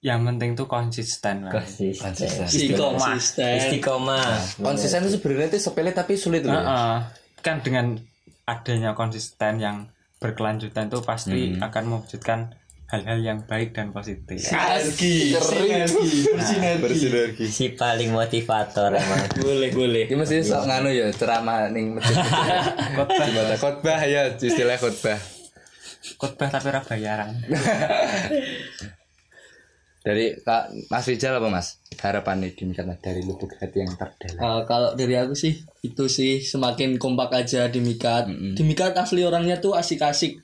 yang 0.00 0.24
penting 0.24 0.54
tuh 0.54 0.64
konsisten 0.64 1.44
lah 1.44 1.52
Konsisten. 1.54 2.00
konsisten 2.08 2.46
Si 2.46 2.72
konsisten. 2.72 3.52
Istiqomah. 3.54 4.56
konsisten 4.56 5.04
itu 5.04 5.12
sebenarnya 5.14 5.48
itu 5.50 5.60
sepele 5.60 5.92
tapi 5.92 6.16
sulit 6.16 6.40
loh 6.42 6.52
ya. 6.52 6.62
Heeh. 6.62 6.96
kan 7.38 7.60
dengan 7.60 8.00
adanya 8.44 8.92
konsisten 8.92 9.56
yang 9.56 9.76
berkelanjutan 10.16 10.88
itu 10.88 11.00
pasti 11.00 11.52
akan 11.54 11.82
mewujudkan 11.86 12.52
hal-hal 12.86 13.18
yang 13.18 13.38
baik 13.42 13.70
dan 13.70 13.88
positif 13.90 14.34
Sinergi, 14.36 15.30
sinergi, 15.30 16.26
bersinergi. 16.26 16.80
bersinergi 16.80 17.46
Si 17.46 17.70
paling 17.70 18.10
motivator 18.10 18.90
emang. 18.90 19.30
Boleh, 19.38 19.70
boleh. 19.70 20.04
ini 20.04 20.16
mesti 20.16 20.42
sok 20.42 20.64
nganu 20.64 20.90
ya 20.90 21.06
ceramah 21.10 21.68
ning 21.68 21.94
masjid 21.94 22.18
khotbah 22.96 23.28
khotbah 23.54 24.00
ya 24.02 24.32
istilah 24.34 24.74
khotbah 24.74 25.20
khotbah 26.16 26.48
tapi 26.50 26.66
ora 26.66 26.80
bayaran 26.82 27.30
dari 30.00 30.32
Kak 30.40 30.88
Mas 30.88 31.04
Rizal 31.04 31.36
apa 31.36 31.48
Mas 31.52 31.76
harapan 32.00 32.40
nih 32.40 32.56
dimikatnya 32.56 32.96
dari 32.96 33.20
lubuk 33.20 33.52
hati 33.60 33.84
yang 33.84 33.92
terdalam 33.92 34.40
Uh, 34.40 34.62
kalau 34.64 34.96
dari 34.96 35.12
aku 35.20 35.36
sih 35.36 35.60
itu 35.84 36.04
sih 36.08 36.40
semakin 36.40 36.96
kompak 36.96 37.44
aja 37.44 37.68
di 37.68 37.84
Mikat. 37.84 38.28
Di 38.56 38.62
Mikat 38.64 38.96
asli 38.96 39.20
orangnya 39.20 39.60
tuh 39.60 39.76
asik-asik, 39.76 40.40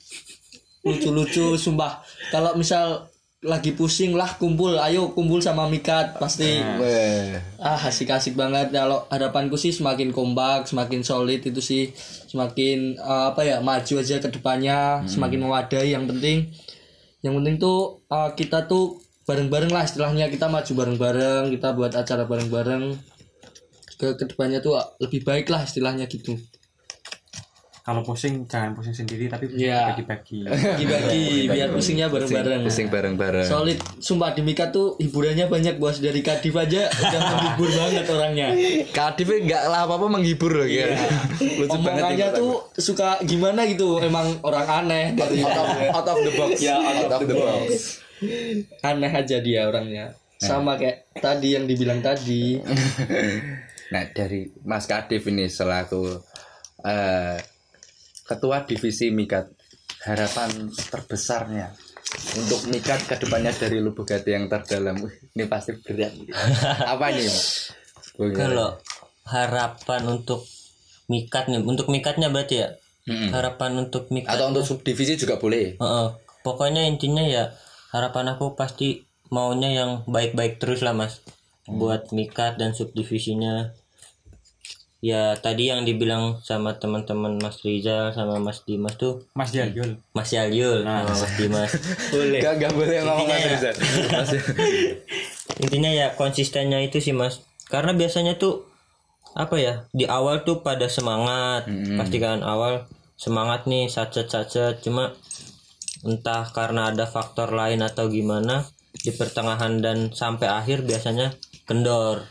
lucu-lucu, 0.84 1.56
sumpah. 1.64 2.04
Kalau 2.28 2.52
misal 2.60 3.08
lagi 3.40 3.72
pusing 3.72 4.12
lah 4.12 4.36
kumpul, 4.36 4.76
ayo 4.76 5.16
kumpul 5.16 5.40
sama 5.40 5.64
Mikat 5.68 6.20
pasti 6.20 6.60
Weh, 6.60 7.36
ah 7.56 7.80
asik-asik 7.88 8.36
banget. 8.36 8.68
Kalau 8.68 9.08
harapanku 9.08 9.56
sih 9.56 9.72
semakin 9.72 10.12
kompak, 10.12 10.68
semakin 10.68 11.00
solid 11.00 11.40
itu 11.40 11.60
sih 11.64 11.88
semakin 12.28 13.00
uh, 13.00 13.32
apa 13.32 13.48
ya 13.48 13.64
maju 13.64 13.94
aja 13.96 14.20
ke 14.20 14.28
depannya, 14.28 15.08
semakin 15.08 15.40
mewadai. 15.40 15.88
Yang 15.88 16.04
penting, 16.12 16.38
yang 17.24 17.32
penting 17.40 17.56
tuh 17.56 18.04
uh, 18.12 18.36
kita 18.36 18.68
tuh 18.68 19.05
bareng-bareng 19.26 19.74
lah 19.74 19.82
istilahnya 19.82 20.30
kita 20.30 20.46
maju 20.46 20.72
bareng-bareng, 20.72 21.44
kita 21.58 21.68
buat 21.74 21.92
acara 21.98 22.24
bareng-bareng. 22.24 22.94
Ke 23.98 24.14
ke 24.14 24.24
depannya 24.30 24.62
tuh 24.62 24.78
lebih 25.02 25.26
baik 25.26 25.50
lah 25.50 25.66
istilahnya 25.66 26.06
gitu. 26.06 26.38
Kalau 27.86 28.02
pusing 28.02 28.50
jangan 28.50 28.74
pusing 28.74 28.90
sendiri 28.90 29.30
tapi 29.30 29.46
pusing 29.46 29.70
Iya. 29.70 29.94
bagi-bagi 29.94 30.42
Bagi-bagi 30.50 31.46
biar 31.46 31.70
pusingnya 31.70 32.10
bareng-bareng. 32.10 32.66
pusing 32.66 32.90
bareng-bareng. 32.90 33.46
Solid, 33.46 33.78
sumpah 34.02 34.34
di 34.34 34.42
Mika 34.42 34.74
tuh 34.74 34.98
hiburannya 34.98 35.46
banyak 35.46 35.78
bos. 35.78 36.02
Dari 36.02 36.18
Kadif 36.18 36.58
aja 36.58 36.90
udah 36.90 37.20
menghibur 37.30 37.70
banget 37.70 38.04
orangnya. 38.10 38.48
Kadif 38.90 39.30
nggak 39.30 39.62
lah 39.70 39.86
apa 39.86 40.02
apa 40.02 40.06
menghibur 40.10 40.50
loh 40.54 40.66
ya. 40.66 40.86
Lucu 41.62 41.78
banget 41.78 42.02
Omongannya 42.18 42.28
tuh 42.34 42.52
suka 42.74 43.22
gimana 43.22 43.62
gitu, 43.70 44.02
emang 44.02 44.34
orang 44.42 44.66
aneh 44.66 45.14
dari 45.14 45.46
out 45.46 45.54
of, 45.54 45.66
out 45.94 46.06
of 46.10 46.18
the 46.26 46.32
box. 46.34 46.58
Ya, 46.58 46.78
out 46.78 47.10
of 47.10 47.22
the 47.22 47.34
box 47.38 48.05
aneh 48.82 49.12
aja 49.12 49.38
dia 49.40 49.68
orangnya. 49.68 50.16
Sama 50.36 50.76
kayak 50.76 51.16
tadi 51.16 51.56
yang 51.56 51.64
dibilang 51.64 52.04
tadi. 52.04 52.60
nah 53.92 54.02
dari 54.12 54.50
Mas 54.66 54.84
Kadif 54.84 55.24
ini 55.30 55.48
selaku 55.48 56.20
eh, 56.84 57.38
ketua 58.26 58.66
divisi 58.66 59.14
Mikat 59.14 59.46
harapan 60.04 60.70
terbesarnya 60.70 61.72
untuk 62.36 62.68
Mikat 62.70 63.06
ke 63.06 63.16
depannya 63.18 63.50
dari 63.54 63.78
lubuk 63.82 64.06
hati 64.10 64.34
yang 64.36 64.46
terdalam 64.46 64.98
ini 65.06 65.44
pasti 65.48 65.74
berat 65.80 66.12
apa 66.92 67.06
nih? 67.14 67.28
Kalau 68.16 68.80
harapan 69.26 70.02
untuk 70.08 70.46
mikat 71.06 71.50
nih, 71.50 71.60
untuk 71.60 71.90
mikatnya 71.92 72.32
berarti 72.32 72.56
ya. 72.64 72.68
Mm-mm. 73.06 73.30
Harapan 73.30 73.86
untuk 73.86 74.10
mikat. 74.10 74.34
atau 74.34 74.50
untuk 74.50 74.66
subdivisi 74.66 75.14
juga 75.14 75.38
boleh 75.38 75.78
Heeh. 75.78 76.08
pokoknya 76.42 76.90
intinya 76.90 77.22
ya 77.22 77.54
harapan 77.90 78.34
aku 78.34 78.58
pasti 78.58 79.06
maunya 79.28 79.70
yang 79.70 79.90
baik-baik 80.06 80.62
terus 80.62 80.80
lah 80.80 80.94
mas. 80.94 81.22
Buat 81.66 82.14
mikat 82.14 82.62
dan 82.62 82.72
subdivisinya. 82.72 83.74
Ya 85.04 85.36
tadi 85.38 85.68
yang 85.70 85.84
dibilang 85.84 86.40
sama 86.42 86.80
teman-teman 86.80 87.38
Mas 87.38 87.60
Rizal 87.62 88.10
sama 88.16 88.40
Mas 88.40 88.64
Dimas 88.64 88.96
tuh 88.96 89.28
Mas 89.36 89.52
Jaliul 89.52 90.00
Mas 90.16 90.32
Yalyul 90.32 90.82
sama 90.82 91.14
Mas 91.14 91.32
Dimas. 91.36 91.70
Boleh. 92.16 92.40
Gak, 92.40 92.54
gak 92.58 92.72
boleh 92.74 93.04
ngomong 93.04 93.28
Intinya 93.28 93.36
Mas 93.36 93.44
ya. 93.44 93.50
Rizal. 93.54 93.74
Mas- 94.10 94.34
intinya 95.62 95.90
ya 95.92 96.12
konsistennya 96.12 96.84
itu 96.84 97.00
sih 97.00 97.16
mas 97.16 97.40
karena 97.72 97.96
biasanya 97.96 98.36
tuh 98.36 98.68
apa 99.36 99.56
ya 99.56 99.84
di 99.92 100.04
awal 100.08 100.44
tuh 100.44 100.60
pada 100.60 100.88
semangat 100.88 101.68
pasti 101.96 102.16
kan 102.20 102.40
awal 102.44 102.88
semangat 103.16 103.64
nih 103.64 103.88
sacet 103.88 104.28
sacet 104.28 104.80
cuma 104.84 105.16
entah 106.06 106.46
karena 106.54 106.94
ada 106.94 107.04
faktor 107.04 107.50
lain 107.52 107.82
atau 107.82 108.06
gimana 108.06 108.62
di 108.94 109.10
pertengahan 109.12 109.82
dan 109.82 110.14
sampai 110.14 110.48
akhir 110.48 110.86
biasanya 110.86 111.34
kendor. 111.66 112.24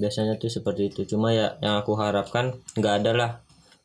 Biasanya 0.00 0.40
tuh 0.40 0.48
seperti 0.48 0.88
itu. 0.88 1.04
Cuma 1.04 1.34
ya 1.34 1.58
yang 1.60 1.82
aku 1.82 1.98
harapkan 1.98 2.56
nggak 2.78 2.94
ada 3.04 3.12
lah 3.12 3.30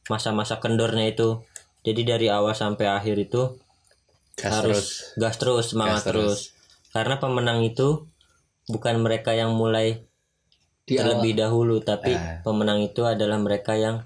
masa-masa 0.08 0.62
kendornya 0.62 1.12
itu. 1.12 1.42
Jadi 1.84 2.02
dari 2.06 2.28
awal 2.32 2.56
sampai 2.56 2.88
akhir 2.88 3.18
itu 3.20 3.60
Gas 4.36 4.52
harus 4.52 4.86
gas 5.16 5.36
terus 5.40 5.66
semangat 5.72 6.04
Gas 6.04 6.08
terus. 6.12 6.24
terus. 6.24 6.42
karena 6.92 7.16
pemenang 7.20 7.60
itu 7.64 8.08
bukan 8.68 9.00
mereka 9.04 9.32
yang 9.36 9.52
mulai 9.56 10.04
Di 10.84 10.96
terlebih 11.00 11.40
dahulu 11.40 11.80
tapi 11.80 12.12
Ah. 12.16 12.40
pemenang 12.44 12.84
itu 12.84 13.04
adalah 13.08 13.40
mereka 13.40 13.76
yang 13.80 14.04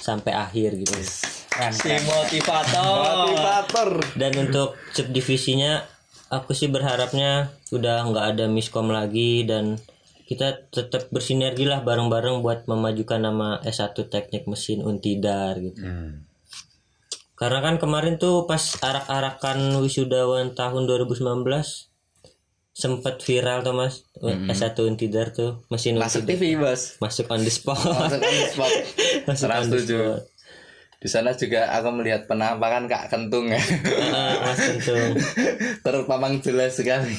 sampai 0.00 0.32
akhir 0.36 0.76
gitu 0.78 0.94
keren 1.54 1.72
Si 1.72 1.88
motivator. 2.02 3.30
motivator 3.30 3.88
dan 4.14 4.32
untuk 4.36 4.74
subdivisinya 4.90 5.86
aku 6.28 6.50
sih 6.50 6.66
berharapnya 6.66 7.30
udah 7.70 8.04
nggak 8.04 8.26
ada 8.28 8.44
miskom 8.46 8.90
lagi 8.90 9.42
dan 9.42 9.78
kita 10.24 10.66
tetap 10.68 11.08
bersinergi 11.08 11.62
lah 11.62 11.80
bareng-bareng 11.80 12.40
buat 12.40 12.64
memajukan 12.64 13.20
nama 13.20 13.60
S1 13.62 13.92
Teknik 14.04 14.44
Mesin 14.44 14.80
Untidar 14.80 15.54
gitu 15.56 15.78
Hmm. 15.78 16.24
karena 17.34 17.60
kan 17.60 17.76
kemarin 17.76 18.16
tuh 18.16 18.46
pas 18.46 18.62
arak-arakan 18.78 19.78
wisudawan 19.78 20.52
tahun 20.52 20.86
2019 20.86 21.44
sempat 22.72 23.20
viral 23.20 23.62
tuh 23.62 23.70
mas 23.72 24.02
S1 24.48 24.74
Untidar 24.80 25.30
tuh 25.30 25.62
mesin 25.68 25.94
masuk 25.94 26.24
Untidar. 26.24 26.40
TV 26.40 26.56
bos 26.56 26.98
masuk 26.98 27.26
on 27.28 27.38
the 27.38 27.52
spot 27.52 27.78
masuk 27.78 28.18
on 28.18 28.34
the 28.34 28.48
spot 28.48 28.72
Masuk 29.28 29.44
Serah 29.44 29.58
on 29.60 29.68
the 29.68 29.78
spot. 29.78 30.20
Di 31.04 31.12
sana 31.12 31.36
juga 31.36 31.68
aku 31.68 31.92
melihat 31.92 32.24
penampakan 32.24 32.88
Kak 32.88 33.12
Kentung. 33.12 33.44
Ya 33.46 33.60
Ah, 34.08 34.40
mas 34.42 34.56
Kentung. 34.56 35.12
Terpamang 35.84 36.40
jelas 36.40 36.72
sekali. 36.72 37.12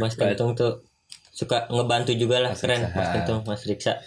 Mas 0.00 0.16
Kentung 0.16 0.56
tuh 0.56 0.80
suka 1.28 1.68
ngebantu 1.68 2.16
juga 2.16 2.40
lah 2.40 2.56
keren 2.56 2.80
Riksa. 2.80 2.96
mas 2.96 3.08
Kentung 3.12 3.40
mas 3.44 3.62
Riksa. 3.62 4.00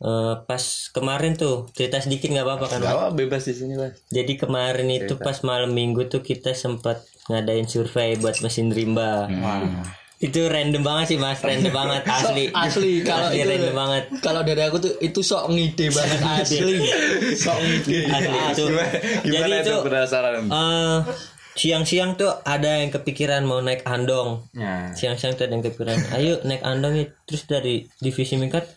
Eh, 0.00 0.34
pas 0.46 0.64
kemarin 0.88 1.34
tuh 1.34 1.68
cerita 1.74 1.98
sedikit 1.98 2.30
nggak 2.30 2.46
apa-apa 2.46 2.66
kan 2.68 2.78
Gak 2.78 2.86
Mas? 2.86 2.96
apa 2.96 3.06
bebas 3.12 3.42
di 3.44 3.52
sini 3.52 3.74
lah. 3.74 3.92
Jadi 4.08 4.32
kemarin 4.34 4.88
itu 4.88 5.18
pas 5.18 5.36
malam 5.42 5.68
minggu 5.70 6.06
tuh 6.06 6.22
kita 6.22 6.54
sempat 6.54 7.02
ngadain 7.26 7.66
survei 7.66 8.16
buat 8.16 8.40
mesin 8.40 8.70
rimba 8.70 9.28
itu 10.20 10.40
random 10.44 10.84
banget 10.84 11.16
sih 11.16 11.18
mas. 11.18 11.40
Random 11.40 11.72
banget 11.72 12.02
asli. 12.20 12.44
Asli. 12.52 13.00
Kalau 13.08 13.32
Asli 13.32 13.40
itu 13.40 13.48
random 13.48 13.74
banget. 13.74 14.04
Kalau 14.20 14.40
dari 14.44 14.62
aku 14.68 14.76
tuh 14.76 14.92
itu 15.00 15.20
sok 15.24 15.48
ngide 15.48 15.88
banget. 15.88 16.20
Asli. 16.44 16.76
sok 17.40 17.56
ngide. 17.56 17.96
asli 18.12 18.38
itu. 18.52 18.64
Gimana 19.24 19.56
jadi 19.56 19.64
itu 19.64 19.72
itu 19.72 19.80
penasaran? 19.80 20.44
eh, 20.44 20.98
siang-siang 21.56 22.20
tuh 22.20 22.30
ada 22.44 22.84
yang 22.84 22.92
kepikiran 22.92 23.48
mau 23.48 23.64
naik 23.64 23.80
andong. 23.88 24.44
Ya. 24.52 24.92
Siang-siang 24.92 25.40
tuh 25.40 25.48
ada 25.48 25.56
yang 25.56 25.64
kepikiran 25.64 25.98
ayo 26.20 26.44
naik 26.44 26.62
andong 26.68 27.00
ya 27.00 27.04
terus 27.24 27.48
dari 27.48 27.88
divisi 28.04 28.36
mingkat 28.36 28.68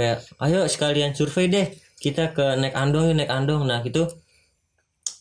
kayak 0.00 0.24
ayo 0.40 0.64
sekalian 0.68 1.12
survei 1.12 1.48
deh 1.52 1.68
kita 2.00 2.32
ke 2.32 2.56
naik 2.56 2.72
andong 2.72 3.12
yuk 3.12 3.16
naik 3.20 3.28
andong. 3.28 3.68
Nah 3.68 3.84
gitu. 3.84 4.08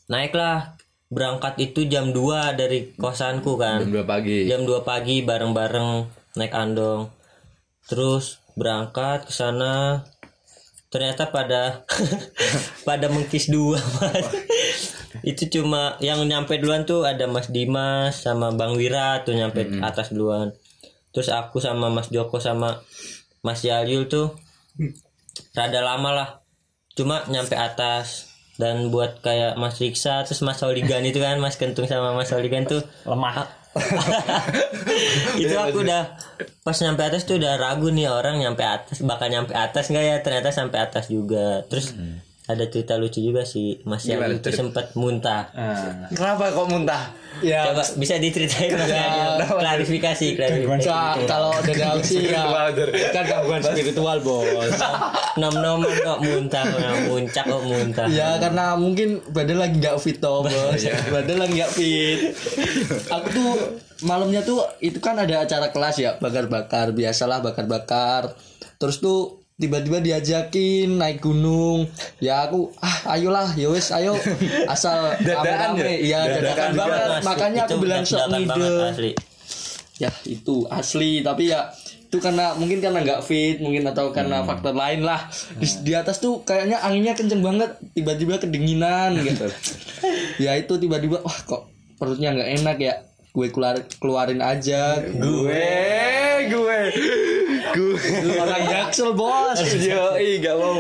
Naiklah 0.08 0.80
berangkat 1.16 1.56
itu 1.64 1.88
jam 1.88 2.12
2 2.12 2.60
dari 2.60 2.92
kosanku 3.00 3.56
kan. 3.56 3.88
Jam 3.88 4.04
2 4.04 4.04
pagi. 4.04 4.52
Jam 4.52 4.68
2 4.68 4.84
pagi 4.84 5.24
bareng-bareng 5.24 5.90
naik 6.36 6.52
andong. 6.52 7.08
Terus 7.88 8.44
berangkat 8.60 9.32
ke 9.32 9.32
sana. 9.32 10.04
Ternyata 10.92 11.32
pada 11.32 11.88
pada 12.88 13.08
mengkis 13.08 13.48
dua 13.48 13.80
mas. 14.00 14.28
Itu 15.32 15.48
cuma 15.48 15.96
yang 16.04 16.24
nyampe 16.28 16.60
duluan 16.60 16.84
tuh 16.84 17.08
ada 17.08 17.26
Mas 17.26 17.48
Dimas 17.48 18.20
sama 18.20 18.52
Bang 18.52 18.76
Wira 18.76 19.24
tuh 19.24 19.34
nyampe 19.34 19.64
atas 19.80 20.12
duluan. 20.12 20.52
Terus 21.16 21.32
aku 21.32 21.64
sama 21.64 21.88
Mas 21.88 22.12
Joko 22.12 22.44
sama 22.44 22.84
Mas 23.40 23.64
Yalyul 23.64 24.12
tuh 24.12 24.36
rada 25.56 25.80
lama 25.80 26.10
lah. 26.12 26.30
Cuma 26.96 27.24
nyampe 27.32 27.56
atas 27.56 28.35
dan 28.56 28.88
buat 28.88 29.20
kayak 29.20 29.60
Mas 29.60 29.80
Riksa 29.80 30.24
terus 30.24 30.40
Mas 30.44 30.64
Soligan 30.64 31.04
itu 31.04 31.20
kan 31.20 31.36
Mas 31.44 31.60
Kentung 31.60 31.88
sama 31.88 32.16
Mas 32.16 32.32
Soligan 32.32 32.64
tuh 32.64 32.84
lemah. 33.04 33.48
Itu 35.36 35.52
aku 35.60 35.84
udah 35.84 36.16
pas 36.64 36.78
nyampe 36.80 37.04
atas 37.04 37.28
tuh 37.28 37.36
udah 37.36 37.60
ragu 37.60 37.92
nih 37.92 38.08
orang 38.08 38.40
nyampe 38.40 38.64
atas 38.64 39.04
bakal 39.04 39.28
nyampe 39.28 39.52
atas 39.52 39.92
nggak 39.92 40.06
ya? 40.08 40.16
Ternyata 40.24 40.56
sampai 40.56 40.80
atas 40.80 41.12
juga. 41.12 41.68
Terus 41.68 41.92
ada 42.46 42.70
cerita 42.70 42.94
lucu 43.02 43.26
juga 43.26 43.42
sih 43.42 43.82
Mas 43.90 44.06
Yalyul 44.06 44.38
itu 44.38 44.54
sempat 44.54 44.94
muntah. 44.94 45.50
Ah. 45.58 46.06
kenapa 46.14 46.54
kok 46.54 46.70
muntah? 46.70 47.10
Ya, 47.42 47.68
coba 47.68 47.82
bisa 47.98 48.22
diceritain 48.22 48.70
Mas 48.70 48.86
Yalyul? 48.86 49.50
klarifikasi 49.50 50.28
klarifikasi. 50.38 50.86
Ka- 50.86 51.26
kalau 51.26 51.58
dari 51.66 51.82
aku 51.82 52.06
sih 52.06 52.30
ya 52.30 52.46
kan 53.10 53.26
gangguan 53.26 53.66
spiritual 53.66 54.22
bos. 54.22 54.78
Nom-noman 55.42 55.90
kok 55.90 56.20
muntah 56.22 56.64
kok 56.70 57.02
muncak 57.10 57.46
kok 57.50 57.64
muntah. 57.66 58.06
Ya 58.14 58.38
karena 58.38 58.78
mungkin 58.78 59.26
badan 59.34 59.58
lagi 59.58 59.82
nggak 59.82 59.98
fit 59.98 60.22
toh 60.22 60.46
bos. 60.46 60.82
Badan 61.18 61.42
lagi 61.42 61.54
nggak 61.58 61.72
fit. 61.74 62.20
Aku 63.10 63.28
tuh 63.34 63.52
malamnya 64.06 64.46
tuh 64.46 64.62
itu 64.86 65.02
kan 65.02 65.18
ada 65.18 65.42
acara 65.42 65.74
kelas 65.74 65.98
ya 65.98 66.22
bakar-bakar. 66.22 66.94
Biasalah 66.94 67.42
bakar-bakar. 67.42 68.38
Terus 68.78 69.02
tuh 69.02 69.45
tiba-tiba 69.56 70.04
diajakin 70.04 71.00
naik 71.00 71.24
gunung. 71.24 71.88
Ya 72.20 72.44
aku 72.44 72.76
ah 72.84 73.16
ayolah 73.16 73.56
ya 73.56 73.72
wes 73.72 73.88
ayo. 73.96 74.20
Asal 74.74 75.16
Dadakan 75.24 75.80
rame-rame. 75.80 76.04
Ya? 76.04 76.20
ya 76.20 76.20
Dadakan 76.28 76.44
dadakan 76.44 76.72
banget. 76.76 77.08
Mas, 77.08 77.24
makanya 77.24 77.62
itu 77.64 77.72
aku 77.72 77.84
bilang 77.84 78.04
sok 78.04 78.20
ngide. 78.32 78.68
asli. 78.92 79.12
Ya 79.96 80.12
itu 80.28 80.56
asli. 80.68 81.12
Tapi 81.24 81.44
ya 81.56 81.72
itu 82.06 82.18
karena 82.20 82.56
mungkin 82.60 82.80
karena 82.84 83.00
nggak 83.02 83.22
fit 83.24 83.58
mungkin 83.64 83.88
atau 83.88 84.12
karena 84.12 84.44
faktor 84.44 84.76
lain 84.76 85.08
lah. 85.08 85.24
Di, 85.56 85.68
di 85.88 85.92
atas 85.96 86.20
tuh 86.20 86.44
kayaknya 86.44 86.84
anginnya 86.84 87.16
kenceng 87.16 87.40
banget. 87.40 87.80
Tiba-tiba 87.96 88.36
kedinginan 88.44 89.16
gitu. 89.28 89.48
Ya 90.36 90.60
itu 90.60 90.76
tiba-tiba 90.76 91.24
wah 91.24 91.40
kok 91.48 91.72
perutnya 91.96 92.36
nggak 92.36 92.50
enak 92.60 92.78
ya? 92.84 92.96
Gue 93.32 93.48
keluar 93.56 93.80
keluarin 94.04 94.44
aja. 94.44 95.00
Gue 95.00 95.64
gue 96.52 96.80
gue 97.76 98.40
orang 98.40 98.64
jaksel 98.72 99.12
bos. 99.12 99.60
Yo 99.76 100.16
gak 100.40 100.56
mau. 100.56 100.80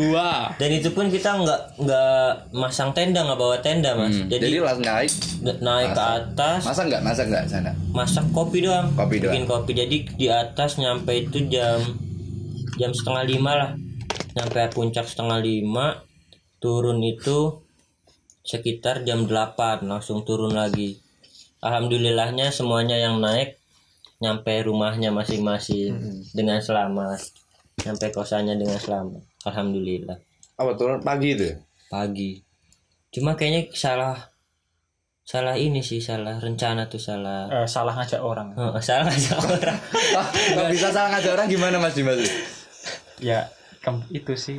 Gua. 0.00 0.50
Dan 0.56 0.70
itu 0.72 0.88
pun 0.96 1.12
kita 1.12 1.36
nggak 1.44 1.60
nggak 1.84 2.28
masang 2.56 2.90
tenda 2.96 3.20
nggak 3.22 3.38
bawa 3.38 3.60
tenda 3.60 3.92
mas. 3.92 4.16
Hmm, 4.16 4.32
jadi 4.32 4.44
jadi, 4.48 4.58
langsung 4.64 4.86
naik. 4.88 5.12
Naik 5.60 5.88
ke 5.92 6.04
atas. 6.04 6.60
Masa 6.64 6.82
nggak? 6.88 7.02
Masa 7.04 7.22
nggak 7.28 7.44
sana? 7.46 7.72
Masak 7.92 8.24
kopi 8.32 8.64
doang. 8.64 8.88
Kopi 8.96 9.20
doang. 9.20 9.32
bikin 9.36 9.44
kopi. 9.44 9.72
Jadi 9.76 9.96
di 10.16 10.26
atas 10.32 10.80
nyampe 10.80 11.12
itu 11.12 11.44
jam 11.52 11.78
jam 12.80 12.90
setengah 12.90 13.24
lima 13.28 13.52
lah. 13.54 13.70
Nyampe 14.34 14.72
puncak 14.74 15.06
setengah 15.06 15.38
lima 15.44 16.02
turun 16.58 17.04
itu 17.04 17.60
sekitar 18.44 19.08
jam 19.08 19.24
8 19.24 19.88
langsung 19.88 20.24
turun 20.24 20.52
lagi. 20.52 21.00
Alhamdulillahnya 21.64 22.52
semuanya 22.52 23.00
yang 23.00 23.20
naik 23.20 23.56
nyampe 24.24 24.56
rumahnya 24.64 25.12
masing-masing 25.12 25.92
dengan 26.32 26.56
selamat 26.64 27.20
nyampe 27.82 28.06
kosannya 28.14 28.54
dengan 28.54 28.78
selamat. 28.78 29.20
Alhamdulillah. 29.44 30.16
Apa 30.56 30.78
turun 30.78 31.02
pagi 31.02 31.34
itu? 31.34 31.50
ya? 31.52 31.56
pagi. 31.90 32.40
Cuma 33.12 33.36
kayaknya 33.38 33.70
salah 33.74 34.34
salah 35.24 35.56
ini 35.56 35.80
sih 35.80 36.00
salah 36.02 36.38
rencana 36.40 36.88
tuh 36.88 36.98
salah. 37.02 37.46
Eh, 37.50 37.68
salah 37.68 37.94
ngajak 37.98 38.22
orang. 38.22 38.54
Oh, 38.56 38.74
salah 38.82 39.10
aja 39.10 39.36
orang. 39.38 39.78
Kok 40.56 40.68
bisa 40.70 40.88
salah 40.90 41.18
ngajak 41.18 41.32
orang 41.36 41.46
gimana 41.50 41.76
Mas 41.78 41.94
Dimas? 41.94 42.18
ya 43.22 43.46
kem- 43.82 44.06
itu 44.10 44.34
sih. 44.34 44.58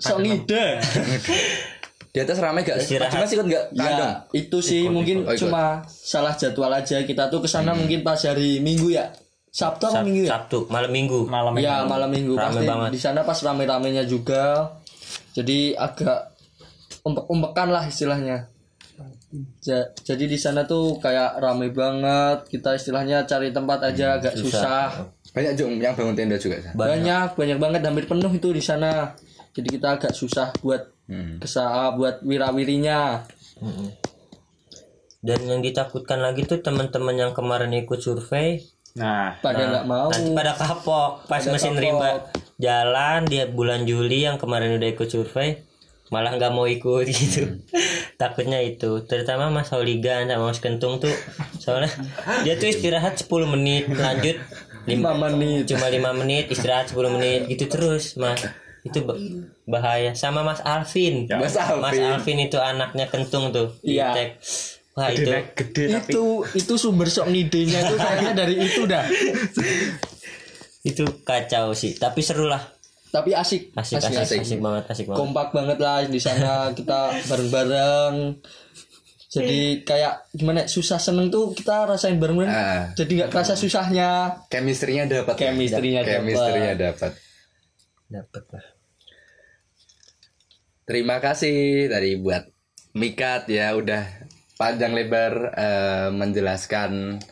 Sok 0.00 0.24
ngide 0.24 0.80
Di 2.10 2.18
atas 2.18 2.36
rame 2.36 2.60
gak? 2.60 2.74
Mas 2.74 2.84
Istirahat. 2.84 3.12
Dimas 3.12 3.30
ikut 3.30 3.46
gak? 3.46 3.64
Kandang? 3.70 4.12
ya 4.26 4.34
itu 4.34 4.58
sih 4.60 4.82
mungkin 4.86 5.22
ikut. 5.22 5.26
Oh, 5.26 5.32
ikut. 5.32 5.42
cuma 5.46 5.62
salah 5.86 6.34
jadwal 6.34 6.72
aja 6.72 6.98
kita 7.00 7.26
tuh 7.26 7.38
ke 7.38 7.46
sana 7.46 7.70
mungkin 7.72 8.00
pas 8.00 8.18
hari 8.20 8.58
minggu 8.58 8.90
ya 8.90 9.14
sabtu 9.48 9.82
apa 9.84 9.94
Sab- 9.96 10.06
minggu 10.06 10.22
ya 10.24 10.30
Sabtu 10.32 10.58
malam 10.68 10.90
minggu 10.90 11.18
malam 11.26 11.52
ya 11.56 11.74
ini. 11.76 11.86
malam 11.86 12.06
minggu 12.08 12.32
Rame 12.32 12.46
pasti 12.52 12.64
banget. 12.64 12.90
di 12.90 13.00
sana 13.00 13.20
pas 13.20 13.38
rame-ramenya 13.40 14.02
juga 14.04 14.74
jadi 15.32 15.74
agak 15.76 16.34
umpek-umpekan 17.02 17.68
lah 17.68 17.84
istilahnya 17.84 18.46
Ja- 19.60 19.86
jadi 19.96 20.26
di 20.26 20.34
sana 20.34 20.66
tuh 20.66 20.98
kayak 20.98 21.38
rame 21.38 21.70
banget 21.70 22.50
kita 22.50 22.74
istilahnya 22.74 23.22
cari 23.24 23.48
tempat 23.48 23.78
aja 23.84 24.18
agak 24.18 24.34
susah, 24.34 25.06
Banyak 25.30 25.54
juga 25.54 25.70
yang 25.80 25.94
bangun 25.94 26.14
tenda 26.14 26.34
juga. 26.34 26.58
San? 26.58 26.74
banyak 26.74 27.28
banyak 27.32 27.58
banget 27.58 27.80
hampir 27.80 28.04
penuh 28.04 28.26
itu 28.28 28.50
di 28.50 28.58
sana 28.58 29.14
jadi 29.50 29.68
kita 29.68 29.86
agak 29.92 30.12
susah 30.12 30.52
buat 30.60 30.90
Hmm. 31.04 31.42
kesa 31.42 31.66
buat 31.92 32.22
wirawirinya. 32.22 33.26
Mm-mm. 33.58 33.90
dan 35.20 35.36
yang 35.42 35.60
ditakutkan 35.60 36.16
lagi 36.16 36.42
tuh 36.42 36.58
teman-teman 36.58 37.12
yang 37.12 37.32
kemarin 37.32 37.68
ikut 37.76 37.98
survei. 37.98 38.62
Nah 38.94 39.36
pada 39.36 39.68
nggak 39.68 39.84
mau. 39.84 40.08
nanti 40.08 40.32
pada 40.32 40.54
kapok 40.54 41.26
pas 41.26 41.38
Pada 41.40 41.50
mesin 41.50 41.74
kapok. 41.74 41.82
rimba. 41.82 42.10
Jalan 42.56 43.26
dia 43.26 43.44
bulan 43.44 43.84
Juli 43.84 44.22
yang 44.22 44.36
kemarin 44.36 44.72
udah 44.72 44.88
ikut 44.88 45.08
survei 45.08 45.60
malah 46.08 46.32
nggak 46.32 46.50
mau 46.50 46.64
ikut 46.64 47.04
gitu. 47.12 47.58
Takutnya 48.16 48.58
itu. 48.60 49.02
Terutama 49.04 49.46
Mas 49.48 49.68
Holigan 49.68 50.26
sama 50.26 50.46
Mas 50.46 50.58
Kentung 50.58 50.98
tuh. 50.98 51.12
Soalnya 51.56 51.90
dia 52.42 52.54
tuh 52.54 52.66
istirahat 52.66 53.14
10 53.14 53.28
menit 53.46 53.90
lanjut. 53.90 54.38
Lima 54.86 55.12
menit. 55.12 55.68
Cuma 55.68 55.86
lima 55.86 56.10
menit 56.10 56.48
istirahat 56.48 56.88
10 56.88 56.96
menit 57.10 57.40
gitu 57.46 57.66
terus 57.66 58.14
mas 58.14 58.40
itu 58.82 58.98
ba- 59.00 59.18
bahaya 59.66 60.12
sama 60.12 60.40
Mas 60.40 60.60
Alvin 60.60 61.24
Mas 61.26 61.52
Alvin. 61.52 61.80
Mas 61.80 61.98
Alvin 61.98 62.38
itu 62.40 62.56
anaknya 62.56 63.06
kentung 63.06 63.50
tuh 63.50 63.76
Iya. 63.80 64.12
Cek. 64.12 64.30
wah 64.90 65.06
itu 65.08 65.22
gede, 65.22 65.54
gede 65.54 65.84
tapi 65.94 66.10
itu 66.10 66.24
itu 66.56 66.72
sumber 66.74 67.06
sok 67.06 67.28
ngidenya 67.28 67.78
itu 67.80 67.94
kayaknya 67.94 68.32
dari 68.40 68.54
itu 68.58 68.82
dah 68.84 69.06
itu 70.82 71.04
kacau 71.22 71.70
sih 71.72 71.94
tapi 71.94 72.20
seru 72.20 72.44
lah 72.44 72.60
tapi 73.10 73.30
asik 73.32 73.70
asik 73.72 73.98
asik 73.98 74.40
asik, 74.40 74.58
banget 74.58 74.84
asik 74.86 75.04
banget 75.04 75.18
kompak 75.18 75.48
banget 75.50 75.78
lah 75.78 76.02
di 76.02 76.16
sana 76.16 76.52
kita 76.78 77.22
bareng-bareng 77.22 78.14
jadi 79.30 79.58
kayak 79.80 80.26
gimana 80.32 80.58
ya, 80.60 80.66
susah 80.66 80.98
seneng 80.98 81.28
tuh 81.28 81.52
kita 81.52 81.86
rasain 81.86 82.18
bareng-bareng 82.18 82.50
Ah. 82.50 82.90
jadi 82.92 83.12
nggak 83.16 83.30
kerasa 83.30 83.54
susahnya 83.54 84.42
Chemistry-nya 84.46 85.06
dapat. 85.06 85.38
Chemistry-nya 85.38 86.02
dapat. 86.02 86.14
Chemistry-nya 86.18 86.74
dapat. 86.74 87.12
Dapet 88.10 88.44
lah 88.50 88.66
Terima 90.90 91.22
kasih 91.22 91.86
tadi 91.86 92.18
buat 92.18 92.50
Mikat 92.98 93.46
ya 93.46 93.78
udah 93.78 94.02
panjang 94.58 94.90
lebar 94.90 95.54
eh, 95.54 96.10
menjelaskan 96.10 97.22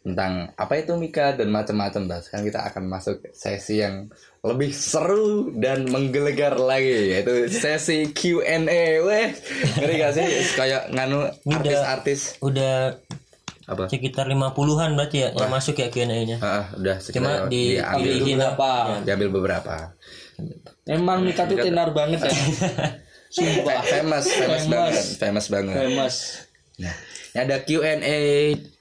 tentang 0.00 0.52
apa 0.56 0.80
itu 0.80 0.96
Mika 0.96 1.36
dan 1.36 1.48
macam-macam 1.48 2.08
Bas. 2.08 2.28
Sekarang 2.28 2.44
kita 2.48 2.60
akan 2.72 2.84
masuk 2.88 3.24
sesi 3.32 3.80
yang 3.80 4.08
lebih 4.44 4.72
seru 4.72 5.52
dan 5.56 5.88
menggelegar 5.88 6.56
lagi 6.56 7.16
yaitu 7.16 7.48
sesi 7.48 8.12
Q&A. 8.12 9.00
Weh, 9.00 9.28
ngeri 9.76 9.94
gak 10.00 10.12
sih 10.16 10.26
kayak 10.56 10.92
nganu 10.92 11.28
artis-artis 11.48 12.40
udah 12.40 12.96
apa? 13.70 13.86
sekitar 13.86 14.26
50-an 14.26 14.90
berarti 14.92 15.16
ya 15.20 15.28
yang 15.30 15.46
masuk 15.48 15.74
ya 15.74 15.86
Q&A-nya 15.88 16.36
Ah, 16.38 16.66
udah 16.74 16.98
cuma 16.98 17.06
sekitar 17.38 17.46
di 17.46 17.78
diambil, 17.78 18.14
beberapa 18.18 18.70
diambil 19.00 19.28
beberapa. 19.30 19.74
emang 20.84 21.22
Mika 21.22 21.46
tuh 21.46 21.56
tenar 21.56 21.90
banget 21.90 22.20
ya 22.20 22.32
sumpah 23.30 23.78
Famous, 23.80 24.26
famous, 24.26 24.26
Famous. 24.26 24.64
banget, 24.66 25.04
famous 25.16 25.46
banget. 25.46 25.74
famous 25.76 26.14
Nah, 26.76 26.96
ada 27.36 27.60
Q&A 27.60 28.18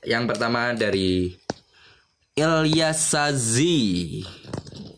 yang 0.01 0.25
pertama 0.25 0.73
dari 0.73 1.35
Ilyasazi. 2.33 4.23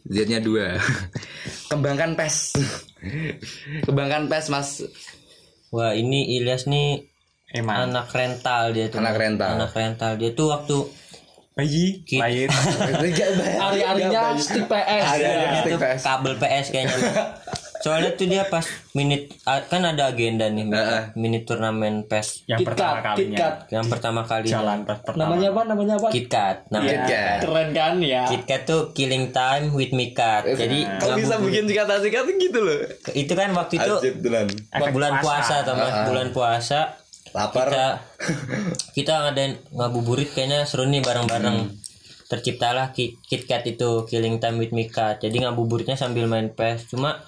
Z-nya 0.06 0.39
dua. 0.39 0.78
Kembangkan 1.72 2.14
pes. 2.14 2.54
Kembangkan 3.86 4.28
pes 4.28 4.48
mas. 4.48 4.86
wah 5.68 5.92
ini 5.92 6.38
Ilyas 6.38 6.68
nih 6.68 7.11
emang. 7.54 7.91
Anak 7.91 8.08
rental 8.12 8.72
dia 8.72 8.86
tuh. 8.88 8.99
Anak 8.99 9.16
rental. 9.16 9.49
anak 9.56 9.72
rental. 9.72 10.12
Dia 10.16 10.32
tuh 10.32 10.47
waktu 10.52 10.78
bayi? 11.52 12.02
Lahir 12.16 12.47
hari-harinya 13.64 14.36
stick 14.39 14.66
PS. 14.66 15.04
Hari-harinya 15.04 15.49
itu 15.52 15.60
stick 15.62 15.78
PS. 15.78 16.02
kabel 16.02 16.34
PS 16.39 16.66
kayaknya. 16.72 16.97
Soalnya 17.82 18.14
tuh 18.14 18.30
dia 18.30 18.45
pas 18.45 18.62
minute 18.93 19.34
ah, 19.49 19.58
kan 19.66 19.82
ada 19.82 20.14
agenda 20.14 20.45
nih 20.54 20.70
minute 21.18 21.49
turnamen 21.49 22.06
PES. 22.06 22.45
Yang 22.45 22.70
pertama 22.70 23.02
kalinya. 23.02 23.18
KitKat 23.18 23.56
yang 23.74 23.86
pertama 23.89 24.22
kali 24.22 24.45
jalan 24.45 24.86
pas 24.86 25.02
pertama. 25.02 25.34
Namanya 25.34 25.47
apa? 25.49 25.62
Namanya 25.66 25.93
apa? 25.97 26.08
KitKat 26.14 26.58
namanya. 26.70 26.93
KitKat. 27.10 27.38
keren 27.41 27.70
kan 27.74 27.93
ya? 27.97 28.24
KitKat 28.30 28.62
tuh 28.70 28.82
killing 28.93 29.34
time 29.34 29.74
with 29.74 29.89
Mikat 29.97 30.45
jadi 30.45 30.78
Kok 31.02 31.18
bisa 31.18 31.41
ngabubur- 31.41 31.49
bikin 31.49 31.64
singkatan-singkatan 31.74 32.34
gitu 32.38 32.60
loh? 32.62 32.80
itu 33.18 33.34
kan 33.34 33.49
waktu 33.58 33.74
itu 33.82 33.93
Ajib 33.97 34.16
bulan 34.93 35.14
puasa. 35.26 35.66
puasa 35.66 35.74
Mas? 35.74 35.95
bulan 36.06 36.28
puasa 36.30 36.80
Lapar. 37.32 37.72
kita 37.72 37.88
kita 38.92 39.14
ngadain 39.24 39.54
ngabuburit 39.72 40.30
kayaknya 40.36 40.68
seru 40.68 40.88
nih 40.88 41.00
bareng-bareng. 41.00 41.72
Terciptalah 42.28 42.96
Ki- 42.96 43.20
KitKat 43.28 43.76
itu 43.76 44.08
killing 44.08 44.40
time 44.40 44.60
with 44.60 44.72
Mika. 44.72 45.20
Jadi 45.20 45.44
ngabuburitnya 45.44 46.00
sambil 46.00 46.28
main 46.28 46.52
PES 46.52 46.92
cuma 46.92 47.20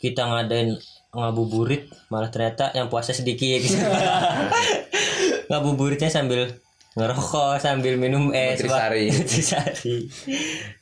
kita 0.00 0.28
ngadain 0.28 0.76
ngabuburit 1.16 1.88
malah 2.12 2.28
ternyata 2.28 2.72
yang 2.76 2.92
puasa 2.92 3.16
sedikit. 3.16 3.64
Ngabuburitnya 5.48 6.12
sambil 6.12 6.52
ngerokok 6.96 7.60
sambil 7.60 7.96
minum 7.96 8.32
es. 8.32 8.60
Nutrisari. 8.60 9.08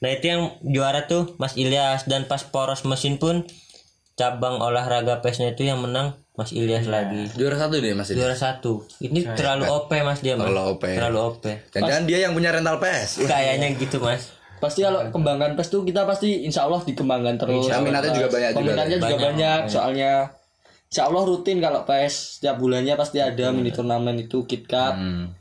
nah 0.03 0.11
itu 0.11 0.25
yang 0.31 0.43
juara 0.63 1.07
tuh 1.07 1.39
Mas 1.39 1.55
Ilyas. 1.55 2.11
Dan 2.11 2.27
pas 2.27 2.43
poros 2.43 2.83
mesin 2.87 3.19
pun 3.23 3.47
cabang 4.15 4.63
olahraga 4.63 5.23
PES-nya 5.23 5.55
itu 5.55 5.67
yang 5.67 5.83
menang 5.83 6.24
Mas 6.35 6.51
Ilyas 6.51 6.91
lagi. 6.91 7.30
Juara 7.39 7.55
satu 7.55 7.78
deh 7.78 7.95
mas 7.95 8.11
ini. 8.11 8.18
juara 8.18 8.35
satu. 8.35 8.82
Ini 8.99 9.22
terlalu 9.39 9.70
OP 9.70 9.91
mas 10.03 10.18
dia 10.18 10.35
mas. 10.35 10.51
Terlalu 10.51 10.62
OP. 10.74 10.85
terlalu 10.91 11.18
OP 11.30 11.45
Jangan 11.70 12.03
dia 12.11 12.18
yang 12.26 12.35
punya 12.35 12.51
rental 12.51 12.82
PES. 12.82 13.22
kayaknya 13.30 13.78
gitu 13.78 14.03
mas. 14.03 14.35
Pasti 14.59 14.80
kalau 14.80 15.12
kembangkan 15.12 15.55
pes 15.55 15.68
tuh 15.68 15.85
kita 15.85 16.09
pasti 16.09 16.43
insya 16.43 16.64
Allah 16.64 16.80
dikembangkan 16.82 17.37
terus. 17.37 17.68
Peminatnya 17.68 18.12
juga 18.16 18.28
banyak 18.32 18.51
juga. 18.51 18.61
peminatnya 18.64 18.97
juga 18.97 19.07
Banyak, 19.07 19.20
banyak, 19.20 19.61
soalnya 19.68 20.12
insya 20.89 21.03
Allah 21.05 21.22
rutin 21.28 21.59
kalau 21.61 21.80
pes 21.85 22.41
setiap 22.41 22.57
bulannya 22.57 22.95
pasti 22.97 23.18
ada 23.20 23.53
mini 23.53 23.70
turnamen 23.70 24.16
itu 24.18 24.43
KitKat. 24.49 24.95
Hmm. 24.97 25.37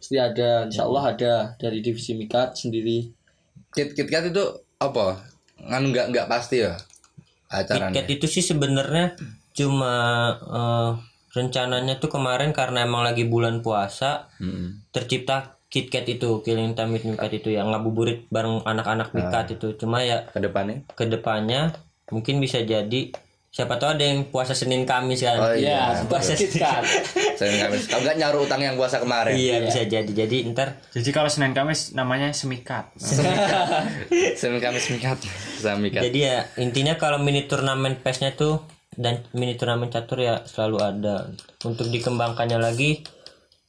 pasti 0.00 0.16
ada. 0.16 0.70
Insya 0.70 0.88
Allah 0.88 1.04
ada 1.12 1.32
dari 1.60 1.84
divisi 1.84 2.16
Mikat 2.16 2.56
sendiri. 2.56 3.10
Kit 3.74 3.92
KitKat 3.92 4.32
itu 4.32 4.44
apa? 4.80 5.20
Ngan 5.60 5.82
nggak 5.92 6.06
nggak 6.14 6.26
pasti 6.30 6.64
ya 6.64 6.78
acaranya. 7.50 7.92
KitKat 7.92 8.08
itu 8.16 8.26
sih 8.30 8.40
sebenarnya 8.40 9.18
cuma 9.52 9.94
eh, 10.40 10.90
rencananya 11.30 11.96
tuh 11.96 12.08
kemarin 12.08 12.50
karena 12.50 12.82
emang 12.82 13.02
lagi 13.02 13.22
bulan 13.24 13.60
puasa 13.60 14.28
Hmm. 14.36 14.82
tercipta 14.88 15.56
KitKat 15.66 16.06
itu 16.10 16.40
killing 16.40 16.74
time 16.74 16.92
with 16.92 17.04
Mikat 17.04 17.30
itu 17.32 17.50
yang 17.50 17.70
ngabuburit 17.70 18.26
bareng 18.26 18.60
anak-anak 18.60 19.12
Mikat 19.12 19.46
itu 19.52 19.74
cuma 19.76 20.00
ya 20.00 20.26
Ke 20.26 20.40
depannya. 20.40 20.82
ke 20.88 21.06
depannya 21.06 21.70
mungkin 22.08 22.38
bisa 22.38 22.58
jadi 22.60 23.14
siapa 23.46 23.74
tahu 23.76 23.90
ada 23.92 24.04
yang 24.04 24.26
puasa 24.26 24.50
Senin 24.52 24.82
Kamis 24.82 25.20
kan 25.20 25.34
Oh, 25.36 25.50
ya 25.50 25.58
iya. 25.94 26.02
pas 26.04 26.22
KitKat 26.22 26.82
Saya 27.36 27.50
nggak 27.52 27.70
mis- 27.72 27.86
Kalau 27.86 28.02
nggak 28.02 28.16
nyaru 28.16 28.38
utang 28.42 28.58
yang 28.60 28.74
puasa 28.74 28.98
kemarin. 28.98 29.34
iya 29.34 29.58
bisa 29.60 29.82
jadi 29.84 30.06
jadi 30.06 30.50
ntar 30.50 30.82
jadi 30.90 31.10
kalau 31.12 31.26
senin 31.26 31.50
kamis 31.50 31.90
namanya 31.92 32.30
semikat 32.32 32.90
Senin 34.32 34.58
Kamis 34.58 34.86
mikat. 34.88 35.18
Sama 35.56 35.78
mikat. 35.78 36.02
Jadi 36.02 36.18
ya 36.20 36.50
intinya 36.56 36.94
kalau 36.94 37.18
mini 37.18 37.44
turnamen 37.44 37.94
PES-nya 37.96 38.34
tuh 38.34 38.62
dan 38.96 39.22
mini 39.36 39.54
turnamen 39.54 39.90
catur 39.90 40.18
ya 40.22 40.42
selalu 40.42 40.78
ada. 40.82 41.16
Untuk 41.62 41.90
dikembangkannya 41.90 42.58
lagi 42.58 43.02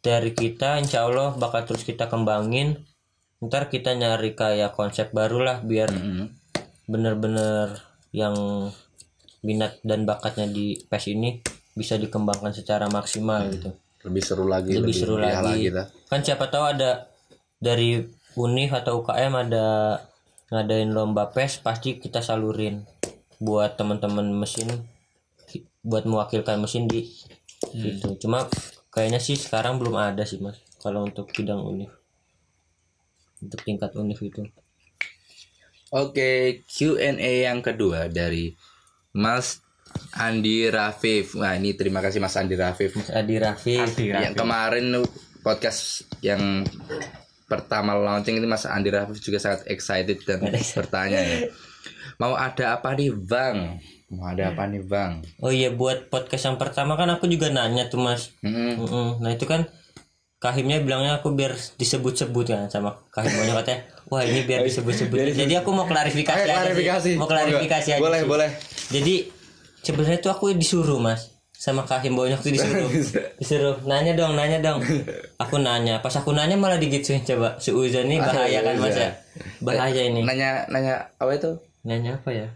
dari 0.02 0.34
kita 0.34 0.82
insya 0.82 1.06
Allah 1.06 1.38
bakal 1.38 1.66
terus 1.66 1.86
kita 1.86 2.10
kembangin. 2.10 2.82
Ntar 3.42 3.74
kita 3.74 3.98
nyari 3.98 4.38
kayak 4.38 4.78
konsep 4.78 5.10
baru 5.14 5.42
lah 5.42 5.58
biar 5.66 5.90
Hmm. 5.90 6.30
bener-bener 6.86 7.80
yang 8.12 8.36
minat 9.42 9.82
dan 9.82 10.06
bakatnya 10.06 10.46
di 10.46 10.78
PES 10.86 11.06
ini 11.16 11.42
bisa 11.74 11.96
dikembangkan 11.98 12.52
secara 12.54 12.86
maksimal 12.92 13.48
gitu 13.50 13.72
lebih 14.04 14.22
seru 14.22 14.46
lagi 14.46 14.76
lebih 14.76 14.94
seru 14.94 15.16
meriah 15.18 15.42
lagi 15.42 15.72
dah. 15.72 15.88
kan 16.10 16.20
siapa 16.22 16.50
tahu 16.52 16.66
ada 16.78 17.10
dari 17.58 18.02
Univ 18.36 18.72
atau 18.72 19.04
UKM 19.04 19.34
ada 19.36 19.98
ngadain 20.52 20.92
lomba 20.92 21.32
PES 21.32 21.64
pasti 21.64 21.96
kita 21.96 22.20
salurin 22.20 22.84
buat 23.40 23.80
teman-teman 23.80 24.28
mesin 24.36 24.68
buat 25.84 26.08
mewakilkan 26.08 26.62
mesin 26.62 26.88
di 26.88 27.10
gitu 27.76 28.28
cuma 28.28 28.50
kayaknya 28.90 29.20
sih 29.22 29.38
sekarang 29.38 29.78
belum 29.78 29.96
ada 29.98 30.26
sih 30.26 30.42
mas 30.42 30.60
kalau 30.82 31.06
untuk 31.06 31.30
bidang 31.30 31.62
Univ 31.62 31.94
untuk 33.42 33.62
tingkat 33.62 33.94
Univ 33.98 34.18
itu 34.22 34.46
Oke, 35.92 36.64
Q&A 36.72 37.52
yang 37.52 37.60
kedua 37.60 38.08
dari 38.08 38.56
Mas 39.12 39.60
Andi 40.16 40.72
Rafif. 40.72 41.36
Wah, 41.36 41.60
ini 41.60 41.76
terima 41.76 42.00
kasih 42.00 42.24
Mas 42.24 42.40
Andi 42.40 42.56
Rafif. 42.56 42.96
Mas 42.96 43.12
Adi 43.12 43.36
Rafif 43.36 44.00
Adi, 44.00 44.08
Yang 44.08 44.40
kemarin 44.40 44.86
podcast 45.44 46.08
yang 46.24 46.64
pertama 47.44 47.92
launching 48.00 48.40
ini 48.40 48.48
Mas 48.48 48.64
Andi 48.64 48.88
Rafif 48.88 49.20
juga 49.20 49.44
sangat 49.44 49.68
excited 49.68 50.24
dan 50.24 50.48
bertanya 50.80 51.20
ya. 51.20 51.52
Mau 52.24 52.40
ada 52.40 52.80
apa 52.80 52.96
nih, 52.96 53.12
Bang? 53.12 53.84
Mau 54.12 54.28
ada 54.28 54.52
apa 54.52 54.68
nih, 54.68 54.84
Bang? 54.84 55.24
oh 55.40 55.50
iya 55.50 55.72
buat 55.72 56.08
podcast 56.08 56.44
yang 56.46 56.58
pertama 56.58 56.94
kan 56.94 57.08
aku 57.10 57.26
juga 57.26 57.48
nanya 57.48 57.88
tuh 57.88 57.98
mas 57.98 58.36
Hmm, 58.40 58.76
Mm-mm. 58.78 59.08
Nah 59.18 59.32
itu 59.32 59.44
kan 59.46 59.66
Kahimnya 60.38 60.80
bilangnya 60.80 61.16
aku 61.16 61.32
biar 61.32 61.54
disebut-sebut 61.54 62.46
kan 62.46 62.66
sama 62.66 62.98
Kahim 63.08 63.30
banyak 63.32 63.56
katanya 63.56 63.80
wah 64.08 64.20
ini 64.20 64.42
biar 64.42 64.62
disebut-sebut 64.62 65.14
jadi 65.32 65.62
aku 65.62 65.70
mau 65.70 65.86
klarifikasi 65.86 66.34
Ayo, 66.36 66.44
aja 66.44 66.50
sih. 66.50 66.66
klarifikasi. 66.66 67.12
mau 67.16 67.26
klarifikasi 67.26 67.90
aja 67.92 68.02
Boleh, 68.02 68.20
sih. 68.20 68.28
boleh. 68.28 68.50
jadi 68.90 69.16
sebenarnya 69.80 70.20
tuh 70.20 70.32
aku 70.32 70.50
disuruh 70.52 70.98
mas 70.98 71.30
sama 71.54 71.86
Kahim 71.86 72.18
banyak 72.18 72.36
tuh 72.38 72.50
disuruh 72.50 72.90
disuruh 73.38 73.76
nanya 73.86 74.12
dong 74.14 74.34
nanya 74.34 74.58
dong 74.60 74.82
aku 75.38 75.56
nanya 75.58 76.02
pas 76.02 76.12
aku 76.12 76.34
nanya 76.34 76.58
malah 76.58 76.76
digituin 76.76 77.22
coba 77.22 77.56
seuzon 77.56 78.10
ini 78.10 78.18
bahaya 78.18 78.60
kan 78.60 78.76
mas 78.76 78.98
ya 78.98 79.14
bahaya 79.62 80.02
ini 80.04 80.26
Nanya 80.26 80.66
nanya 80.68 81.06
apa 81.16 81.32
itu? 81.32 81.54
nanya 81.82 82.18
apa 82.18 82.30
ya 82.30 82.48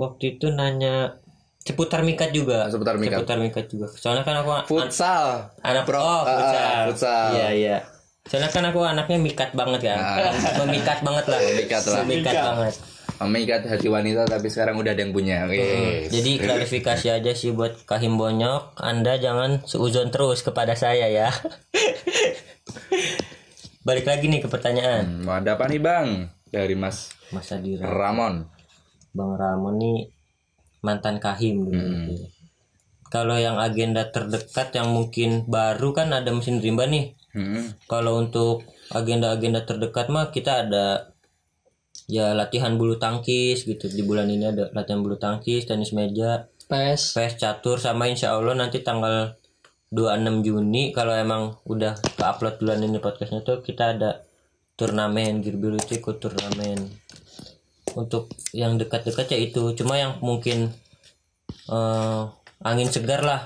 waktu 0.00 0.34
itu 0.34 0.48
nanya 0.48 1.20
seputar 1.60 2.00
mikat 2.00 2.32
juga 2.32 2.64
Seputar 2.66 2.96
mikat. 2.96 3.20
seputar 3.20 3.36
mikat 3.36 3.64
juga 3.68 3.86
soalnya 3.92 4.24
kan 4.24 4.40
aku 4.40 4.50
Futsal. 4.66 5.52
anak 5.60 5.84
Pro- 5.84 6.00
oh 6.00 6.22
ah, 6.22 6.24
futsal. 6.24 6.80
futsal. 6.88 7.26
iya 7.30 7.48
iya 7.52 7.76
soalnya 8.24 8.48
kan 8.48 8.64
aku 8.64 8.80
anaknya 8.80 9.18
mikat 9.18 9.52
banget 9.52 9.80
kan 9.86 10.00
memikat 10.60 10.98
banget 11.00 11.24
lah 11.26 11.38
Memikat 11.38 11.82
lah. 11.84 12.00
memikat 12.02 12.34
banget 12.34 12.74
Memikat 13.20 13.68
hati 13.68 13.84
wanita 13.86 14.24
tapi 14.24 14.48
sekarang 14.48 14.80
udah 14.80 14.96
ada 14.96 15.04
yang 15.04 15.12
punya. 15.12 15.44
Oke. 15.44 16.08
jadi 16.08 16.30
klarifikasi 16.40 17.06
aja 17.12 17.32
sih 17.34 17.52
buat 17.52 17.84
kahim 17.84 18.16
bonyok 18.16 18.80
anda 18.80 19.14
jangan 19.14 19.60
seuzon 19.62 20.08
terus 20.08 20.40
kepada 20.40 20.72
saya 20.72 21.04
ya 21.04 21.28
balik 23.82 24.06
lagi 24.06 24.24
nih 24.24 24.40
ke 24.40 24.48
pertanyaan 24.48 25.04
Hmm, 25.04 25.20
mau 25.22 25.34
ada 25.34 25.52
apa 25.52 25.64
nih, 25.66 25.80
Bang? 25.80 26.08
Dari 26.46 26.72
Mas 26.72 27.12
Mas 27.28 27.48
Adira 27.50 27.84
Ramon. 27.84 28.48
Bang 29.10 29.34
Ramon 29.34 29.76
nih 29.78 29.98
mantan 30.80 31.20
kahim 31.20 31.68
dulu 31.68 31.76
gitu. 31.76 32.14
kalau 33.10 33.36
yang 33.36 33.58
agenda 33.58 34.06
terdekat 34.08 34.72
yang 34.72 34.94
mungkin 34.94 35.44
baru 35.50 35.90
kan 35.90 36.14
ada 36.14 36.30
mesin 36.30 36.62
rimba 36.62 36.86
nih. 36.86 37.18
Hmm. 37.34 37.74
Kalau 37.90 38.22
untuk 38.22 38.62
agenda-agenda 38.94 39.66
terdekat 39.66 40.14
mah 40.14 40.30
kita 40.30 40.66
ada 40.66 41.10
ya 42.06 42.38
latihan 42.38 42.78
bulu 42.78 43.02
tangkis 43.02 43.66
gitu. 43.66 43.90
Di 43.90 44.06
bulan 44.06 44.30
ini 44.30 44.54
ada 44.54 44.70
latihan 44.70 45.02
bulu 45.02 45.18
tangkis 45.18 45.66
tenis 45.66 45.90
meja 45.90 46.46
pes. 46.70 47.18
PS 47.18 47.34
catur 47.34 47.82
sama 47.82 48.06
insya 48.06 48.38
Allah 48.38 48.54
nanti 48.54 48.78
tanggal 48.78 49.34
26 49.90 50.46
Juni 50.46 50.94
kalau 50.94 51.10
emang 51.10 51.58
udah 51.66 51.98
ke 51.98 52.22
upload 52.22 52.62
bulan 52.62 52.78
ini 52.78 53.02
podcastnya 53.02 53.42
tuh 53.42 53.58
kita 53.58 53.98
ada 53.98 54.22
turnamen 54.78 55.42
Girbiru 55.42 55.82
itu 55.82 55.98
ikut 55.98 56.22
turnamen 56.22 56.78
untuk 57.94 58.26
yang 58.50 58.74
dekat-dekat 58.74 59.26
ya 59.28 59.38
itu 59.40 59.74
cuma 59.74 59.94
yang 59.94 60.18
mungkin 60.20 60.70
eh, 61.66 62.22
angin 62.60 62.88
segar 62.88 63.20
lah 63.20 63.40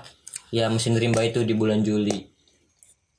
ya 0.51 0.67
mesin 0.67 0.95
rimba 0.95 1.23
itu 1.23 1.43
di 1.43 1.53
bulan 1.53 1.81
Juli 1.81 2.31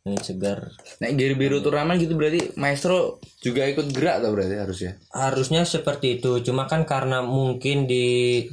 angin 0.01 0.21
segar 0.21 0.69
Nah, 0.95 1.09
giri 1.11 1.34
biru 1.34 1.59
turnamen 1.59 1.97
gitu 1.97 2.13
berarti 2.13 2.53
maestro 2.55 3.17
juga 3.39 3.65
ikut 3.65 3.89
gerak 3.89 4.19
tuh 4.19 4.32
berarti 4.32 4.55
harusnya. 4.55 4.91
harusnya 5.11 5.61
seperti 5.63 6.19
itu 6.19 6.39
cuma 6.41 6.65
kan 6.65 6.84
karena 6.84 7.19
mungkin 7.19 7.84
di 7.84 8.45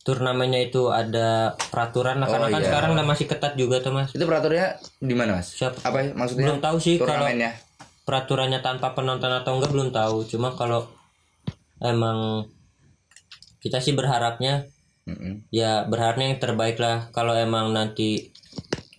turnamennya 0.00 0.66
itu 0.66 0.88
ada 0.88 1.52
peraturan 1.68 2.18
karena 2.18 2.46
Oh, 2.46 2.50
kan 2.50 2.60
iya. 2.60 2.68
sekarang 2.68 2.90
udah 2.92 3.06
masih 3.06 3.26
ketat 3.26 3.52
juga 3.54 3.78
tuh 3.78 3.92
mas 3.92 4.08
Itu 4.10 4.24
peraturannya 4.24 4.68
di 4.98 5.12
mana, 5.12 5.36
Mas? 5.36 5.52
Siap. 5.52 5.84
Apa 5.84 5.98
ya 6.00 6.10
maksudnya? 6.12 6.48
belum 6.48 6.58
tahu 6.58 6.76
sih 6.78 6.96
kalau 6.96 7.20
turnamennya. 7.20 7.52
peraturannya 8.02 8.60
tanpa 8.60 8.90
penonton 8.90 9.28
atau 9.30 9.52
enggak 9.54 9.70
belum 9.70 9.88
tahu 9.90 10.24
cuma 10.26 10.52
kalau 10.52 10.88
emang 11.80 12.48
kita 13.60 13.80
sih 13.80 13.92
berharapnya 13.92 14.68
Mm-mm. 15.08 15.48
ya 15.52 15.84
berharapnya 15.88 16.32
yang 16.32 16.40
terbaik 16.40 16.76
lah. 16.80 17.08
Kalau 17.12 17.36
emang 17.36 17.72
nanti 17.72 18.32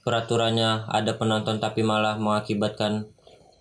peraturannya 0.01 0.89
ada 0.89 1.13
penonton 1.17 1.61
tapi 1.61 1.85
malah 1.85 2.17
mengakibatkan 2.17 3.09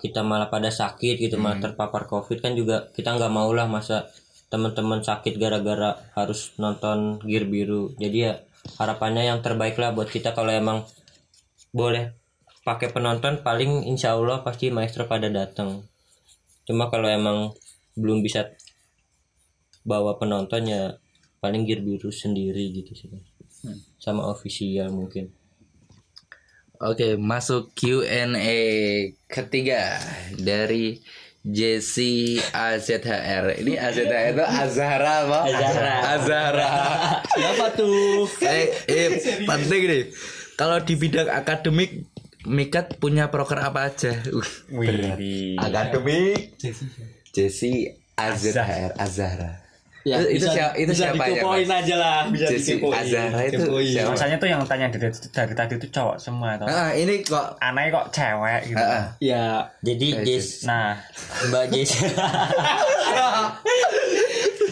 kita 0.00 0.24
malah 0.24 0.48
pada 0.48 0.72
sakit 0.72 1.20
gitu 1.20 1.36
malah 1.36 1.60
terpapar 1.60 2.08
covid 2.08 2.40
kan 2.40 2.56
juga 2.56 2.88
kita 2.96 3.20
nggak 3.20 3.28
mau 3.28 3.52
lah 3.52 3.68
masa 3.68 4.08
teman-teman 4.48 5.04
sakit 5.04 5.36
gara-gara 5.36 6.00
harus 6.18 6.56
nonton 6.58 7.22
gear 7.22 7.46
biru. 7.46 7.94
Jadi 8.00 8.18
ya 8.18 8.40
harapannya 8.80 9.30
yang 9.30 9.40
terbaik 9.40 9.78
lah 9.78 9.94
buat 9.94 10.10
kita. 10.10 10.34
Kalau 10.34 10.50
emang 10.50 10.84
boleh 11.70 12.18
pakai 12.66 12.90
penonton 12.90 13.40
paling 13.46 13.86
insya 13.86 14.18
Allah 14.18 14.42
pasti 14.42 14.68
maestro 14.74 15.06
pada 15.06 15.30
datang. 15.30 15.86
Cuma 16.66 16.90
kalau 16.90 17.06
emang 17.06 17.54
belum 17.94 18.26
bisa 18.26 18.50
bawa 19.82 20.20
penonton 20.20 20.68
ya 20.68 20.82
paling 21.40 21.64
gear 21.64 21.80
biru 21.80 22.12
sendiri 22.12 22.68
gitu 22.72 22.92
sih 22.92 23.08
sama 24.00 24.28
official 24.28 24.92
mungkin 24.92 25.32
Oke, 26.80 27.20
masuk 27.20 27.76
Q&A 27.76 28.56
ketiga 29.28 30.00
dari 30.40 30.96
Jesse 31.44 32.40
AZHR. 32.40 33.60
Ini 33.60 33.76
AZHR 33.76 34.32
itu 34.32 34.44
Azhara 34.48 35.28
apa? 35.28 35.40
Azhara. 35.44 35.94
Azhara. 36.16 36.72
siapa 37.36 37.76
tuh 37.76 38.24
eh, 38.48 38.72
eh, 38.88 39.08
penting 39.44 39.82
nih. 39.92 40.02
Kalau 40.56 40.80
di 40.80 40.96
bidang 40.96 41.28
akademik 41.28 42.08
Mikat 42.48 42.96
punya 42.96 43.28
proker 43.28 43.60
apa 43.60 43.92
aja? 43.92 44.16
Uh, 44.32 44.48
Wih. 44.72 45.60
akademik. 45.60 46.56
Jesse 47.36 48.00
AZHR 48.16 48.96
Azhara. 48.96 49.59
Ya 50.00 50.16
itu, 50.24 50.26
itu 50.32 50.46
bisa, 50.46 50.50
siapa, 50.56 50.72
itu 50.80 50.90
bisa 50.96 51.04
siapa 51.04 51.22
ya? 51.22 51.28
dikepoin 51.28 51.66
Mas? 51.68 51.78
aja 51.84 51.94
lah 52.00 52.18
bisa 52.32 52.46
Jesse 52.48 52.70
dikepoin 52.76 52.96
Azhara 53.00 53.40
itu 53.44 53.62
siapa? 53.90 54.10
Rasanya 54.16 54.36
tuh 54.40 54.48
yang 54.48 54.60
tanya 54.64 54.86
dari, 54.88 55.08
dari 55.12 55.54
tadi 55.54 55.74
itu 55.76 55.86
cowok 55.92 56.16
semua 56.16 56.50
tuh. 56.56 56.66
Ah, 56.68 56.90
ini 56.96 57.14
kok 57.20 57.46
Anaknya 57.60 57.90
kok 58.00 58.06
cewek 58.16 58.60
gitu. 58.72 58.80
Ah, 58.80 58.92
ah. 58.96 59.04
ya 59.20 59.44
jadi 59.84 60.06
Eh, 60.10 60.24
Jess 60.24 60.64
Nah, 60.64 60.96
Mbak 61.52 61.64
Jess 61.72 61.90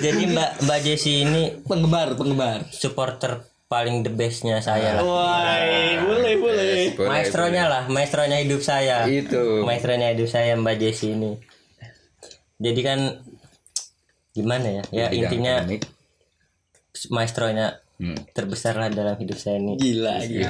jadi 0.04 0.22
Mbak 0.30 0.50
Mbak 0.64 0.78
Jessi 0.84 1.12
ini 1.26 1.42
penggemar 1.66 2.14
penggemar 2.14 2.64
supporter 2.70 3.42
paling 3.68 4.00
the 4.00 4.08
bestnya 4.08 4.64
saya 4.64 4.96
lah 4.96 5.02
wah 5.04 5.60
boleh 6.08 6.34
boleh 6.40 6.96
Boleh, 6.96 7.08
maestronya 7.10 7.64
lah 7.68 7.84
maestronya 7.90 8.40
hidup 8.40 8.64
saya 8.64 9.04
Itu. 9.04 9.60
maestronya 9.66 10.16
hidup 10.16 10.28
saya 10.30 10.56
Mbak 10.56 10.76
Jessi 10.80 11.12
ini 11.12 11.36
jadi 12.56 12.80
kan 12.80 12.98
gimana 14.38 14.66
ya 14.70 14.82
ya 14.88 15.06
Bidang 15.06 15.18
intinya 15.18 15.54
akademik. 15.58 15.82
maestronya 17.08 17.66
Hmm. 17.96 18.14
terbesar 18.30 18.74
lah 18.74 18.86
dalam 18.88 19.16
hidup 19.16 19.34
saya 19.34 19.58
ini 19.58 19.74
gila 19.74 20.22
gila 20.22 20.46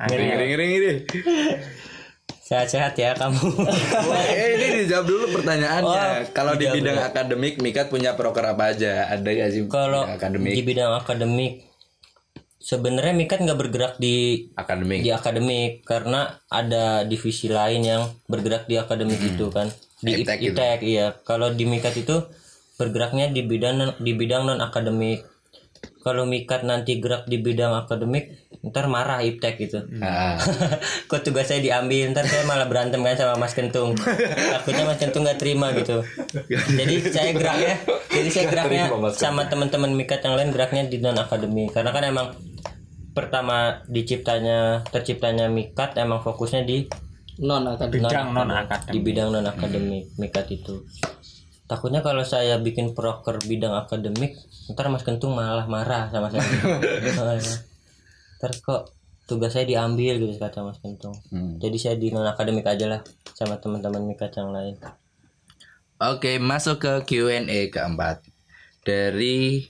Ngeri 0.00 0.24
ngeri 0.26 0.44
ngeri 0.48 0.66
ngeri. 0.68 0.92
sehat-sehat 2.40 2.96
ya 2.96 3.14
kamu 3.14 3.38
Wah, 4.02 4.24
eh, 4.26 4.48
ini 4.56 4.66
dijawab 4.82 5.06
dulu 5.06 5.24
pertanyaannya. 5.32 6.02
Oh, 6.16 6.26
Kalau 6.32 6.52
di 6.54 6.66
bidang 6.66 6.96
dulu. 6.96 7.06
akademik, 7.06 7.54
Mikat 7.58 7.86
punya 7.86 8.12
proker 8.12 8.42
apa 8.48 8.72
aja? 8.72 9.06
Ada 9.06 9.30
ya 9.30 9.46
sih 9.46 9.62
kalau 9.66 10.08
akademik? 10.08 10.50
di 10.50 10.62
bidang 10.64 10.90
akademik 10.92 11.70
sebenarnya 12.58 13.14
Mikat 13.14 13.38
nggak 13.40 13.58
bergerak 13.58 13.94
di 13.96 14.48
akademik. 14.52 14.98
di 14.98 15.10
akademik 15.10 15.72
karena 15.84 16.20
ada 16.46 17.04
divisi 17.04 17.46
lain 17.48 17.78
yang 17.80 18.02
bergerak 18.24 18.64
di 18.64 18.74
akademik 18.74 19.20
itu 19.20 19.46
kan 19.48 19.70
di 19.98 20.18
Iptek 20.18 20.38
gitu. 20.40 20.50
IPTEK 20.52 20.78
iya 20.82 21.14
kalau 21.16 21.52
di 21.52 21.62
Mikat 21.62 21.94
itu 21.94 22.26
bergeraknya 22.78 23.34
di 23.34 23.42
bidang 23.42 23.98
di 23.98 24.14
bidang 24.14 24.46
non 24.46 24.62
akademik 24.62 25.26
kalau 25.98 26.24
mikat 26.24 26.62
nanti 26.62 27.02
gerak 27.02 27.26
di 27.26 27.42
bidang 27.42 27.74
akademik 27.74 28.48
ntar 28.58 28.90
marah 28.90 29.22
iptek 29.22 29.60
gitu. 29.60 29.86
Nah, 29.86 30.40
kok 31.10 31.22
tugas 31.22 31.46
saya 31.46 31.62
diambil 31.62 32.10
ntar 32.10 32.26
saya 32.26 32.42
malah 32.48 32.66
berantem 32.66 33.02
kan 33.02 33.14
sama 33.14 33.38
Mas 33.38 33.54
Kentung. 33.54 33.94
Takutnya 33.98 34.88
Mas 34.88 34.98
Kentung 34.98 35.22
nggak 35.26 35.38
terima 35.38 35.70
gitu. 35.74 36.02
Jadi 36.48 36.94
saya 37.12 37.30
geraknya 37.34 37.74
jadi 38.08 38.28
saya 38.30 38.46
geraknya 38.50 38.84
sama 39.14 39.46
teman-teman 39.46 39.94
mikat 39.94 40.24
yang 40.24 40.34
lain 40.38 40.50
geraknya 40.50 40.86
di 40.86 40.98
non 40.98 41.18
akademi 41.18 41.70
karena 41.70 41.90
kan 41.92 42.02
emang 42.06 42.26
pertama 43.12 43.82
diciptanya 43.90 44.86
terciptanya 44.94 45.50
mikat 45.50 45.98
emang 45.98 46.22
fokusnya 46.22 46.62
di 46.62 46.86
non 47.42 47.66
akademik 47.66 48.10
bidang 48.10 48.26
non 48.34 48.48
di 48.48 48.54
akademik 48.58 49.02
bidang 49.02 49.28
non 49.34 49.46
akademik 49.46 50.04
mikat 50.18 50.46
itu 50.50 50.82
takutnya 51.68 52.00
kalau 52.00 52.24
saya 52.24 52.56
bikin 52.56 52.96
proker 52.96 53.36
bidang 53.44 53.76
akademik 53.76 54.40
ntar 54.72 54.88
Mas 54.88 55.04
Kentung 55.04 55.36
malah 55.36 55.68
marah 55.68 56.08
sama 56.08 56.32
saya. 56.32 56.42
Oh, 57.20 57.36
ya. 57.36 57.54
ntar 58.40 58.52
kok 58.64 58.82
tugas 59.28 59.52
saya 59.52 59.68
diambil 59.68 60.16
gitu 60.16 60.32
kata 60.40 60.64
Mas 60.64 60.80
Kentung. 60.80 61.12
Hmm. 61.28 61.60
jadi 61.60 61.76
saya 61.76 61.94
di 62.00 62.08
non 62.08 62.24
akademik 62.24 62.64
aja 62.64 62.88
lah 62.88 63.00
sama 63.36 63.60
teman-teman 63.60 64.02
mikat 64.08 64.32
yang 64.40 64.50
lain. 64.50 64.80
Oke, 65.98 66.38
masuk 66.38 66.78
ke 66.78 66.92
Q&A 67.04 67.74
keempat. 67.74 68.22
Dari 68.86 69.66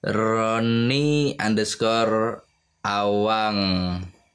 Roni 0.00 1.36
underscore 1.38 2.42
Awang 2.82 3.58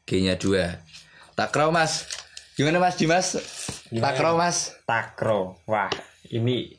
G-nya 0.08 0.40
2 0.40 1.36
Takraw 1.36 1.74
mas. 1.74 2.08
Gimana 2.56 2.80
mas? 2.80 2.96
Dimas? 2.96 3.28
Takraw 3.92 4.40
mas. 4.40 4.78
Takro 4.88 5.60
wah 5.68 5.92
ini 6.32 6.77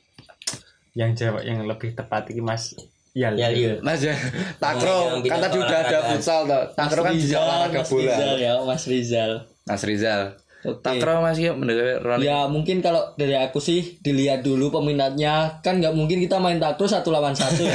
yang 0.99 1.15
jawab 1.15 1.47
yang 1.47 1.63
lebih 1.63 1.95
tepat 1.95 2.27
ini 2.35 2.43
mas. 2.43 2.75
Ya 3.15 3.31
ya 3.35 3.51
Lil 3.55 3.79
Mas 3.87 4.03
ya. 4.03 4.15
Yang 4.15 4.59
Takraw 4.59 5.23
bidang 5.23 5.31
kan 5.31 5.39
tadi 5.47 5.57
udah 5.59 5.79
ada 5.87 5.99
futsal 6.13 6.41
tuh 6.47 6.63
Takraw 6.75 7.03
kan 7.07 7.13
bisa 7.15 7.37
olahraga 7.39 7.81
Mas 7.81 7.91
bola. 7.91 8.03
Rizal 8.03 8.35
ya 8.39 8.53
Mas 8.67 8.85
Rizal. 8.85 9.33
Mas 9.67 9.83
Rizal. 9.87 10.23
Oke. 10.67 10.83
Takraw 10.83 11.23
mas 11.23 11.39
Roni. 11.39 12.27
Ya 12.27 12.51
mungkin 12.51 12.83
kalau 12.83 13.15
dari 13.15 13.39
aku 13.39 13.63
sih 13.63 14.03
dilihat 14.03 14.43
dulu 14.43 14.75
peminatnya. 14.75 15.63
Kan 15.63 15.79
nggak 15.79 15.95
mungkin 15.95 16.19
kita 16.19 16.43
main 16.43 16.59
takro 16.59 16.91
satu 16.91 17.15
lawan 17.15 17.31
satu. 17.31 17.63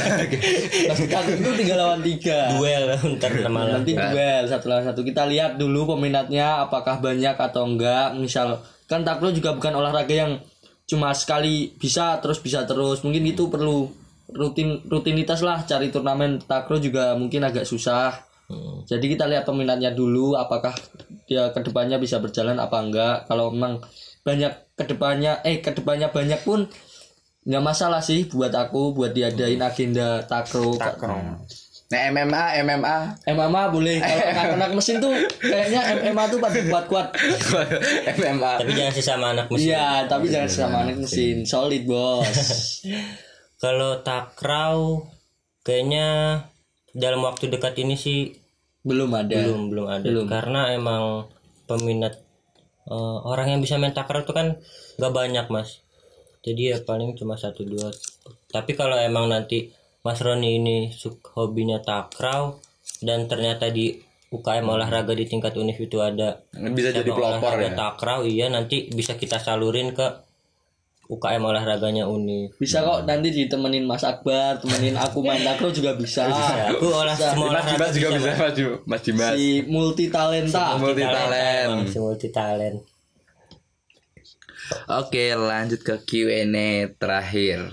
Ya. 0.84 0.92
Pasti 0.92 1.08
takro 1.08 1.32
itu 1.32 1.50
tiga 1.64 1.80
lawan 1.80 2.04
tiga. 2.04 2.52
duel. 2.56 2.92
Ntar 3.16 3.32
malam 3.48 3.80
Nanti 3.80 3.96
duel 3.96 4.44
satu 4.44 4.68
lawan 4.68 4.84
satu. 4.84 5.00
Kita 5.00 5.24
lihat 5.24 5.56
dulu 5.56 5.96
peminatnya 5.96 6.60
apakah 6.60 7.00
banyak 7.00 7.36
atau 7.40 7.64
enggak. 7.64 8.12
Misal 8.20 8.60
kan 8.84 9.00
takro 9.00 9.32
juga 9.32 9.56
bukan 9.56 9.80
olahraga 9.80 10.12
yang 10.12 10.36
cuma 10.84 11.12
sekali 11.16 11.72
bisa 11.76 12.20
terus 12.20 12.40
bisa 12.40 12.64
terus. 12.68 13.00
Mungkin 13.04 13.24
itu 13.24 13.48
perlu 13.48 13.88
rutin 14.32 14.80
rutinitas 14.88 15.44
lah 15.44 15.64
cari 15.64 15.92
turnamen 15.92 16.40
takro 16.44 16.80
juga 16.80 17.16
mungkin 17.16 17.44
agak 17.44 17.68
susah. 17.68 18.24
Hmm. 18.48 18.84
Jadi 18.84 19.16
kita 19.16 19.24
lihat 19.24 19.48
peminatnya 19.48 19.96
dulu 19.96 20.36
apakah 20.36 20.76
dia 21.24 21.48
ke 21.52 21.60
depannya 21.64 21.96
bisa 21.96 22.20
berjalan 22.20 22.60
apa 22.60 22.76
enggak. 22.80 23.16
Kalau 23.28 23.52
memang 23.52 23.80
banyak 24.24 24.76
ke 24.76 24.84
depannya 24.88 25.40
eh 25.44 25.60
ke 25.60 25.72
depannya 25.72 26.12
banyak 26.12 26.40
pun 26.44 26.68
nggak 27.44 27.64
masalah 27.64 28.00
sih 28.00 28.24
buat 28.28 28.52
aku 28.56 28.96
buat 28.96 29.12
diadain 29.12 29.60
agenda 29.60 30.24
takro. 30.24 30.76
takro 30.80 31.44
Nah 31.92 32.00
MMA 32.10 32.44
MMA 32.64 32.96
MMA 33.28 33.62
boleh. 33.68 33.96
Kalau 34.00 34.24
anak-anak 34.32 34.70
mesin 34.72 34.96
tuh 35.04 35.12
kayaknya 35.42 35.80
MMA 36.00 36.24
tuh 36.32 36.38
pada 36.40 36.58
kuat. 36.64 36.84
Kuat. 36.88 37.08
MMA 38.16 38.50
tapi 38.64 38.72
jangan 38.72 38.92
sesama 38.96 39.26
anak 39.36 39.46
mesin. 39.52 39.68
Iya 39.68 40.08
tapi 40.08 40.26
jangan 40.32 40.50
sama 40.50 40.76
anak 40.88 40.96
mesin. 41.04 41.44
Solid 41.44 41.84
bos. 41.84 42.24
kalau 43.62 44.00
takraw 44.00 45.04
kayaknya 45.64 46.40
dalam 46.96 47.20
waktu 47.24 47.52
dekat 47.52 47.76
ini 47.80 47.96
sih 47.96 48.32
Belum 48.84 49.08
ada. 49.16 49.32
belum 49.32 49.72
belum 49.72 49.86
ada. 49.88 50.08
Karena 50.28 50.72
emang 50.76 51.28
peminat 51.64 52.20
eh, 52.88 53.18
orang 53.24 53.56
yang 53.56 53.60
bisa 53.64 53.80
main 53.80 53.96
takraw 53.96 54.24
itu 54.24 54.32
kan 54.36 54.60
nggak 55.00 55.12
banyak 55.12 55.46
mas. 55.48 55.80
Jadi 56.44 56.72
ya 56.72 56.76
paling 56.84 57.16
cuma 57.16 57.40
satu 57.40 57.64
dua. 57.64 57.88
Tapi 58.52 58.76
kalau 58.76 59.00
emang 59.00 59.32
nanti 59.32 59.72
mas 60.04 60.20
Roni 60.20 60.60
ini 60.60 60.76
suka 60.92 61.32
hobinya 61.40 61.80
takraw 61.80 62.60
dan 63.00 63.24
ternyata 63.24 63.72
di 63.72 63.96
UKM 64.28 64.66
olahraga 64.68 65.16
di 65.16 65.24
tingkat 65.24 65.56
univ 65.56 65.78
itu 65.80 66.02
ada. 66.04 66.44
Bisa 66.52 66.92
jadi 66.92 67.08
pelopor 67.08 67.56
olahraga 67.56 67.72
ya? 67.72 67.72
takraw 67.72 68.18
iya 68.26 68.46
nanti 68.52 68.92
bisa 68.92 69.16
kita 69.16 69.40
salurin 69.40 69.96
ke 69.96 70.04
UKM 71.08 71.40
olahraganya 71.40 72.04
univ. 72.04 72.52
Bisa 72.60 72.84
kok 72.84 73.08
nanti 73.08 73.32
ditemenin 73.32 73.84
Mas 73.84 74.04
Akbar, 74.04 74.60
temenin 74.60 74.96
aku 74.96 75.20
main 75.24 75.40
takro 75.40 75.68
juga 75.72 75.96
bisa. 75.96 76.28
Ya, 76.28 76.72
aku 76.72 76.88
olah 76.88 77.16
semua 77.16 77.52
Mas 77.52 77.64
olahraga 77.64 77.76
Dimas 77.76 77.92
juga 77.96 78.08
bisa, 78.12 78.28
bisa 78.28 78.32
Mas. 78.36 78.54
Dimas. 78.56 78.80
Mas 78.84 79.02
Dimas. 79.04 79.32
Si 79.36 79.48
multi 79.68 80.04
talenta. 80.12 80.64
multi 80.80 81.04
Emang, 81.04 81.16
talent 81.16 81.72
si 81.88 81.98
multi 82.00 82.28
talent 82.28 82.78
Oke, 84.88 85.36
lanjut 85.36 85.84
ke 85.84 85.94
Q&A 86.08 86.88
terakhir 86.96 87.68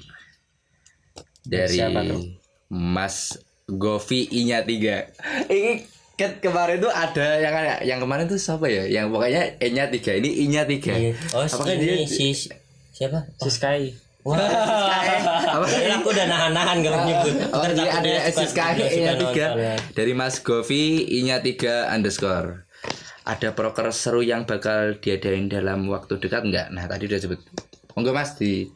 dari 1.44 1.76
Siapa 1.76 2.00
tuh? 2.04 2.22
Mas 2.70 3.38
Govi 3.66 4.28
I-nya 4.30 4.62
3. 4.62 5.48
Ini 5.48 5.72
kan 6.14 6.38
kemarin 6.38 6.78
tuh 6.78 6.88
ada 6.88 7.40
yang 7.40 7.54
yang 7.82 8.00
kemarin 8.00 8.26
tuh 8.26 8.36
siapa 8.36 8.66
ya? 8.66 8.84
Yang 8.84 9.10
pokoknya 9.10 9.42
E-nya 9.58 9.86
3, 9.88 10.20
ini 10.20 10.30
I-nya 10.44 10.64
3. 10.64 10.92
Iya. 10.92 11.12
Oh, 11.32 11.42
Apakah 11.42 11.74
ini 11.74 11.82
dia 11.82 11.96
si 12.04 12.36
siapa? 12.92 13.26
si 13.36 13.50
Sky 13.50 13.90
Wah, 14.22 14.38
apa 14.38 15.66
Padahal 15.66 15.98
aku 15.98 16.14
udah 16.14 16.28
nahan-nahan 16.28 16.76
gak 16.80 16.94
nyebut. 17.02 17.34
Oh, 17.50 17.58
Ntar 17.60 17.74
jadi 17.74 17.90
takutnya 17.90 18.14
ada 18.14 18.30
suka- 18.30 18.38
SSK 18.38 18.60
suka 18.62 18.86
I-nya 18.88 19.14
3 19.18 19.34
ya. 19.58 19.76
dari 19.92 20.14
Mas 20.14 20.36
Govi 20.38 20.84
I-nya 21.10 21.42
3 21.42 21.90
underscore. 21.90 22.70
Ada 23.22 23.50
proker 23.52 23.90
seru 23.90 24.22
yang 24.22 24.46
bakal 24.46 24.98
diadain 24.98 25.46
dalam 25.46 25.86
waktu 25.88 26.18
dekat 26.18 26.42
enggak? 26.44 26.70
Nah, 26.70 26.86
tadi 26.86 27.06
udah 27.06 27.18
sebut. 27.18 27.42
Monggo 27.92 28.12
Mas 28.12 28.34
di 28.36 28.70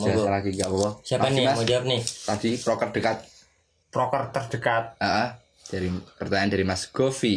Monggo. 0.00 0.22
Lagi 0.26 0.50
enggak 0.50 0.68
apa-apa. 0.68 0.90
Siapa 1.00 1.22
Masih, 1.22 1.30
nih 1.30 1.40
yang 1.40 1.48
Mas? 1.48 1.56
mau 1.56 1.66
jawab 1.66 1.84
nih? 1.86 2.00
Tadi 2.02 2.50
proker 2.56 2.88
dekat 2.90 3.16
proker 3.88 4.22
terdekat 4.30 4.84
Ah, 4.96 5.06
ah. 5.06 5.28
dari 5.66 5.88
pertanyaan 6.14 6.50
dari 6.50 6.64
Mas 6.64 6.82
Govi. 6.86 7.36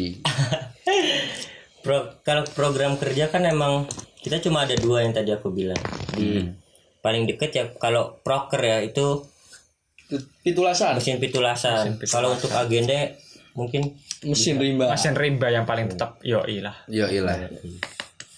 Pro, 1.84 1.96
kalau 2.20 2.48
program 2.48 2.96
kerja 2.96 3.28
kan 3.28 3.44
emang 3.44 3.84
kita 4.18 4.40
cuma 4.40 4.64
ada 4.64 4.72
dua 4.74 5.04
yang 5.04 5.12
tadi 5.12 5.30
aku 5.30 5.50
bilang. 5.50 5.76
Di 6.10 6.48
paling 6.98 7.26
deket 7.26 7.50
ya 7.52 7.64
kalau 7.74 8.16
proker 8.18 8.58
ya 8.58 8.78
itu 8.80 9.20
Pitulasan. 10.40 10.94
mesin 10.94 11.16
pitulasan. 11.16 11.96
Kalau 12.02 12.32
untuk 12.32 12.48
agenda 12.50 13.12
mungkin 13.52 13.96
Mesin 14.20 14.56
rimba. 14.56 14.88
mesin 14.88 15.12
rimba 15.12 15.48
yang 15.48 15.64
paling 15.64 15.84
tetap 15.86 16.16
yo 16.20 16.40
lah 16.40 16.76
Yo 16.86 17.04
ilah. 17.04 17.36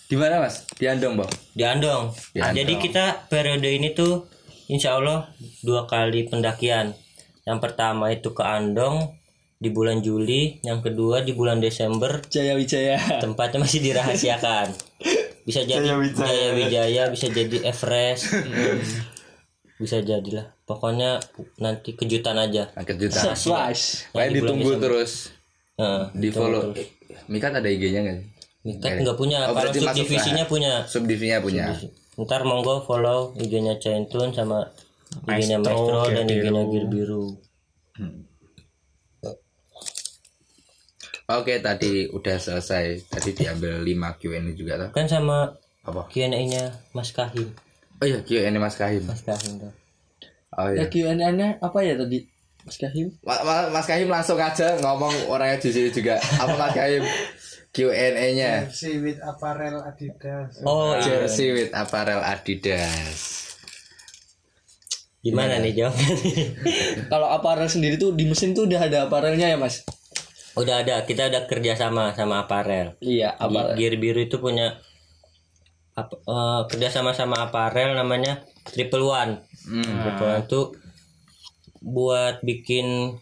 Di 0.06 0.14
mana 0.14 0.38
Mas? 0.38 0.62
Di 0.78 0.86
Andong, 0.86 1.18
Bang. 1.18 1.30
di 1.50 1.66
Andong. 1.66 2.14
Di 2.30 2.38
Andong. 2.38 2.56
Jadi 2.62 2.72
kita 2.78 3.26
periode 3.26 3.66
ini 3.66 3.90
tuh 3.90 4.30
insya 4.70 4.94
Allah 4.94 5.26
dua 5.66 5.90
kali 5.90 6.30
pendakian. 6.30 6.94
Yang 7.42 7.58
pertama 7.58 8.14
itu 8.14 8.30
ke 8.30 8.42
Andong 8.42 9.18
di 9.56 9.72
bulan 9.72 10.04
Juli, 10.04 10.62
yang 10.62 10.78
kedua 10.78 11.26
di 11.26 11.34
bulan 11.34 11.58
Desember 11.58 12.22
Jaya 12.30 12.54
Wijaya. 12.54 13.18
tempatnya 13.18 13.66
masih 13.66 13.82
dirahasiakan. 13.82 14.70
Bisa 15.42 15.62
jadi 15.62 15.86
Jaya 16.14 16.54
Wijaya, 16.54 17.02
bisa 17.10 17.26
jadi 17.26 17.66
Everest. 17.66 18.30
bisa 19.76 20.00
jadilah. 20.00 20.54
Pokoknya 20.62 21.18
nanti 21.58 21.98
kejutan 21.98 22.38
aja. 22.38 22.70
Nah, 22.74 22.86
kejutan. 22.86 23.34
Surprise. 23.34 24.06
Kayak 24.10 24.30
di 24.30 24.38
bulan 24.38 24.54
ditunggu 24.54 24.62
Desember. 24.70 24.82
terus. 24.86 25.12
Nah, 25.76 26.08
Di 26.14 26.28
follow. 26.30 26.72
Mikat 27.26 27.52
ada 27.58 27.68
IG-nya 27.68 28.00
enggak 28.06 28.16
sih? 28.22 28.26
Mikat 28.66 28.98
nggak 28.98 29.14
punya. 29.14 29.46
Oh, 29.46 29.54
Kalau 29.54 29.70
masuk 29.70 29.94
subdivisinya 29.94 30.44
punya. 30.44 30.72
Subdivisinya 30.84 31.38
punya. 31.38 31.66
Ntar 32.18 32.42
monggo 32.42 32.82
follow 32.82 33.30
IG-nya 33.38 33.78
Caintun 33.78 34.34
sama 34.34 34.66
IG-nya 35.30 35.62
Maestro, 35.62 35.62
Maestro 35.62 36.00
dan 36.10 36.24
IG-nya 36.26 36.50
Biru. 36.50 36.72
Gear 36.72 36.86
Biru. 36.88 37.24
Oke, 41.26 41.58
tadi 41.58 42.06
udah 42.06 42.36
selesai. 42.38 43.02
Tadi 43.06 43.34
diambil 43.34 43.82
5 43.82 44.18
Q&A 44.18 44.38
juga 44.54 44.78
tuh. 44.78 44.90
Kan 44.94 45.06
sama 45.06 45.50
Apa? 45.82 46.06
Q&A-nya 46.06 46.70
Mas 46.94 47.10
Kahim. 47.10 47.50
Oh 47.98 48.06
iya, 48.06 48.22
Q&A 48.22 48.50
Mas 48.52 48.78
Kahim. 48.78 49.02
Mas 49.02 49.22
Kahim 49.22 49.58
tuh. 49.58 49.72
Oh 50.54 50.70
Ya 50.70 50.82
iya. 50.82 50.86
Q&A-nya 50.86 51.58
apa 51.58 51.78
ya 51.82 51.98
tadi? 51.98 52.22
Mas 52.62 52.78
Kahim? 52.78 53.10
Ma- 53.22 53.42
ma- 53.42 53.70
Mas 53.70 53.86
Kahim 53.86 54.06
langsung 54.06 54.38
aja 54.38 54.78
ngomong 54.78 55.26
orangnya 55.26 55.58
di 55.58 55.70
sini 55.70 55.90
juga. 55.90 56.14
Apa 56.18 56.54
Mas 56.56 56.72
Kahim? 56.72 57.02
Q&A-nya. 57.76 58.64
jersey 58.64 58.96
with 58.98 59.20
apparel 59.20 59.84
Adidas. 59.84 60.64
Oh 60.64 60.96
iya. 60.96 61.04
Jersey 61.04 61.52
with 61.52 61.72
apparel 61.76 62.24
Adidas. 62.24 63.44
Gimana 65.20 65.58
nih 65.58 65.74
jawabnya? 65.74 66.08
Kalau 67.12 67.28
aparel 67.28 67.66
sendiri 67.66 67.98
tuh 67.98 68.14
di 68.14 68.24
mesin 68.24 68.54
tuh 68.54 68.64
udah 68.64 68.80
ada 68.80 68.98
aparelnya 69.04 69.52
ya 69.52 69.58
mas? 69.58 69.82
Udah 70.54 70.80
ada, 70.80 71.02
kita 71.02 71.28
udah 71.28 71.44
kerja 71.44 71.74
sama 71.74 72.14
sama 72.14 72.46
aparel. 72.46 72.94
Iya 73.02 73.34
aparel. 73.34 73.74
Gear 73.74 73.94
Biru 73.98 74.22
itu 74.22 74.38
punya 74.38 74.78
ap- 75.92 76.22
eh, 76.22 76.60
kerja 76.70 76.88
sama 76.88 77.10
sama 77.10 77.42
aparel 77.42 77.92
namanya 77.92 78.46
Triple 78.64 79.02
One. 79.02 79.42
Hmm. 79.66 79.82
Triple 79.82 80.28
One 80.30 80.46
tuh 80.46 80.66
buat 81.82 82.40
bikin 82.40 83.18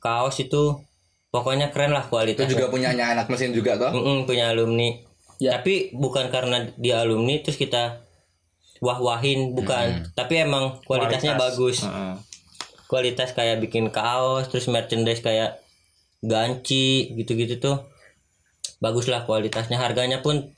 kaos 0.00 0.40
itu 0.40 0.80
pokoknya 1.36 1.68
keren 1.68 1.92
lah 1.92 2.08
Itu 2.08 2.16
kualitasnya 2.16 2.48
juga 2.56 2.72
punyanya 2.72 3.12
anak 3.12 3.28
mesin 3.28 3.52
juga 3.52 3.76
toh. 3.76 3.92
Mm-mm, 3.92 4.24
punya 4.24 4.48
alumni. 4.56 5.04
Ya. 5.36 5.60
tapi 5.60 5.92
bukan 5.92 6.32
karena 6.32 6.72
dia 6.80 7.04
alumni 7.04 7.36
terus 7.44 7.60
kita 7.60 8.00
wah-wahin 8.80 9.52
bukan. 9.52 10.08
Tapi 10.16 10.34
emang 10.40 10.80
kualitasnya 10.88 11.36
bagus. 11.36 11.84
Heeh. 11.84 12.16
kualitas 12.86 13.34
kayak 13.34 13.58
bikin 13.58 13.90
kaos 13.90 14.46
terus 14.46 14.70
merchandise 14.70 15.18
kayak 15.20 15.60
ganci 16.24 17.12
gitu-gitu 17.18 17.60
tuh. 17.60 17.76
Bagus 18.80 19.12
lah 19.12 19.28
kualitasnya. 19.28 19.76
Harganya 19.76 20.24
pun 20.24 20.56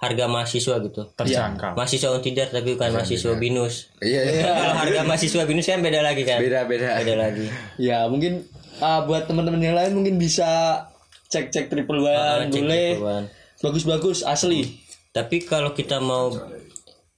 harga 0.00 0.24
mahasiswa 0.30 0.76
gitu. 0.80 1.02
Terjangkau. 1.12 1.74
Mahasiswa 1.74 2.08
untidar 2.14 2.48
tapi 2.52 2.76
bukan 2.78 2.92
mahasiswa 2.94 3.32
binus. 3.36 3.90
Iya, 3.98 4.22
iya. 4.28 4.42
kalau 4.62 4.76
harga 4.76 5.00
mahasiswa 5.08 5.42
binus 5.48 5.66
kan 5.66 5.80
beda 5.82 6.00
lagi 6.04 6.22
kan? 6.22 6.38
Beda 6.38 6.68
beda. 6.68 7.00
beda 7.02 7.14
lagi. 7.18 7.46
Ya 7.82 8.06
mungkin 8.06 8.44
ah, 8.80 9.00
buat 9.02 9.24
teman-teman 9.24 9.60
yang 9.60 9.72
lain 9.72 9.92
mungkin 9.92 10.16
bisa 10.16 10.82
cek-cek 11.26 11.68
triple 11.68 12.00
one 12.00 12.10
Ah, 12.10 12.42
cek 12.42 12.58
boleh. 12.58 12.90
duluan. 12.96 13.24
Bagus-bagus 13.60 14.24
asli. 14.24 14.80
tapi 15.10 15.42
kalau 15.42 15.70
kita 15.70 15.98
mau 15.98 16.30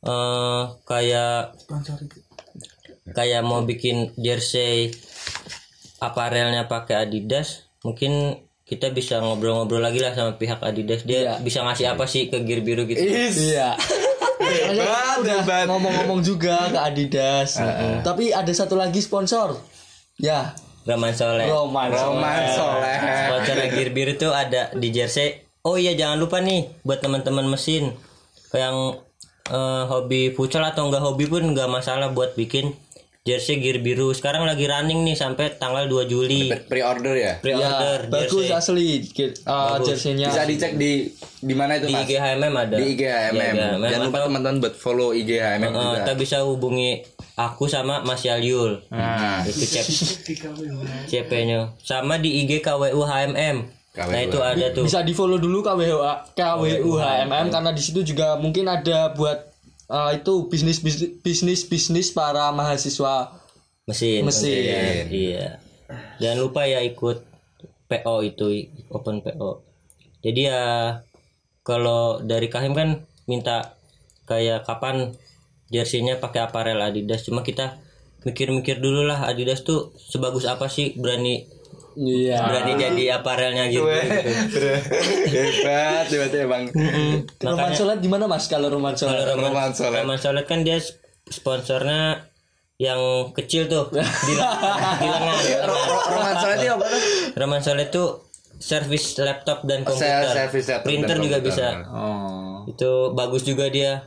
eh 0.02 0.62
kayak 0.82 1.52
kayak 3.10 3.42
mau 3.42 3.62
bikin 3.62 4.10
jersey 4.16 4.90
aparelnya 5.98 6.64
pakai 6.66 7.04
Adidas 7.04 7.68
mungkin 7.80 8.40
kita 8.62 8.88
bisa 8.90 9.20
ngobrol-ngobrol 9.20 9.78
lagi 9.78 10.00
lah 10.00 10.10
sama 10.10 10.34
pihak 10.34 10.58
Adidas 10.58 11.04
dia 11.04 11.36
bisa 11.38 11.60
ngasih 11.60 11.92
apa 11.92 12.06
sih 12.06 12.26
ke 12.26 12.40
gear 12.40 12.64
biru 12.64 12.86
gitu 12.86 12.98
Iya. 12.98 13.76
Udah 14.42 15.38
ngomong-ngomong 15.66 16.20
juga 16.20 16.68
ke 16.68 16.78
Adidas. 16.78 17.56
Tapi 18.00 18.32
ada 18.32 18.50
satu 18.50 18.74
lagi 18.74 18.98
sponsor. 18.98 19.54
Ya, 20.18 20.52
Raman 20.82 21.14
Soleh 21.14 21.46
Roman. 21.46 21.88
Roman 21.90 22.42
Soleh. 22.50 22.98
sponsor 23.00 23.56
gear 23.70 23.90
biru 23.94 24.12
tuh 24.18 24.34
ada 24.34 24.74
di 24.74 24.88
jersey 24.90 25.42
oh 25.62 25.78
iya 25.78 25.94
jangan 25.94 26.18
lupa 26.18 26.42
nih 26.42 26.66
buat 26.82 26.98
teman-teman 26.98 27.46
mesin 27.46 27.94
yang 28.52 28.98
eh, 29.48 29.84
hobi 29.86 30.34
futsal 30.34 30.66
atau 30.66 30.90
enggak 30.90 31.02
hobi 31.02 31.30
pun 31.30 31.42
enggak 31.42 31.70
masalah 31.70 32.10
buat 32.10 32.34
bikin 32.34 32.74
jersey 33.22 33.62
gear 33.62 33.78
biru 33.78 34.10
sekarang 34.10 34.42
lagi 34.42 34.66
running 34.66 35.06
nih 35.06 35.14
sampai 35.14 35.54
tanggal 35.54 35.86
2 35.86 36.10
Juli 36.10 36.50
Pre-order 36.66 37.14
ya. 37.14 37.38
pre-order 37.38 38.02
Ya, 38.02 38.10
bagus 38.10 38.50
jersey. 38.50 38.50
asli. 38.50 38.90
Uh, 39.46 39.78
jersey-nya. 39.78 40.26
Bisa 40.26 40.42
dicek 40.42 40.74
di 40.74 41.06
di 41.38 41.54
mana 41.54 41.78
itu 41.78 41.86
di 41.86 41.94
Mas? 41.94 42.02
IG 42.02 42.18
HMM 42.18 42.50
ada 42.52 42.74
Di 42.74 42.84
IG 42.98 43.02
HMM. 43.06 43.54
Iya, 43.54 43.68
HMM. 43.78 43.86
Jangan 43.86 44.06
lupa 44.10 44.18
teman-teman 44.26 44.56
buat 44.58 44.74
follow 44.74 45.14
IG 45.14 45.38
HMM 45.38 45.62
eh, 45.62 45.70
juga. 45.70 45.96
kita 46.02 46.12
bisa 46.18 46.36
hubungi 46.42 46.90
aku 47.38 47.64
sama 47.64 48.02
Mas 48.02 48.26
Yalyul 48.26 48.82
nah 48.90 49.40
itu 49.46 49.64
cep 49.64 49.86
CP 51.08 51.30
nya 51.46 51.72
sama 51.80 52.18
di 52.18 52.44
IG 52.44 52.60
KWU 52.60 53.00
HMM 53.00 53.56
nah 53.92 54.04
KWU. 54.08 54.24
itu 54.24 54.38
ada 54.40 54.66
tuh 54.72 54.84
Bisa 54.84 55.00
di-follow 55.00 55.38
dulu 55.38 55.62
KWU 55.62 55.96
KWU 56.34 56.92
HMM 56.98 57.46
karena 57.48 57.70
di 57.70 57.80
situ 57.80 58.02
juga 58.02 58.34
mungkin 58.36 58.66
ada 58.66 59.14
buat 59.14 59.51
uh, 59.92 60.10
itu 60.16 60.48
bisnis 60.48 60.80
bisnis 61.20 61.68
bisnis 61.68 62.08
para 62.16 62.48
mahasiswa 62.56 63.36
mesin 63.84 64.24
Mesin. 64.24 65.04
iya. 65.12 65.48
Jangan 66.16 66.38
lupa 66.40 66.64
ya 66.64 66.80
ikut 66.80 67.20
PO 67.92 68.14
itu 68.24 68.72
open 68.88 69.20
PO 69.20 69.72
jadi 70.22 70.40
ya 70.48 70.62
kalau 71.66 72.22
dari 72.22 72.46
Kahim 72.46 72.72
kan 72.78 73.02
minta 73.26 73.74
kayak 74.24 74.62
kapan 74.62 75.18
jersey-nya 75.74 76.22
pakai 76.22 76.46
aparel 76.46 76.78
Adidas. 76.78 77.26
Cuma 77.26 77.42
kita 77.42 77.82
mikir-mikir 78.22 78.78
dulu 78.78 79.02
lah 79.02 79.26
Adidas 79.26 79.66
tuh 79.66 79.90
sebagus 79.98 80.46
apa 80.46 80.70
sih 80.70 80.94
berani 80.94 81.50
Iya. 81.94 82.38
berani 82.40 82.72
jadi 82.74 83.04
aparelnya 83.16 83.68
gitu, 83.68 83.84
gitu. 83.84 84.58
Hebat, 85.28 86.06
hebat 86.08 86.30
ya 86.30 86.46
Bang. 86.46 86.64
Roman 87.38 87.72
Solet 87.72 87.98
gimana 88.00 88.24
Mas 88.24 88.48
kalau 88.48 88.68
Roman 88.68 88.96
Solet? 88.96 89.22
Kalau 89.22 89.36
Roman, 89.36 89.70
Roman. 89.70 90.16
Roman 90.16 90.44
kan 90.44 90.64
dia 90.64 90.80
sponsornya 91.28 92.28
yang 92.80 93.30
kecil 93.30 93.68
tuh 93.68 93.86
di, 93.94 94.00
di 94.32 94.34
lengan. 95.06 95.36
Ro- 95.68 95.86
Roman 96.10 96.34
Soleh 96.36 96.56
itu 96.58 96.66
apa 96.68 96.84
tuh? 96.84 97.00
Roman 97.36 97.60
Soleh 97.60 97.86
tuh 97.88 98.08
servis 98.56 99.18
laptop 99.18 99.66
dan 99.66 99.82
komputer. 99.82 100.22
servis 100.28 100.66
laptop 100.66 100.86
dan 100.86 100.88
Printer 100.88 101.16
juga 101.18 101.38
komputer. 101.38 101.74
bisa. 101.82 101.90
Oh. 101.90 102.62
Itu 102.66 102.90
bagus 103.12 103.42
juga 103.42 103.66
dia. 103.68 104.06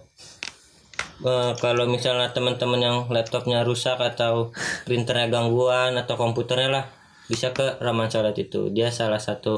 Eh, 1.16 1.52
kalau 1.58 1.88
misalnya 1.88 2.36
teman-teman 2.36 2.80
yang 2.80 2.98
laptopnya 3.08 3.64
rusak 3.64 3.96
atau 3.98 4.52
printernya 4.84 5.32
gangguan 5.32 5.96
atau 5.96 6.20
komputernya 6.20 6.70
lah 6.70 6.86
bisa 7.26 7.52
ke 7.52 7.80
Roman 7.80 8.08
Soleh 8.08 8.32
itu. 8.32 8.70
Dia 8.70 8.90
salah 8.90 9.18
satu 9.18 9.58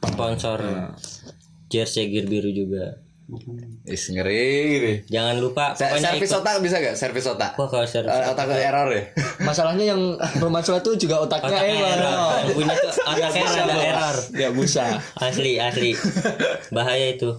sponsor 0.00 0.60
jersey 1.66 2.08
gear 2.08 2.24
biru 2.24 2.48
juga. 2.48 3.00
Is 3.84 4.04
ngeri. 4.06 5.00
Jangan 5.06 5.40
lupa 5.40 5.72
Se- 5.72 5.88
Servis 5.96 6.28
ikut. 6.28 6.44
otak 6.44 6.60
bisa 6.60 6.76
gak? 6.76 6.92
Servis 6.92 7.24
otak. 7.24 7.56
Wah 7.56 7.64
kalau 7.64 7.82
servis 7.82 8.12
Eh, 8.12 8.28
otak 8.28 8.52
error 8.52 8.88
ya. 8.90 9.00
Masalahnya 9.40 9.84
yang 9.86 10.00
Roman 10.36 10.60
Solet 10.60 10.82
itu 10.82 11.08
juga 11.08 11.24
otaknya 11.24 11.56
Otaknya 11.56 11.72
error. 11.72 11.88
error. 11.96 12.32
Yang 12.36 12.52
punya 12.54 12.74
tuh 12.76 12.92
otaknya 13.10 13.44
rada 13.48 13.76
error. 13.80 14.16
Gak 14.30 14.52
bisa. 14.54 14.84
Asli, 15.16 15.52
asli. 15.56 15.90
Bahaya 16.68 17.06
itu. 17.10 17.32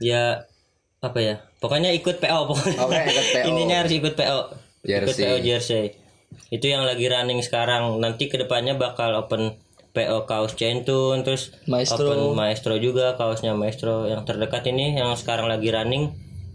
Ya 0.00 0.46
apa 0.98 1.18
ya? 1.18 1.34
Pokoknya 1.58 1.90
ikut 1.92 2.16
PO 2.16 2.40
pokoknya. 2.46 2.78
Oke, 2.80 2.98
ikut 3.04 3.26
PO. 3.34 3.44
Intinya 3.52 3.76
harus 3.76 3.92
ikut 3.92 4.14
PO. 4.14 4.40
Ikut 4.80 4.88
Jersey. 4.88 5.20
PO 5.20 5.36
jersey. 5.42 5.84
Itu 6.48 6.70
yang 6.70 6.86
lagi 6.88 7.06
running 7.06 7.44
sekarang. 7.44 8.00
Nanti 8.00 8.30
ke 8.30 8.40
depannya 8.40 8.78
bakal 8.78 9.14
open 9.18 9.58
PO 9.92 10.28
kaos 10.28 10.54
Centun 10.54 11.26
terus 11.26 11.52
Maestro. 11.66 12.12
open 12.12 12.38
Maestro 12.38 12.74
juga 12.78 13.16
kaosnya 13.18 13.56
Maestro 13.56 14.06
yang 14.06 14.22
terdekat 14.22 14.68
ini 14.70 14.94
yang 14.94 15.16
sekarang 15.18 15.48
lagi 15.50 15.72
running 15.72 16.14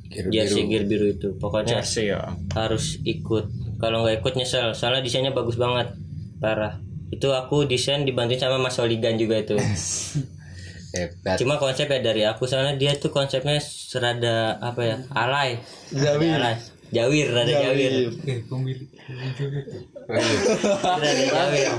jersey 0.10 0.70
gear 0.70 0.86
biru 0.86 1.10
itu. 1.10 1.36
Pokoknya 1.38 1.82
jersey 1.82 2.14
ya. 2.14 2.34
harus 2.54 3.02
ikut. 3.04 3.78
Kalau 3.82 4.06
nggak 4.06 4.24
ikut 4.24 4.34
nyesel. 4.38 4.72
Soalnya 4.78 5.02
desainnya 5.04 5.34
bagus 5.34 5.58
banget. 5.58 5.98
Parah. 6.40 6.80
Itu 7.14 7.34
aku 7.34 7.70
desain 7.70 8.06
dibantuin 8.08 8.42
sama 8.42 8.58
Mas 8.58 8.78
Oligan 8.82 9.18
juga 9.20 9.42
itu. 9.42 9.58
Hebat. 10.94 11.42
cuma 11.42 11.58
konsepnya 11.58 12.06
dari 12.06 12.22
aku. 12.22 12.46
Soalnya 12.46 12.78
dia 12.78 12.94
tuh 12.94 13.10
konsepnya 13.10 13.58
serada 13.58 14.62
apa 14.62 14.82
ya 14.86 14.98
alay. 15.18 15.58
Alay 15.90 16.73
jawir 16.94 17.28
rada 17.34 17.50
jawir 17.50 18.14
jawir 18.46 18.78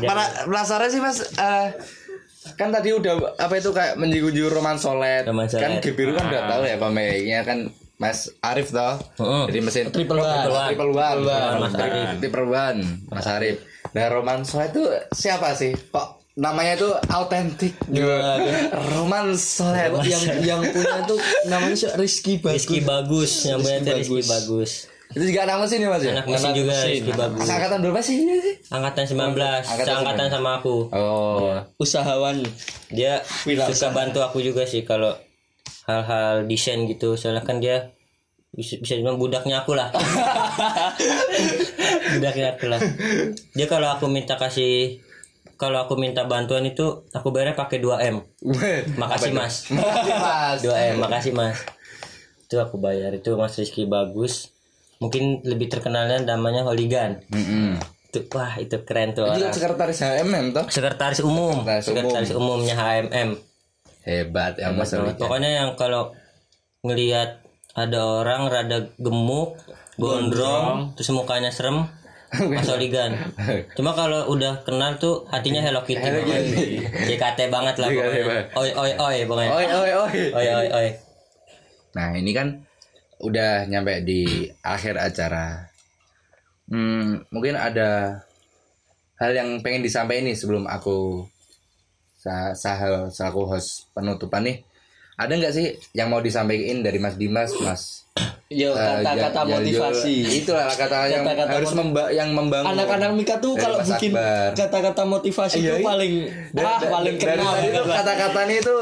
Para 0.05 0.25
penasaran 0.45 0.89
sih 0.91 1.01
Mas 1.01 1.23
eh, 1.23 1.69
kan 2.59 2.69
tadi 2.69 2.93
udah 2.93 3.41
apa 3.41 3.57
itu 3.57 3.73
kayak 3.73 3.97
menyinggung 3.97 4.37
Roman 4.53 4.77
Solet. 4.77 5.25
Kan 5.57 5.81
Gebiru 5.81 6.13
kan 6.13 6.29
udah 6.29 6.43
tahu 6.51 6.63
ya 6.69 6.77
pemiliknya 6.77 7.41
kan 7.47 7.59
Mas 7.97 8.29
Arif 8.45 8.75
toh. 8.75 9.01
Heeh. 9.23 9.45
Jadi 9.49 9.59
mesin 9.65 9.85
Triple 9.89 10.21
One. 10.21 10.45
Triple 10.69 10.93
One. 10.93 11.21
Mas 11.63 11.75
Arif. 11.79 12.07
Triple 12.21 12.49
One. 12.51 12.79
Mas 13.09 13.27
Arif. 13.29 13.57
Nah 13.95 14.07
Roman 14.13 14.45
Solet 14.45 14.75
itu 14.75 14.85
siapa 15.15 15.57
sih? 15.57 15.73
Kok 15.73 16.25
namanya 16.35 16.75
itu 16.75 16.91
autentik 17.15 17.75
gitu. 17.89 18.11
Roman 18.99 19.33
Solet. 19.39 19.95
yang 20.05 20.25
yang 20.43 20.61
punya 20.69 21.07
itu 21.07 21.17
namanya 21.49 21.77
Rizky 21.97 22.43
Bagus. 22.43 22.55
Rizky 22.61 22.79
bagus 22.83 23.33
yang 23.47 23.59
punya 23.63 23.79
tuh 23.81 23.97
Rizky 24.03 24.23
bagus. 24.27 24.73
Itu 25.15 25.31
juga 25.31 25.47
anak 25.47 25.63
mesin 25.63 25.79
ya 25.79 25.89
Mas 25.95 26.03
ya? 26.03 26.11
anak 26.19 26.27
mesin 26.27 26.51
Anak 26.51 26.59
juga 26.59 26.73
mesin. 26.75 26.91
Rizky 26.91 27.13
bagus. 27.15 27.47
Angkatan 27.47 27.79
berapa 27.87 28.01
sih 28.03 28.15
dia 28.27 28.39
sih? 28.43 28.55
angkatan 28.67 29.05
19 29.07 29.15
Angkatan 29.15 29.87
seangkatan 29.87 30.27
sama 30.27 30.51
aku. 30.59 30.91
Oh. 30.91 31.55
Usahawan. 31.79 32.43
dia 32.91 33.23
suka 33.71 33.95
bantu 33.95 34.27
aku 34.27 34.43
juga 34.43 34.67
sih 34.67 34.83
kalau 34.83 35.15
hal-hal 35.87 36.51
desain 36.51 36.83
gitu. 36.91 37.15
Soalnya 37.15 37.47
kan 37.47 37.63
dia 37.63 37.95
bisa 38.55 38.79
bisa 38.83 38.99
dibilang 38.99 39.19
budaknya 39.19 39.63
aku 39.63 39.79
lah. 39.79 39.91
Budaknya 42.19 42.55
aku 42.55 42.67
lah. 42.71 42.81
Dia 43.55 43.67
kalau 43.67 43.89
aku 43.95 44.07
minta 44.07 44.39
kasih 44.39 45.03
kalau 45.59 45.87
aku 45.87 45.99
minta 45.99 46.27
bantuan 46.27 46.67
itu 46.67 47.07
aku 47.11 47.35
bayarnya 47.35 47.59
pakai 47.59 47.83
2 47.83 48.11
m. 48.15 48.17
Makasih 48.99 49.31
mas. 49.35 49.71
Mas. 50.23 50.59
2 50.63 50.71
m 50.71 50.95
makasih 51.03 51.35
mas. 51.35 51.59
Itu 52.47 52.63
aku 52.63 52.79
bayar. 52.79 53.11
Itu 53.15 53.35
mas 53.35 53.59
Rizky 53.59 53.91
bagus 53.91 54.54
mungkin 54.97 55.43
lebih 55.43 55.67
terkenalnya 55.69 56.23
namanya 56.23 56.63
Holigan 56.63 57.23
Mm-mm. 57.29 57.79
itu 58.07 58.19
wah 58.31 58.55
itu 58.57 58.77
keren 58.83 59.11
tuh 59.11 59.27
Itu 59.27 59.43
orang 59.43 59.53
sekretaris 59.53 59.99
HMM 59.99 60.45
toh? 60.53 60.67
sekretaris 60.67 61.21
umum 61.21 61.63
Sekretaris 61.63 61.89
umum. 61.89 62.11
sekretaris 62.13 62.33
umumnya 62.33 62.75
HMM 62.75 63.31
Hebat 64.03 64.57
ya 64.57 64.69
Mas. 64.69 64.93
Pokoknya 65.17 65.49
yang 65.55 65.69
kalau 65.75 66.13
ngelihat 66.83 67.41
ada 67.73 68.21
orang 68.21 68.47
rada 68.47 68.93
gemuk, 68.97 69.57
gondrong, 69.97 70.93
terus 70.93 71.09
mukanya 71.09 71.49
serem, 71.49 71.89
Mas 72.53 72.69
Oligan. 72.69 73.17
Cuma 73.73 73.97
kalau 73.97 74.29
udah 74.29 74.61
kenal 74.61 75.01
tuh 75.01 75.25
hatinya 75.27 75.59
Hello 75.59 75.81
Kitty. 75.83 76.05
pokoknya. 76.05 76.37
JKT 77.03 77.49
banget 77.49 77.81
lah 77.81 77.89
pokoknya. 77.89 78.53
Oi 78.53 78.71
oi 78.75 78.93
oi 78.93 79.17
pokoknya. 79.25 79.51
Oi 79.51 79.65
oi 79.65 79.91
oi. 79.97 80.13
Oi 80.31 80.47
oi 80.53 80.69
oi. 80.69 80.89
Nah 81.95 82.13
ini 82.13 82.31
kan 82.31 82.61
udah 83.25 83.65
nyampe 83.65 84.05
di 84.05 84.53
akhir 84.61 85.01
acara. 85.01 85.73
Hmm, 86.69 87.25
mungkin 87.33 87.57
ada 87.57 88.21
hal 89.17 89.33
yang 89.33 89.65
pengen 89.65 89.85
disampaikan 89.85 90.29
nih 90.29 90.37
sebelum 90.37 90.69
aku 90.69 91.25
sa 92.21 92.57
sahel 92.57 93.09
selaku 93.13 93.43
host 93.49 93.89
penutupan 93.93 94.45
nih 94.45 94.57
ada 95.17 95.33
nggak 95.33 95.51
sih 95.51 95.67
yang 95.93 96.09
mau 96.09 96.19
disampaikan 96.19 96.81
dari 96.81 96.97
Mas 96.97 97.15
Dimas 97.15 97.51
Mas 97.57 97.83
Yo 98.47 98.71
eh, 98.71 98.79
kata-kata 99.01 99.41
Ya- 99.43 99.51
motivasi. 99.57 100.15
itulah 100.39 100.69
kata 100.69 101.09
yang 101.09 101.25
Kata-kata 101.25 101.51
harus 101.51 101.73
mot- 101.73 101.79
memba 101.83 102.05
yang 102.11 102.31
membangun 102.31 102.71
Anak-anak 102.71 103.11
Mika 103.13 103.35
tuh 103.37 103.53
Dari 103.53 103.63
kalau 103.65 103.77
Mas 103.77 103.89
bikin 103.91 104.13
kata-kata 104.55 105.03
motivasi 105.03 105.57
Iya, 105.57 105.65
itu 105.65 105.75
iya. 105.75 105.85
paling 105.85 106.13
Da- 106.53 106.63
ah 106.63 106.79
paling 106.85 107.15
dari 107.17 107.35
kenal. 107.35 107.51
tadi 107.53 107.69
tuh 107.73 107.85
kata-katanya 107.89 108.57
itu 108.57 108.75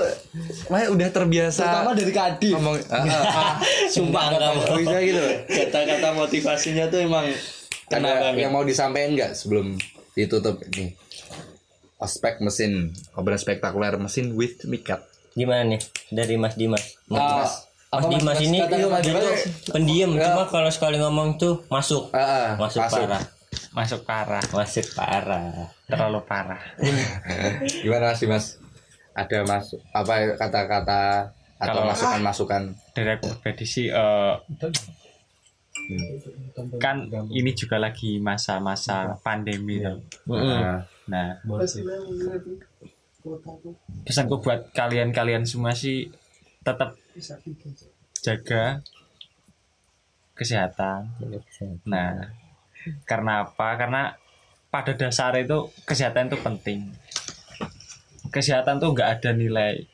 makanya 0.68 0.88
udah 0.90 1.08
terbiasa 1.10 1.62
Terutama 1.62 1.90
dari 1.94 2.12
Kadif. 2.12 2.52
ngomong 2.52 2.76
ah, 2.90 2.96
ah, 2.98 3.06
Ah, 3.24 3.54
sumpah 3.88 4.24
kata, 4.30 4.48
bisa 4.74 4.98
gitu 5.00 5.24
kata-kata 5.48 6.08
motivasinya 6.12 6.84
tuh 6.86 7.00
emang 7.00 7.26
ada 7.88 8.10
yang 8.34 8.50
mau 8.50 8.60
disampaikan 8.62 9.10
nggak 9.14 9.32
sebelum 9.32 9.78
ditutup 10.12 10.60
ini 10.66 10.92
ospek 11.96 12.40
mesin 12.40 12.88
obrolan 13.14 13.38
spektakuler 13.38 13.94
mesin 13.96 14.34
with 14.34 14.58
mikat 14.66 15.00
Gimana 15.32 15.64
nih? 15.64 15.80
Dari 16.12 16.34
Mas 16.36 16.54
Dimas? 16.56 16.84
Mas 17.08 17.68
apa, 17.92 18.08
Dimas 18.08 18.40
ini 18.40 18.56
tuh 18.64 18.88
pendiam, 19.68 20.16
cuma 20.16 20.48
kalau 20.48 20.72
sekali 20.72 20.96
ngomong 20.96 21.36
tuh 21.36 21.60
masuk. 21.68 22.08
ah, 22.16 22.24
ah, 22.24 22.48
Masuk, 22.56 22.80
parah. 22.88 23.20
masuk 23.76 24.00
parah. 24.08 24.44
Masuk 24.48 24.86
parah. 24.96 25.68
terlalu 25.84 26.20
parah. 26.24 26.60
Gimana 27.84 28.16
mas 28.16 28.20
Dimas? 28.24 28.44
Ada 29.12 29.44
masuk 29.44 29.80
apa 29.92 30.12
kata-kata 30.40 31.02
atau 31.60 31.84
masukan-masukan? 31.84 32.62
dari 32.96 33.12
aku 33.12 33.28
pribadi 33.40 33.64
sih 33.68 33.86
eh, 33.92 34.34
kan 36.80 37.08
ini 37.28 37.52
juga 37.52 37.76
lagi 37.76 38.16
masa-masa 38.20 39.20
pandemi 39.20 39.84
tuh. 39.84 40.00
Ah, 40.32 40.88
nah 41.08 41.36
pesanku 44.02 44.42
buat 44.42 44.74
kalian-kalian 44.74 45.46
semua 45.46 45.72
sih 45.72 46.10
tetap 46.62 46.98
jaga 48.22 48.82
kesehatan 50.34 51.10
nah 51.86 52.34
karena 53.06 53.46
apa 53.46 53.68
karena 53.78 54.02
pada 54.72 54.96
dasarnya 54.96 55.46
itu 55.46 55.58
kesehatan 55.86 56.32
itu 56.32 56.38
penting 56.40 56.80
kesehatan 58.32 58.82
tuh 58.82 58.96
nggak 58.96 59.20
ada 59.20 59.30
nilai 59.36 59.86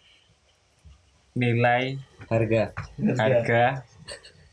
nilai 1.36 1.98
Harga. 2.28 2.76
harga 3.16 3.64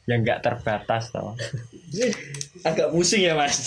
yang 0.05 0.21
nggak 0.21 0.41
terbatas 0.41 1.11
toh 1.11 1.34
agak 2.65 2.89
pusing 2.89 3.21
ya 3.26 3.38
mas. 3.38 3.61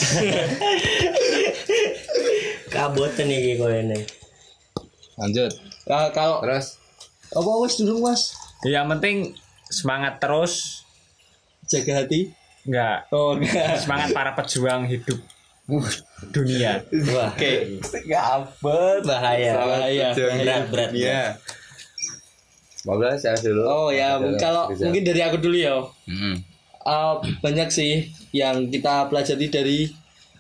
Kabotan 2.69 3.31
nih 3.31 3.57
kok 3.57 3.71
ini. 3.71 4.01
Lanjut 5.19 5.51
Nah, 5.85 6.13
kalau 6.13 6.39
terus 6.41 6.77
apa 7.29 7.51
wes 7.61 7.75
dulu 7.77 8.07
mas 8.07 8.33
yang 8.63 8.89
penting 8.89 9.33
semangat 9.67 10.17
terus 10.19 10.85
jaga 11.65 12.05
hati. 12.05 12.33
nggak 12.65 13.09
Oh 13.09 13.33
enggak. 13.35 13.81
semangat 13.81 14.13
para 14.13 14.33
pejuang 14.33 14.85
hidup 14.85 15.17
dunia 16.35 16.81
Oke. 17.29 17.77
bahaya. 19.05 19.53
Bahaya. 19.61 20.09
Berat, 20.17 20.65
berat. 20.73 20.91
ya 20.97 21.37
saya 23.21 23.37
dulu 23.37 23.63
Oh 23.69 23.89
ya, 23.93 24.17
kalau 24.41 24.73
Rizal. 24.73 24.89
mungkin 24.89 25.03
dari 25.05 25.21
aku 25.21 25.37
dulu 25.37 25.57
ya. 25.61 25.77
Mm-mm. 26.09 26.41
Uh, 26.89 27.21
banyak 27.45 27.69
sih 27.69 28.09
yang 28.33 28.73
kita 28.73 29.13
pelajari 29.13 29.53
dari 29.53 29.79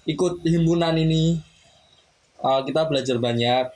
ikut 0.09 0.41
himpunan 0.49 0.97
ini. 0.97 1.37
Uh, 2.41 2.64
kita 2.64 2.89
belajar 2.89 3.20
banyak. 3.20 3.68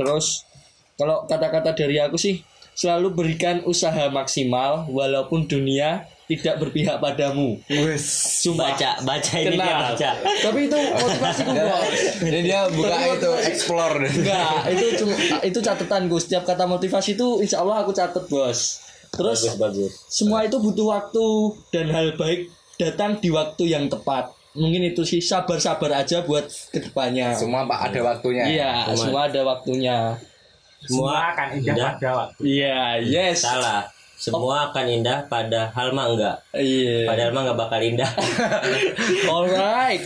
Terus 0.00 0.48
kalau 0.96 1.28
kata-kata 1.28 1.76
dari 1.76 2.00
aku 2.00 2.16
sih 2.16 2.40
selalu 2.72 3.12
berikan 3.12 3.60
usaha 3.68 4.08
maksimal 4.08 4.88
walaupun 4.88 5.44
dunia 5.44 6.08
tidak 6.30 6.62
berpihak 6.62 7.02
padamu. 7.02 7.58
Sumpah. 7.98 8.72
Baca, 8.72 8.90
baca 9.02 9.34
ini 9.42 9.58
dia 9.58 9.76
baca. 9.82 10.10
Tapi 10.22 10.60
itu 10.70 10.78
motivasiku 10.78 11.50
bos. 11.52 12.00
ini 12.22 12.40
dia 12.46 12.60
buka 12.70 12.94
Tapi 12.94 13.08
itu 13.18 13.30
explore 13.50 13.96
Enggak, 14.06 14.54
itu 14.70 14.86
cuma 15.02 15.14
itu 15.42 15.58
catatanku. 15.58 16.16
Setiap 16.22 16.46
kata 16.46 16.64
motivasi 16.70 17.18
itu 17.18 17.42
insya 17.42 17.60
Allah 17.66 17.82
aku 17.82 17.90
catat 17.90 18.24
bos. 18.30 18.80
Terus 19.10 19.42
Bagus, 19.42 19.58
bagus. 19.58 19.92
semua 20.06 20.46
itu 20.46 20.62
butuh 20.62 20.86
waktu 20.94 21.26
dan 21.74 21.90
hal 21.90 22.14
baik 22.14 22.46
datang 22.78 23.18
di 23.18 23.34
waktu 23.34 23.74
yang 23.74 23.90
tepat. 23.90 24.30
Mungkin 24.50 24.82
itu 24.90 25.06
sih 25.06 25.22
sabar-sabar 25.22 26.02
aja 26.02 26.26
buat 26.26 26.50
ke 26.74 26.82
depannya. 26.82 27.30
semua 27.38 27.62
pak 27.70 27.94
ada 27.94 28.00
waktunya 28.02 28.44
Iya, 28.50 28.70
semua 28.98 29.30
ada 29.30 29.40
waktunya. 29.46 29.96
Semua 30.80 31.30
akan 31.30 31.46
indah 31.60 31.74
indah. 31.76 31.90
pada 31.94 32.10
waktu 32.16 32.40
Iya, 32.42 32.80
yes. 33.04 33.46
Salah. 33.46 33.86
Semua 34.20 34.68
akan 34.68 34.86
indah 34.90 35.18
pada 35.30 35.70
hal 35.72 35.94
mah 35.94 36.06
enggak. 36.12 36.36
Iya. 36.52 37.06
Padahal 37.06 37.30
mah 37.30 37.42
enggak 37.46 37.58
bakal 37.62 37.80
indah. 37.80 38.10
Alright. 39.32 40.04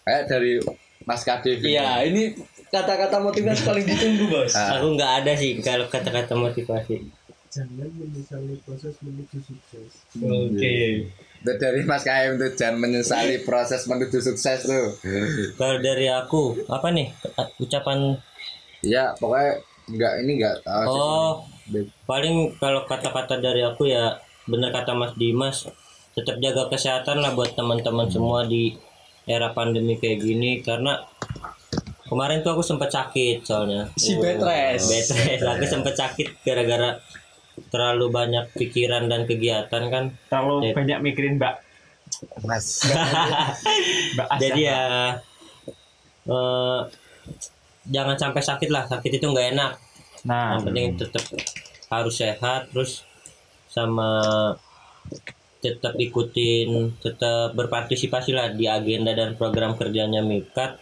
kayak 0.00 0.26
dari 0.26 0.58
Mas 1.06 1.22
Kadif. 1.22 1.62
Iya, 1.62 2.02
ini 2.08 2.34
kata-kata 2.68 3.22
motivasi 3.22 3.62
paling 3.62 3.84
ditunggu, 3.86 4.24
Bos. 4.26 4.52
Ah. 4.58 4.80
Aku 4.80 4.98
enggak 4.98 5.22
ada 5.22 5.32
sih 5.38 5.60
kalau 5.62 5.86
kata-kata 5.86 6.34
motivasi. 6.34 6.98
Jangan 7.50 7.90
menyesali 7.94 8.58
proses 8.62 8.94
menuju 9.02 9.38
sukses. 9.42 9.90
Oke. 10.18 11.06
Itu 11.06 11.29
dari 11.40 11.80
Mas 11.88 12.04
KM 12.04 12.36
tuh 12.36 12.52
jangan 12.52 12.76
menyesali 12.76 13.40
proses 13.48 13.88
menuju 13.88 14.20
sukses 14.20 14.68
tuh 14.68 14.92
Kalau 15.56 15.76
dari 15.80 16.06
aku, 16.08 16.68
apa 16.68 16.92
nih 16.92 17.08
ucapan 17.56 18.16
ya 18.84 19.12
pokoknya 19.16 19.60
enggak 19.88 20.12
ini 20.24 20.30
enggak 20.40 20.56
tahu 20.64 20.84
sih. 20.84 21.00
Oh, 21.00 21.32
paling 22.04 22.56
kalau 22.60 22.84
kata-kata 22.84 23.40
dari 23.40 23.64
aku 23.64 23.88
ya 23.88 24.20
benar 24.48 24.72
kata 24.72 24.92
Mas 24.96 25.14
Dimas, 25.16 25.68
tetap 26.16 26.36
jaga 26.42 26.68
kesehatan 26.68 27.22
lah 27.22 27.32
buat 27.36 27.54
teman-teman 27.54 28.08
semua 28.10 28.44
di 28.44 28.76
era 29.28 29.52
pandemi 29.52 30.00
kayak 30.00 30.18
gini 30.20 30.60
karena 30.64 30.98
kemarin 32.10 32.42
tuh 32.42 32.58
aku 32.58 32.64
sempat 32.66 32.90
sakit 32.90 33.46
soalnya. 33.46 33.86
Si 33.94 34.18
Betres. 34.18 34.82
Betres, 34.82 35.40
aku 35.40 35.64
sempat 35.68 35.94
sakit 35.94 36.42
gara-gara 36.42 36.98
terlalu 37.68 38.08
banyak 38.08 38.48
pikiran 38.56 39.06
dan 39.06 39.28
kegiatan 39.28 39.82
kan. 39.92 40.04
terlalu 40.32 40.70
Iya. 40.70 40.74
banyak 40.76 40.98
mikirin 41.04 41.36
mbak 41.36 41.60
Mas 42.44 42.84
mbak 44.16 44.28
Asya. 44.32 44.40
Jadi 44.40 44.60
ya 44.64 44.82
eh, 46.28 46.80
jangan 47.90 48.16
sampai 48.16 48.42
sakit 48.44 48.68
lah, 48.68 48.84
sakit 48.88 49.20
itu 49.20 49.26
nggak 49.26 49.48
enak. 49.56 49.72
nah 50.20 50.52
yang 50.56 50.68
penting 50.68 50.86
tetap 51.00 51.24
harus 51.88 52.12
sehat 52.20 52.68
terus 52.68 53.08
sama 53.72 54.12
tetap 55.64 55.96
ikutin 55.96 56.92
tetap 57.00 57.56
berpartisipasi 57.56 58.36
lah 58.36 58.52
di 58.52 58.68
agenda 58.68 59.16
dan 59.16 59.36
program 59.40 59.80
kerjanya 59.80 60.20
Mikat 60.20 60.76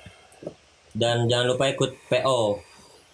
dan 0.94 1.30
jangan 1.30 1.54
lupa 1.54 1.70
ikut 1.70 1.94
PO 2.10 2.40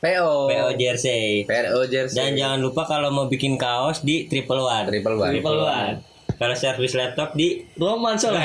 PO 0.05 0.53
PO 0.53 0.69
jersey. 0.77 1.49
PO 1.49 1.89
jersey. 1.89 2.13
Dan 2.13 2.37
jangan 2.37 2.61
lupa 2.61 2.85
kalau 2.85 3.09
mau 3.09 3.25
bikin 3.25 3.57
kaos 3.57 4.05
di 4.05 4.29
triple 4.29 4.61
one. 4.61 4.85
Triple 4.93 5.17
one. 5.17 5.33
Triple 5.33 5.61
one. 5.65 5.97
kalau 6.35 6.55
servis 6.59 6.93
laptop 6.99 7.33
di 7.39 7.63
Roman 7.79 8.19
Soleh. 8.19 8.43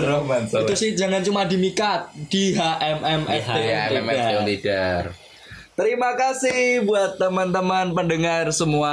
Roman 0.00 0.48
Itu 0.48 0.74
sih 0.74 0.96
jangan 0.96 1.20
cuma 1.20 1.44
di 1.44 1.60
Mikat, 1.60 2.08
di 2.32 2.56
HMMFT. 2.56 3.58
ya. 3.60 3.92
MMS 3.92 4.16
yang 4.16 4.44
leader. 4.48 5.00
Terima 5.72 6.12
kasih 6.16 6.84
buat 6.84 7.16
teman-teman 7.16 7.96
pendengar 7.96 8.52
semua 8.52 8.92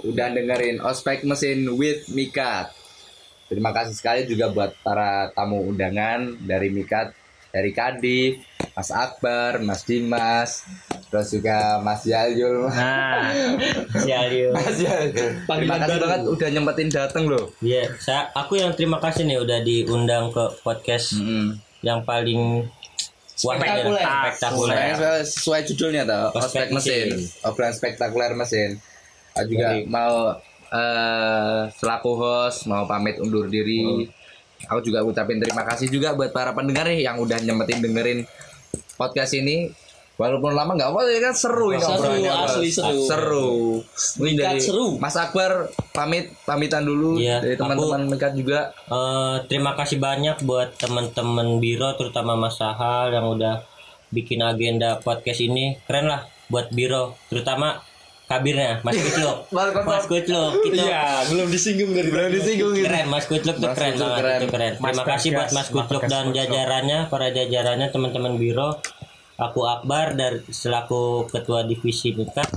udah 0.00 0.28
dengerin 0.32 0.80
ospek 0.80 1.24
mesin 1.24 1.68
with 1.76 2.08
Mikat. 2.12 2.72
Terima 3.48 3.72
kasih 3.72 3.96
sekali 3.96 4.28
juga 4.28 4.52
buat 4.52 4.76
para 4.84 5.32
tamu 5.32 5.64
undangan 5.68 6.36
dari 6.44 6.68
Mikat, 6.68 7.12
dari 7.52 7.72
Kadif, 7.72 8.40
Mas 8.78 8.94
Akbar, 8.94 9.58
Mas 9.58 9.82
Dimas, 9.82 10.62
terus 11.10 11.34
juga 11.34 11.82
Mas 11.82 12.06
Yalyul. 12.06 12.70
nah 12.70 13.26
Sialio 13.98 14.54
Mas 14.56 14.78
Yalyul. 14.78 15.34
Terima 15.42 15.76
kasih 15.76 15.98
baru. 15.98 16.02
banget 16.06 16.20
udah 16.30 16.48
nyempetin 16.48 16.86
dateng 16.88 17.26
loh. 17.26 17.50
Iya, 17.58 17.90
saya 17.98 18.30
aku 18.32 18.54
yang 18.54 18.70
terima 18.72 19.02
kasih 19.02 19.26
nih 19.26 19.42
udah 19.42 19.58
diundang 19.60 20.30
ke 20.30 20.62
podcast 20.62 21.18
Mm-mm. 21.18 21.58
yang 21.82 22.06
paling 22.06 22.70
Spektakuler. 23.34 23.98
spektakuler. 23.98 24.74
Sesuai, 24.94 25.18
sesuai 25.26 25.60
judulnya 25.66 26.02
tau, 26.04 26.26
Ospek 26.32 26.38
ospek 26.38 26.66
mesin, 26.70 27.06
obrolan 27.42 27.74
spektakuler 27.74 28.32
mesin. 28.34 28.70
Aku 29.34 29.46
juga 29.48 29.74
Jadi- 29.74 29.86
mau 29.86 30.38
eh 30.68 31.60
selaku 31.72 32.10
host 32.14 32.66
mau 32.66 32.82
pamit 32.84 33.18
undur 33.18 33.46
diri. 33.46 34.06
Aku 34.66 34.82
juga 34.82 35.02
ucapin 35.02 35.38
terima 35.38 35.62
kasih 35.64 35.86
juga 35.86 36.14
buat 36.14 36.30
para 36.30 36.50
pendengar 36.50 36.86
nih 36.86 37.02
yang 37.02 37.16
udah 37.16 37.38
nyempetin 37.38 37.78
dengerin 37.80 38.22
podcast 38.98 39.32
ini. 39.32 39.70
Walaupun 40.18 40.50
lama 40.50 40.74
nggak 40.74 40.90
apa 40.90 41.00
ya 41.06 41.22
kan 41.22 41.30
seru 41.30 41.70
ini 41.70 41.78
Seru, 41.78 41.94
obrolannya, 41.94 42.32
Bos. 42.34 42.42
asli 42.50 42.68
seru. 42.74 42.98
Seru. 43.06 43.48
Mungkin 44.18 44.34
dari 44.34 44.58
seru. 44.58 44.98
Mas 44.98 45.14
Akbar 45.14 45.70
pamit 45.94 46.34
pamitan 46.42 46.82
dulu 46.82 47.22
Iya, 47.22 47.38
dari 47.38 47.54
teman-teman 47.54 48.02
Mikat 48.10 48.34
juga. 48.34 48.74
Eh, 48.90 49.36
terima 49.46 49.78
kasih 49.78 50.02
banyak 50.02 50.42
buat 50.42 50.74
teman-teman 50.74 51.62
biro 51.62 51.94
terutama 51.94 52.34
Mas 52.34 52.58
Sahal 52.58 53.14
yang 53.14 53.30
udah 53.30 53.62
bikin 54.10 54.42
agenda 54.42 54.98
podcast 54.98 55.38
ini 55.38 55.78
keren 55.86 56.10
lah 56.10 56.26
buat 56.50 56.74
biro 56.74 57.14
terutama 57.30 57.78
kabirnya 58.28 58.78
Mas 58.84 58.94
Kutluk 58.94 59.38
Mas 59.48 59.72
Kutluk. 59.72 60.04
Kutluk 60.06 60.52
kita 60.62 60.84
Iya, 60.84 61.04
belum 61.26 61.48
disinggung 61.48 61.90
dari 61.90 62.08
Belum 62.08 62.30
disinggung 62.30 62.72
gitu. 62.72 62.84
keren 62.84 63.06
Mas 63.08 63.24
Kutluk 63.24 63.56
tuh 63.56 63.70
keren 63.70 63.90
Kutluk 63.90 64.04
banget 64.06 64.20
keren. 64.20 64.38
itu 64.38 64.48
keren 64.50 64.72
terima 64.78 65.04
kasih 65.06 65.28
buat 65.32 65.50
Mas 65.50 65.68
Kutluk 65.68 66.02
dan 66.04 66.24
Kutluk. 66.24 66.36
jajarannya 66.38 66.98
para 67.06 67.26
jajarannya 67.28 67.88
teman-teman 67.88 68.32
biro 68.34 68.70
aku 69.36 69.60
Akbar 69.64 70.12
dari 70.12 70.44
selaku 70.44 71.02
ketua 71.26 71.62
divisi 71.62 72.12
Mikat 72.12 72.48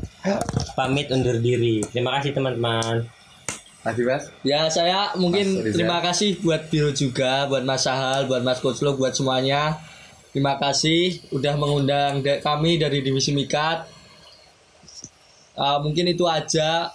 pamit 0.74 1.08
undur 1.10 1.38
diri 1.38 1.80
terima 1.86 2.16
kasih 2.16 2.32
teman-teman 2.32 3.08
Masih 3.82 4.06
Mas. 4.06 4.30
Ya 4.44 4.68
saya 4.68 5.10
mungkin 5.16 5.42
terima 5.66 5.98
kasih 6.00 6.38
buat 6.38 6.70
Biro 6.70 6.94
juga, 6.94 7.50
buat 7.50 7.64
Mas 7.64 7.82
Sahal, 7.82 8.30
buat 8.30 8.42
Mas 8.42 8.62
Kuclo, 8.62 8.94
buat 8.94 9.10
semuanya. 9.12 9.82
Terima 10.30 10.54
kasih 10.56 11.18
udah 11.32 11.58
mengundang 11.58 12.22
da- 12.22 12.38
kami 12.40 12.78
dari 12.78 13.02
Divisi 13.02 13.34
Mikat. 13.34 13.90
Ah, 15.56 15.78
mungkin 15.84 16.08
itu 16.08 16.24
aja. 16.28 16.92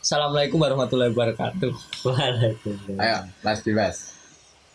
Assalamualaikum 0.00 0.60
warahmatullahi 0.60 1.10
wabarakatuh. 1.10 1.72
Waalaikumsalam. 2.06 3.00
Ayo, 3.00 3.18
Mas 3.42 3.60
Dimas. 3.64 3.96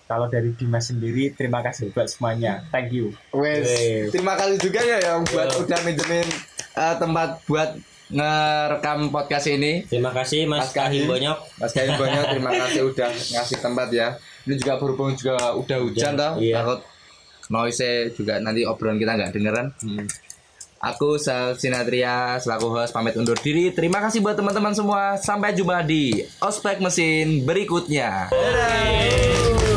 Kalau 0.09 0.27
dari 0.27 0.51
Dimas 0.59 0.91
sendiri, 0.91 1.31
terima 1.31 1.63
kasih 1.63 1.87
buat 1.95 2.11
semuanya. 2.11 2.67
Thank 2.67 2.91
you. 2.91 3.15
Wes, 3.31 4.11
terima 4.11 4.35
kasih 4.35 4.59
juga 4.59 4.83
ya 4.83 4.99
yang 4.99 5.23
buat 5.23 5.55
udah 5.55 5.79
minjemin 5.87 6.27
eh, 6.75 6.95
tempat 6.99 7.39
buat 7.47 7.79
ngerekam 8.11 9.07
podcast 9.07 9.47
ini. 9.47 9.87
terima 9.87 10.11
kasih 10.11 10.43
Mas, 10.43 10.67
Mas 10.67 10.71
Kahim. 10.75 11.07
Kahim 11.07 11.15
Bonyok 11.15 11.39
Mas 11.63 11.71
Kayu 11.71 11.95
banyak 11.95 12.23
terima 12.27 12.51
kasih 12.51 12.81
udah 12.91 13.07
ngasih 13.07 13.57
tempat 13.63 13.87
ya. 13.95 14.07
Ini 14.43 14.59
juga 14.59 14.73
berhubung 14.83 15.15
juga 15.15 15.55
udah 15.55 15.77
hujan 15.79 16.19
toh. 16.19 16.33
iya. 16.43 16.59
Takut 16.59 16.83
noise 17.47 18.11
juga 18.15 18.43
nanti 18.43 18.67
obrolan 18.67 18.99
kita 18.99 19.15
nggak 19.15 19.31
dengeran. 19.31 19.67
Aku 20.81 21.21
Sal 21.21 21.61
Sinatria 21.61 22.41
selaku 22.41 22.73
host 22.73 22.89
pamit 22.89 23.13
undur 23.13 23.37
diri. 23.37 23.69
Terima 23.69 24.01
kasih 24.01 24.17
buat 24.17 24.33
teman-teman 24.33 24.73
semua. 24.73 25.13
Sampai 25.21 25.53
jumpa 25.53 25.85
di 25.85 26.25
ospek 26.41 26.81
mesin 26.81 27.45
berikutnya. 27.45 28.33
Dadah. 28.33 29.70